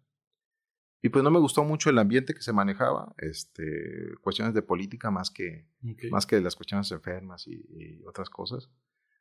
Y 1.03 1.09
pues 1.09 1.25
no 1.25 1.31
me 1.31 1.41
gustó 1.41 1.65
mucho 1.65 1.91
el 1.91 1.99
ambiente 1.99 2.35
que 2.35 2.43
se 2.43 2.53
manejaba, 2.53 3.15
este, 3.19 4.15
cuestiones 4.21 4.55
de 4.55 4.63
política 4.63 5.11
más 5.11 5.31
que, 5.31 5.67
okay. 5.91 6.11
más 6.11 6.27
que 6.27 6.41
las 6.41 6.55
cuestiones 6.55 6.91
enfermas 6.93 7.47
y, 7.49 7.55
y, 7.55 8.05
otras 8.05 8.31
cosas. 8.31 8.71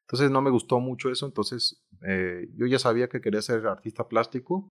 Entonces 0.01 0.29
no 0.29 0.41
me 0.41 0.51
gustó 0.51 0.79
mucho 0.79 1.09
eso, 1.09 1.25
entonces 1.25 1.83
eh, 2.05 2.49
yo 2.55 2.67
ya 2.67 2.77
sabía 2.77 3.07
que 3.07 3.21
quería 3.21 3.41
ser 3.41 3.65
artista 3.65 4.07
plástico 4.07 4.69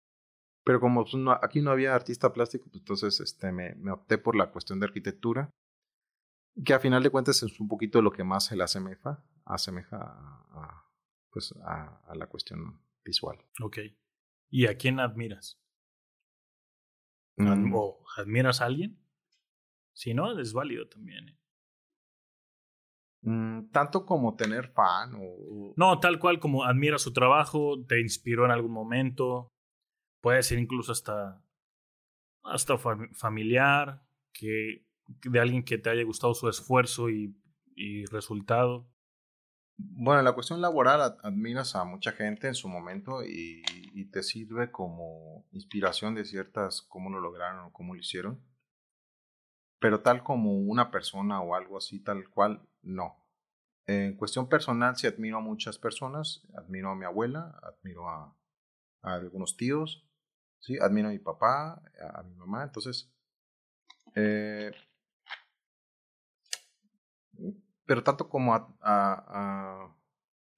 pero 0.64 0.80
como 0.80 1.02
pues, 1.02 1.14
no, 1.14 1.32
aquí 1.32 1.60
no 1.60 1.70
había 1.70 1.94
artista 1.94 2.32
plástico, 2.32 2.66
pues 2.70 2.82
entonces 2.82 3.20
este, 3.20 3.52
me, 3.52 3.74
me, 3.76 3.90
opté 3.90 4.18
por 4.18 4.36
la 4.36 4.50
cuestión 4.50 4.78
de 4.80 4.86
arquitectura, 4.86 5.50
que 6.64 6.74
a 6.74 6.78
final 6.78 7.02
de 7.02 7.10
cuentas 7.10 7.42
es 7.42 7.58
un 7.58 7.68
poquito 7.68 8.02
lo 8.02 8.12
que 8.12 8.24
más 8.24 8.46
se 8.46 8.56
le 8.56 8.64
asemeja, 8.64 9.24
asemeja 9.44 9.96
a, 9.96 10.46
a 10.52 10.91
pues, 11.32 11.54
a, 11.64 12.02
a, 12.06 12.14
la 12.14 12.26
cuestión 12.28 12.80
visual. 13.04 13.38
Ok. 13.60 13.78
¿Y 14.50 14.66
a 14.66 14.76
quién 14.76 15.00
admiras? 15.00 15.58
Mm. 17.36 17.74
¿O 17.74 18.04
admiras 18.16 18.60
a 18.60 18.66
alguien? 18.66 18.98
Si 19.94 20.14
no, 20.14 20.38
es 20.38 20.52
válido 20.52 20.88
también. 20.88 21.30
¿eh? 21.30 21.38
Mm, 23.22 23.70
tanto 23.70 24.04
como 24.04 24.36
tener 24.36 24.68
fan 24.68 25.14
o... 25.16 25.74
No, 25.76 26.00
tal 26.00 26.18
cual 26.18 26.40
como 26.40 26.64
admiras 26.64 27.02
su 27.02 27.12
trabajo, 27.12 27.84
te 27.86 28.00
inspiró 28.00 28.44
en 28.44 28.50
algún 28.50 28.72
momento, 28.72 29.48
puede 30.20 30.42
ser 30.42 30.58
incluso 30.58 30.92
hasta, 30.92 31.42
hasta 32.42 32.76
familiar, 32.78 34.02
que, 34.32 34.84
de 35.24 35.40
alguien 35.40 35.64
que 35.64 35.78
te 35.78 35.90
haya 35.90 36.02
gustado 36.04 36.34
su 36.34 36.48
esfuerzo 36.48 37.10
y, 37.10 37.34
y 37.76 38.04
resultado. 38.06 38.91
Bueno, 39.90 40.20
en 40.20 40.24
la 40.24 40.32
cuestión 40.32 40.60
laboral 40.60 41.18
admiras 41.22 41.74
a 41.74 41.84
mucha 41.84 42.12
gente 42.12 42.46
en 42.46 42.54
su 42.54 42.68
momento 42.68 43.24
y, 43.24 43.62
te 44.12 44.22
sirve 44.22 44.70
como 44.70 45.46
inspiración 45.52 46.14
de 46.14 46.26
ciertas, 46.26 46.82
cómo 46.82 47.08
lo 47.08 47.18
lograron 47.18 47.64
o 47.64 47.72
cómo 47.72 47.94
lo 47.94 48.00
hicieron. 48.00 48.44
Pero 49.78 50.02
tal 50.02 50.22
como 50.22 50.52
una 50.54 50.90
persona 50.90 51.40
o 51.40 51.54
algo 51.54 51.78
así, 51.78 51.98
tal 52.00 52.28
cual, 52.28 52.60
no. 52.82 53.16
En 53.86 54.16
cuestión 54.16 54.48
personal, 54.48 54.96
sí 54.96 55.06
admiro 55.06 55.38
a 55.38 55.40
muchas 55.40 55.78
personas. 55.78 56.46
Admiro 56.54 56.90
a 56.90 56.94
mi 56.94 57.06
abuela, 57.06 57.58
admiro 57.62 58.08
a, 58.08 58.36
a 59.02 59.14
algunos 59.14 59.56
tíos, 59.56 60.06
¿sí? 60.60 60.78
admiro 60.78 61.08
a 61.08 61.12
mi 61.12 61.18
papá, 61.18 61.82
a, 62.14 62.22
mi 62.22 62.34
mamá. 62.34 62.64
Entonces, 62.64 63.10
eh, 64.14 64.72
pero 67.92 68.02
tanto 68.02 68.30
como 68.30 68.54
a, 68.54 68.74
a, 68.80 69.94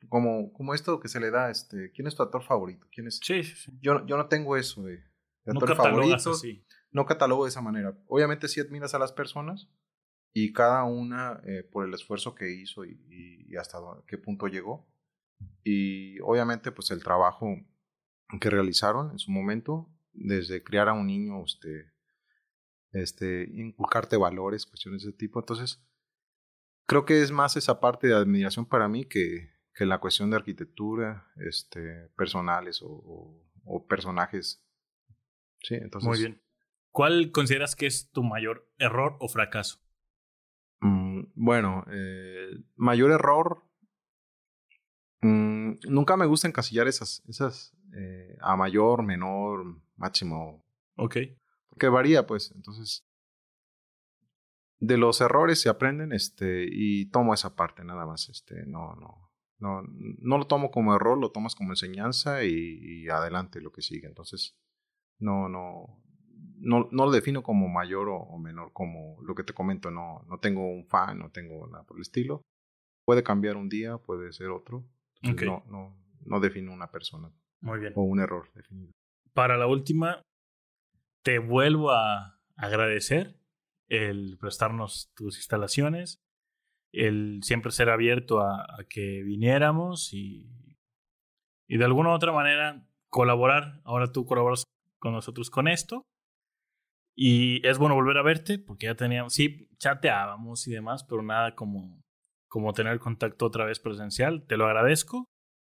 como, 0.09 0.53
como 0.53 0.73
esto 0.73 1.01
que 1.01 1.09
se 1.09 1.19
le 1.19 1.33
da, 1.33 1.51
este, 1.51 1.91
¿quién 1.91 2.07
es 2.07 2.15
tu 2.15 2.23
actor 2.23 2.45
favorito? 2.45 2.87
¿Quién 2.93 3.09
es? 3.09 3.19
Sí, 3.21 3.43
sí, 3.43 3.57
sí. 3.57 3.73
Yo, 3.83 4.07
yo 4.07 4.17
no 4.17 4.29
tengo 4.29 4.57
eso 4.57 4.85
de, 4.85 5.03
actor 5.45 5.75
favorito. 5.75 6.33
No 6.93 7.07
catalogo 7.07 7.43
de 7.43 7.49
esa 7.49 7.61
manera. 7.61 7.99
Obviamente 8.07 8.47
sí 8.47 8.61
admiras 8.61 8.95
a 8.95 9.01
las 9.01 9.11
personas 9.11 9.69
y 10.33 10.53
cada 10.53 10.85
una 10.85 11.41
eh, 11.45 11.65
por 11.65 11.89
el 11.89 11.93
esfuerzo 11.93 12.37
que 12.37 12.53
hizo 12.53 12.85
y, 12.85 13.01
y, 13.49 13.57
hasta 13.57 13.79
qué 14.07 14.17
punto 14.17 14.47
llegó. 14.47 14.87
Y 15.65 16.21
obviamente 16.21 16.71
pues 16.71 16.93
el 16.93 17.03
trabajo 17.03 17.49
que 18.41 18.49
realizaron 18.49 19.11
en 19.11 19.19
su 19.19 19.33
momento, 19.33 19.91
desde 20.13 20.63
criar 20.63 20.89
a 20.89 20.93
un 20.93 21.09
niño, 21.09 21.43
este, 21.45 21.91
este, 22.93 23.51
inculcarte 23.55 24.17
valores, 24.17 24.67
cuestiones 24.67 25.03
de 25.03 25.09
ese 25.09 25.19
tipo. 25.19 25.41
Entonces, 25.41 25.85
creo 26.87 27.05
que 27.05 27.23
es 27.23 27.31
más 27.31 27.57
esa 27.57 27.81
parte 27.81 28.09
de 28.09 28.15
admiración 28.15 28.67
para 28.67 28.89
mí 28.89 29.07
que, 29.07 29.51
que 29.75 29.87
la 29.87 29.99
cuestión 29.99 30.31
de 30.31 30.37
arquitectura, 30.37 31.27
este, 31.37 32.09
personales 32.17 32.83
o, 32.83 33.43
o, 33.65 33.87
personajes. 33.87 34.65
Sí, 35.63 35.75
entonces. 35.75 36.09
Muy 36.09 36.19
bien. 36.19 36.43
¿Cuál 36.91 37.33
consideras 37.33 37.75
que 37.75 37.87
es 37.87 38.11
tu 38.11 38.23
mayor 38.23 38.71
error 38.79 39.17
o 39.21 39.29
fracaso? 39.29 39.79
Mm, 40.81 41.25
bueno, 41.35 41.85
eh, 41.91 42.51
mayor 42.77 43.11
error. 43.11 43.65
Mm, 45.23 45.79
nunca 45.89 46.17
me 46.17 46.27
gusta 46.27 46.47
encasillar 46.47 46.87
esas, 46.87 47.23
esas 47.27 47.75
eh, 47.97 48.37
a 48.41 48.57
mayor, 48.57 49.03
menor, 49.03 49.83
máximo. 49.97 50.65
Ok. 50.97 51.17
Porque 51.69 51.89
varía, 51.89 52.27
pues. 52.27 52.53
Entonces, 52.55 53.05
de 54.87 54.99
los 54.99 55.21
errores 55.21 55.61
se 55.61 55.69
aprenden, 55.69 56.13
este, 56.13 56.67
y 56.71 57.07
tomo 57.07 57.35
esa 57.35 57.55
parte 57.55 57.85
nada 57.85 58.07
más, 58.07 58.29
este, 58.29 58.67
no, 58.67 58.95
no, 58.97 59.31
no, 59.59 59.83
no 59.87 60.39
lo 60.39 60.47
tomo 60.47 60.71
como 60.71 60.95
error, 60.95 61.19
lo 61.19 61.31
tomas 61.31 61.55
como 61.55 61.73
enseñanza 61.73 62.45
y, 62.45 63.09
adelante 63.09 63.61
lo 63.61 63.73
que 63.73 63.83
sigue. 63.83 64.07
Entonces, 64.07 64.57
no, 65.19 65.49
no, 65.49 66.03
no, 66.57 66.89
no 66.91 67.07
lo 67.07 67.11
defino 67.11 67.43
como 67.43 67.69
mayor 67.69 68.09
o, 68.11 68.39
menor, 68.39 68.73
como 68.73 69.21
lo 69.23 69.35
que 69.35 69.45
te 69.45 69.55
comento, 69.55 69.91
no, 69.91 70.25
no 70.29 70.39
tengo 70.39 70.67
un 70.67 70.87
fan, 70.87 71.19
no 71.19 71.31
tengo 71.31 71.67
nada 71.67 71.85
por 71.85 71.97
el 71.97 72.03
estilo. 72.03 72.43
Puede 73.07 73.23
cambiar 73.23 73.57
un 73.57 73.69
día, 73.69 73.99
puede 73.99 74.33
ser 74.33 74.49
otro. 74.49 74.85
no, 75.23 75.65
no, 75.69 75.97
no 76.25 76.41
defino 76.41 76.73
una 76.73 76.91
persona. 76.91 77.31
Muy 77.61 77.79
bien. 77.79 77.93
O 77.97 78.03
un 78.03 78.21
error 78.21 78.51
definido. 78.55 78.93
Para 79.33 79.57
la 79.57 79.67
última, 79.67 80.23
te 81.23 81.39
vuelvo 81.39 81.91
a 81.91 82.39
agradecer 82.57 83.37
el 83.89 84.37
prestarnos 84.39 85.11
tus 85.15 85.37
instalaciones, 85.37 86.21
el 86.93 87.41
siempre 87.43 87.73
ser 87.73 87.91
abierto 87.91 88.41
a, 88.41 88.67
que 88.89 89.23
viniéramos 89.23 90.13
y, 90.13 90.77
y 91.69 91.79
de 91.79 91.85
alguna 91.85 92.11
u 92.11 92.13
otra 92.13 92.33
manera 92.33 92.87
colaborar. 93.11 93.81
Ahora 93.85 94.13
tú 94.13 94.27
colaboras 94.27 94.65
con 94.99 95.13
nosotros 95.13 95.51
con 95.51 95.69
esto. 95.69 96.07
Y 97.17 97.65
es 97.67 97.79
bueno 97.79 97.95
volver 97.95 98.19
a 98.19 98.23
verte 98.23 98.59
porque 98.59 98.87
ya 98.87 98.97
teníamos, 98.97 99.35
sí, 99.35 99.69
chateábamos 99.79 100.67
y 100.67 100.73
demás, 100.73 101.05
pero 101.05 101.23
nada 101.23 101.55
como, 101.55 102.03
como 102.49 102.73
tener 102.73 102.99
contacto 102.99 103.47
otra 103.47 103.65
vez 103.65 103.79
presencial. 103.79 104.45
Te 104.47 104.57
lo 104.57 104.67
agradezco. 104.67 105.27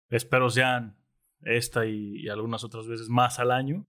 Espero 0.09 0.51
sean 0.51 0.99
esta 1.41 1.87
y, 1.87 2.29
algunas 2.29 2.63
otras 2.65 2.87
veces 2.87 3.09
más 3.09 3.39
al 3.39 3.51
año. 3.51 3.85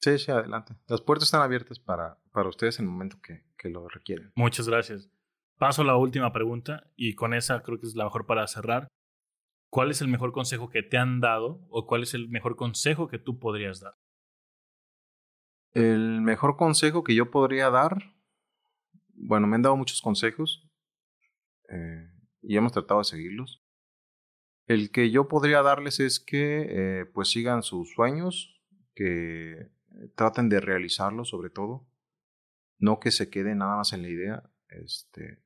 Sí, 0.00 0.18
sí, 0.18 0.30
adelante. 0.30 0.74
Las 0.88 1.02
puertas 1.02 1.28
están 1.28 1.42
abiertas 1.42 1.78
para, 1.78 2.18
para 2.32 2.48
ustedes 2.48 2.78
en 2.78 2.86
el 2.86 2.90
momento 2.90 3.18
que, 3.22 3.44
que 3.58 3.68
lo 3.68 3.86
requieren. 3.88 4.32
Muchas 4.34 4.68
gracias. 4.68 5.10
Paso 5.58 5.82
a 5.82 5.84
la 5.84 5.96
última 5.96 6.32
pregunta 6.32 6.90
y 6.96 7.14
con 7.14 7.34
esa 7.34 7.62
creo 7.62 7.78
que 7.78 7.86
es 7.86 7.94
la 7.94 8.04
mejor 8.04 8.24
para 8.24 8.46
cerrar. 8.46 8.88
¿Cuál 9.68 9.90
es 9.90 10.00
el 10.00 10.08
mejor 10.08 10.32
consejo 10.32 10.70
que 10.70 10.82
te 10.82 10.96
han 10.96 11.20
dado 11.20 11.66
o 11.68 11.86
cuál 11.86 12.02
es 12.02 12.14
el 12.14 12.28
mejor 12.28 12.56
consejo 12.56 13.08
que 13.08 13.18
tú 13.18 13.38
podrías 13.38 13.80
dar? 13.80 13.94
El 15.72 16.22
mejor 16.22 16.56
consejo 16.56 17.04
que 17.04 17.14
yo 17.14 17.30
podría 17.30 17.70
dar, 17.70 18.14
bueno, 19.14 19.46
me 19.46 19.56
han 19.56 19.62
dado 19.62 19.76
muchos 19.76 20.00
consejos 20.00 20.66
eh, 21.68 22.10
y 22.42 22.56
hemos 22.56 22.72
tratado 22.72 23.00
de 23.00 23.04
seguirlos. 23.04 23.62
El 24.66 24.90
que 24.90 25.10
yo 25.10 25.28
podría 25.28 25.62
darles 25.62 26.00
es 26.00 26.18
que 26.18 26.66
eh, 26.68 27.04
pues 27.04 27.28
sigan 27.28 27.62
sus 27.62 27.92
sueños, 27.92 28.60
que 28.94 29.70
traten 30.14 30.48
de 30.48 30.60
realizarlos 30.60 31.28
sobre 31.28 31.50
todo, 31.50 31.86
no 32.78 32.98
que 33.00 33.10
se 33.10 33.30
queden 33.30 33.58
nada 33.58 33.76
más 33.76 33.92
en 33.92 34.02
la 34.02 34.08
idea. 34.08 34.50
Este, 34.68 35.42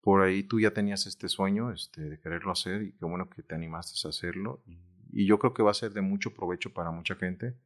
por 0.00 0.22
ahí 0.22 0.42
tú 0.42 0.60
ya 0.60 0.72
tenías 0.72 1.06
este 1.06 1.28
sueño 1.28 1.72
este, 1.72 2.00
de 2.00 2.20
quererlo 2.20 2.52
hacer 2.52 2.82
y 2.82 2.92
qué 2.92 3.04
bueno 3.04 3.28
que 3.28 3.42
te 3.42 3.54
animaste 3.54 4.06
a 4.06 4.10
hacerlo. 4.10 4.62
Y 5.12 5.26
yo 5.26 5.38
creo 5.38 5.52
que 5.52 5.62
va 5.62 5.70
a 5.70 5.74
ser 5.74 5.92
de 5.92 6.00
mucho 6.00 6.34
provecho 6.34 6.72
para 6.72 6.90
mucha 6.90 7.16
gente. 7.16 7.56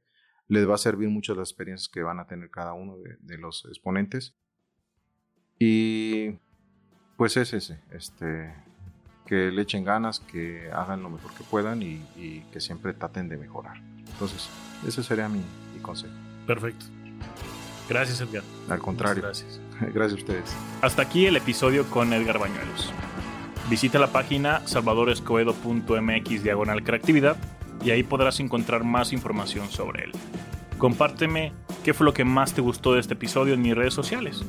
Les 0.48 0.68
va 0.68 0.74
a 0.74 0.78
servir 0.78 1.08
mucho 1.08 1.34
las 1.34 1.50
experiencias 1.50 1.88
que 1.88 2.02
van 2.02 2.18
a 2.18 2.26
tener 2.26 2.50
cada 2.50 2.72
uno 2.72 2.98
de, 2.98 3.16
de 3.20 3.38
los 3.38 3.64
exponentes. 3.66 4.34
Y 5.58 6.38
pues 7.16 7.36
es 7.36 7.52
ese, 7.52 7.80
este, 7.90 8.54
que 9.26 9.50
le 9.52 9.62
echen 9.62 9.84
ganas, 9.84 10.20
que 10.20 10.70
hagan 10.72 11.02
lo 11.02 11.10
mejor 11.10 11.34
que 11.34 11.44
puedan 11.44 11.82
y, 11.82 12.02
y 12.16 12.40
que 12.52 12.60
siempre 12.60 12.94
traten 12.94 13.28
de 13.28 13.36
mejorar. 13.36 13.76
Entonces, 14.10 14.48
ese 14.86 15.02
sería 15.02 15.28
mi, 15.28 15.42
mi 15.80 15.82
consejo. 15.82 16.14
Perfecto. 16.46 16.86
Gracias, 17.88 18.20
Edgar. 18.20 18.42
Al 18.68 18.78
contrario. 18.78 19.22
gracias. 19.22 19.60
gracias 19.80 20.12
a 20.12 20.14
ustedes. 20.14 20.56
Hasta 20.82 21.02
aquí 21.02 21.26
el 21.26 21.36
episodio 21.36 21.84
con 21.90 22.12
Edgar 22.12 22.38
Bañuelos. 22.38 22.92
Visita 23.68 23.98
la 23.98 24.08
página 24.08 24.66
salvadorescoedo.mx 24.66 26.42
diagonal 26.42 26.82
creatividad 26.82 27.36
y 27.84 27.90
ahí 27.90 28.02
podrás 28.02 28.40
encontrar 28.40 28.84
más 28.84 29.12
información 29.12 29.70
sobre 29.70 30.04
él. 30.04 30.12
Compárteme 30.78 31.52
qué 31.84 31.94
fue 31.94 32.04
lo 32.04 32.14
que 32.14 32.24
más 32.24 32.54
te 32.54 32.60
gustó 32.60 32.94
de 32.94 33.00
este 33.00 33.14
episodio 33.14 33.54
en 33.54 33.62
mis 33.62 33.74
redes 33.74 33.94
sociales. 33.94 34.42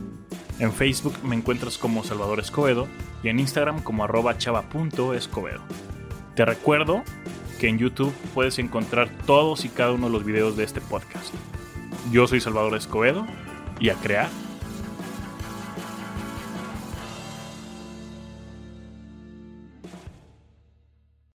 En 0.59 0.71
Facebook 0.71 1.15
me 1.23 1.35
encuentras 1.35 1.77
como 1.77 2.03
Salvador 2.03 2.39
Escobedo 2.39 2.87
y 3.23 3.29
en 3.29 3.39
Instagram 3.39 3.81
como 3.81 4.03
arroba 4.03 4.37
chava.escobedo. 4.37 5.61
Te 6.35 6.45
recuerdo 6.45 7.03
que 7.61 7.67
en 7.67 7.77
YouTube 7.77 8.11
puedes 8.33 8.57
encontrar 8.57 9.07
todos 9.27 9.65
y 9.65 9.69
cada 9.69 9.91
uno 9.91 10.07
de 10.07 10.13
los 10.13 10.25
videos 10.25 10.57
de 10.57 10.63
este 10.63 10.81
podcast. 10.81 11.31
Yo 12.11 12.25
soy 12.25 12.41
Salvador 12.41 12.75
Escobedo 12.75 13.27
y 13.79 13.89
a 13.89 13.93
crear 13.93 14.29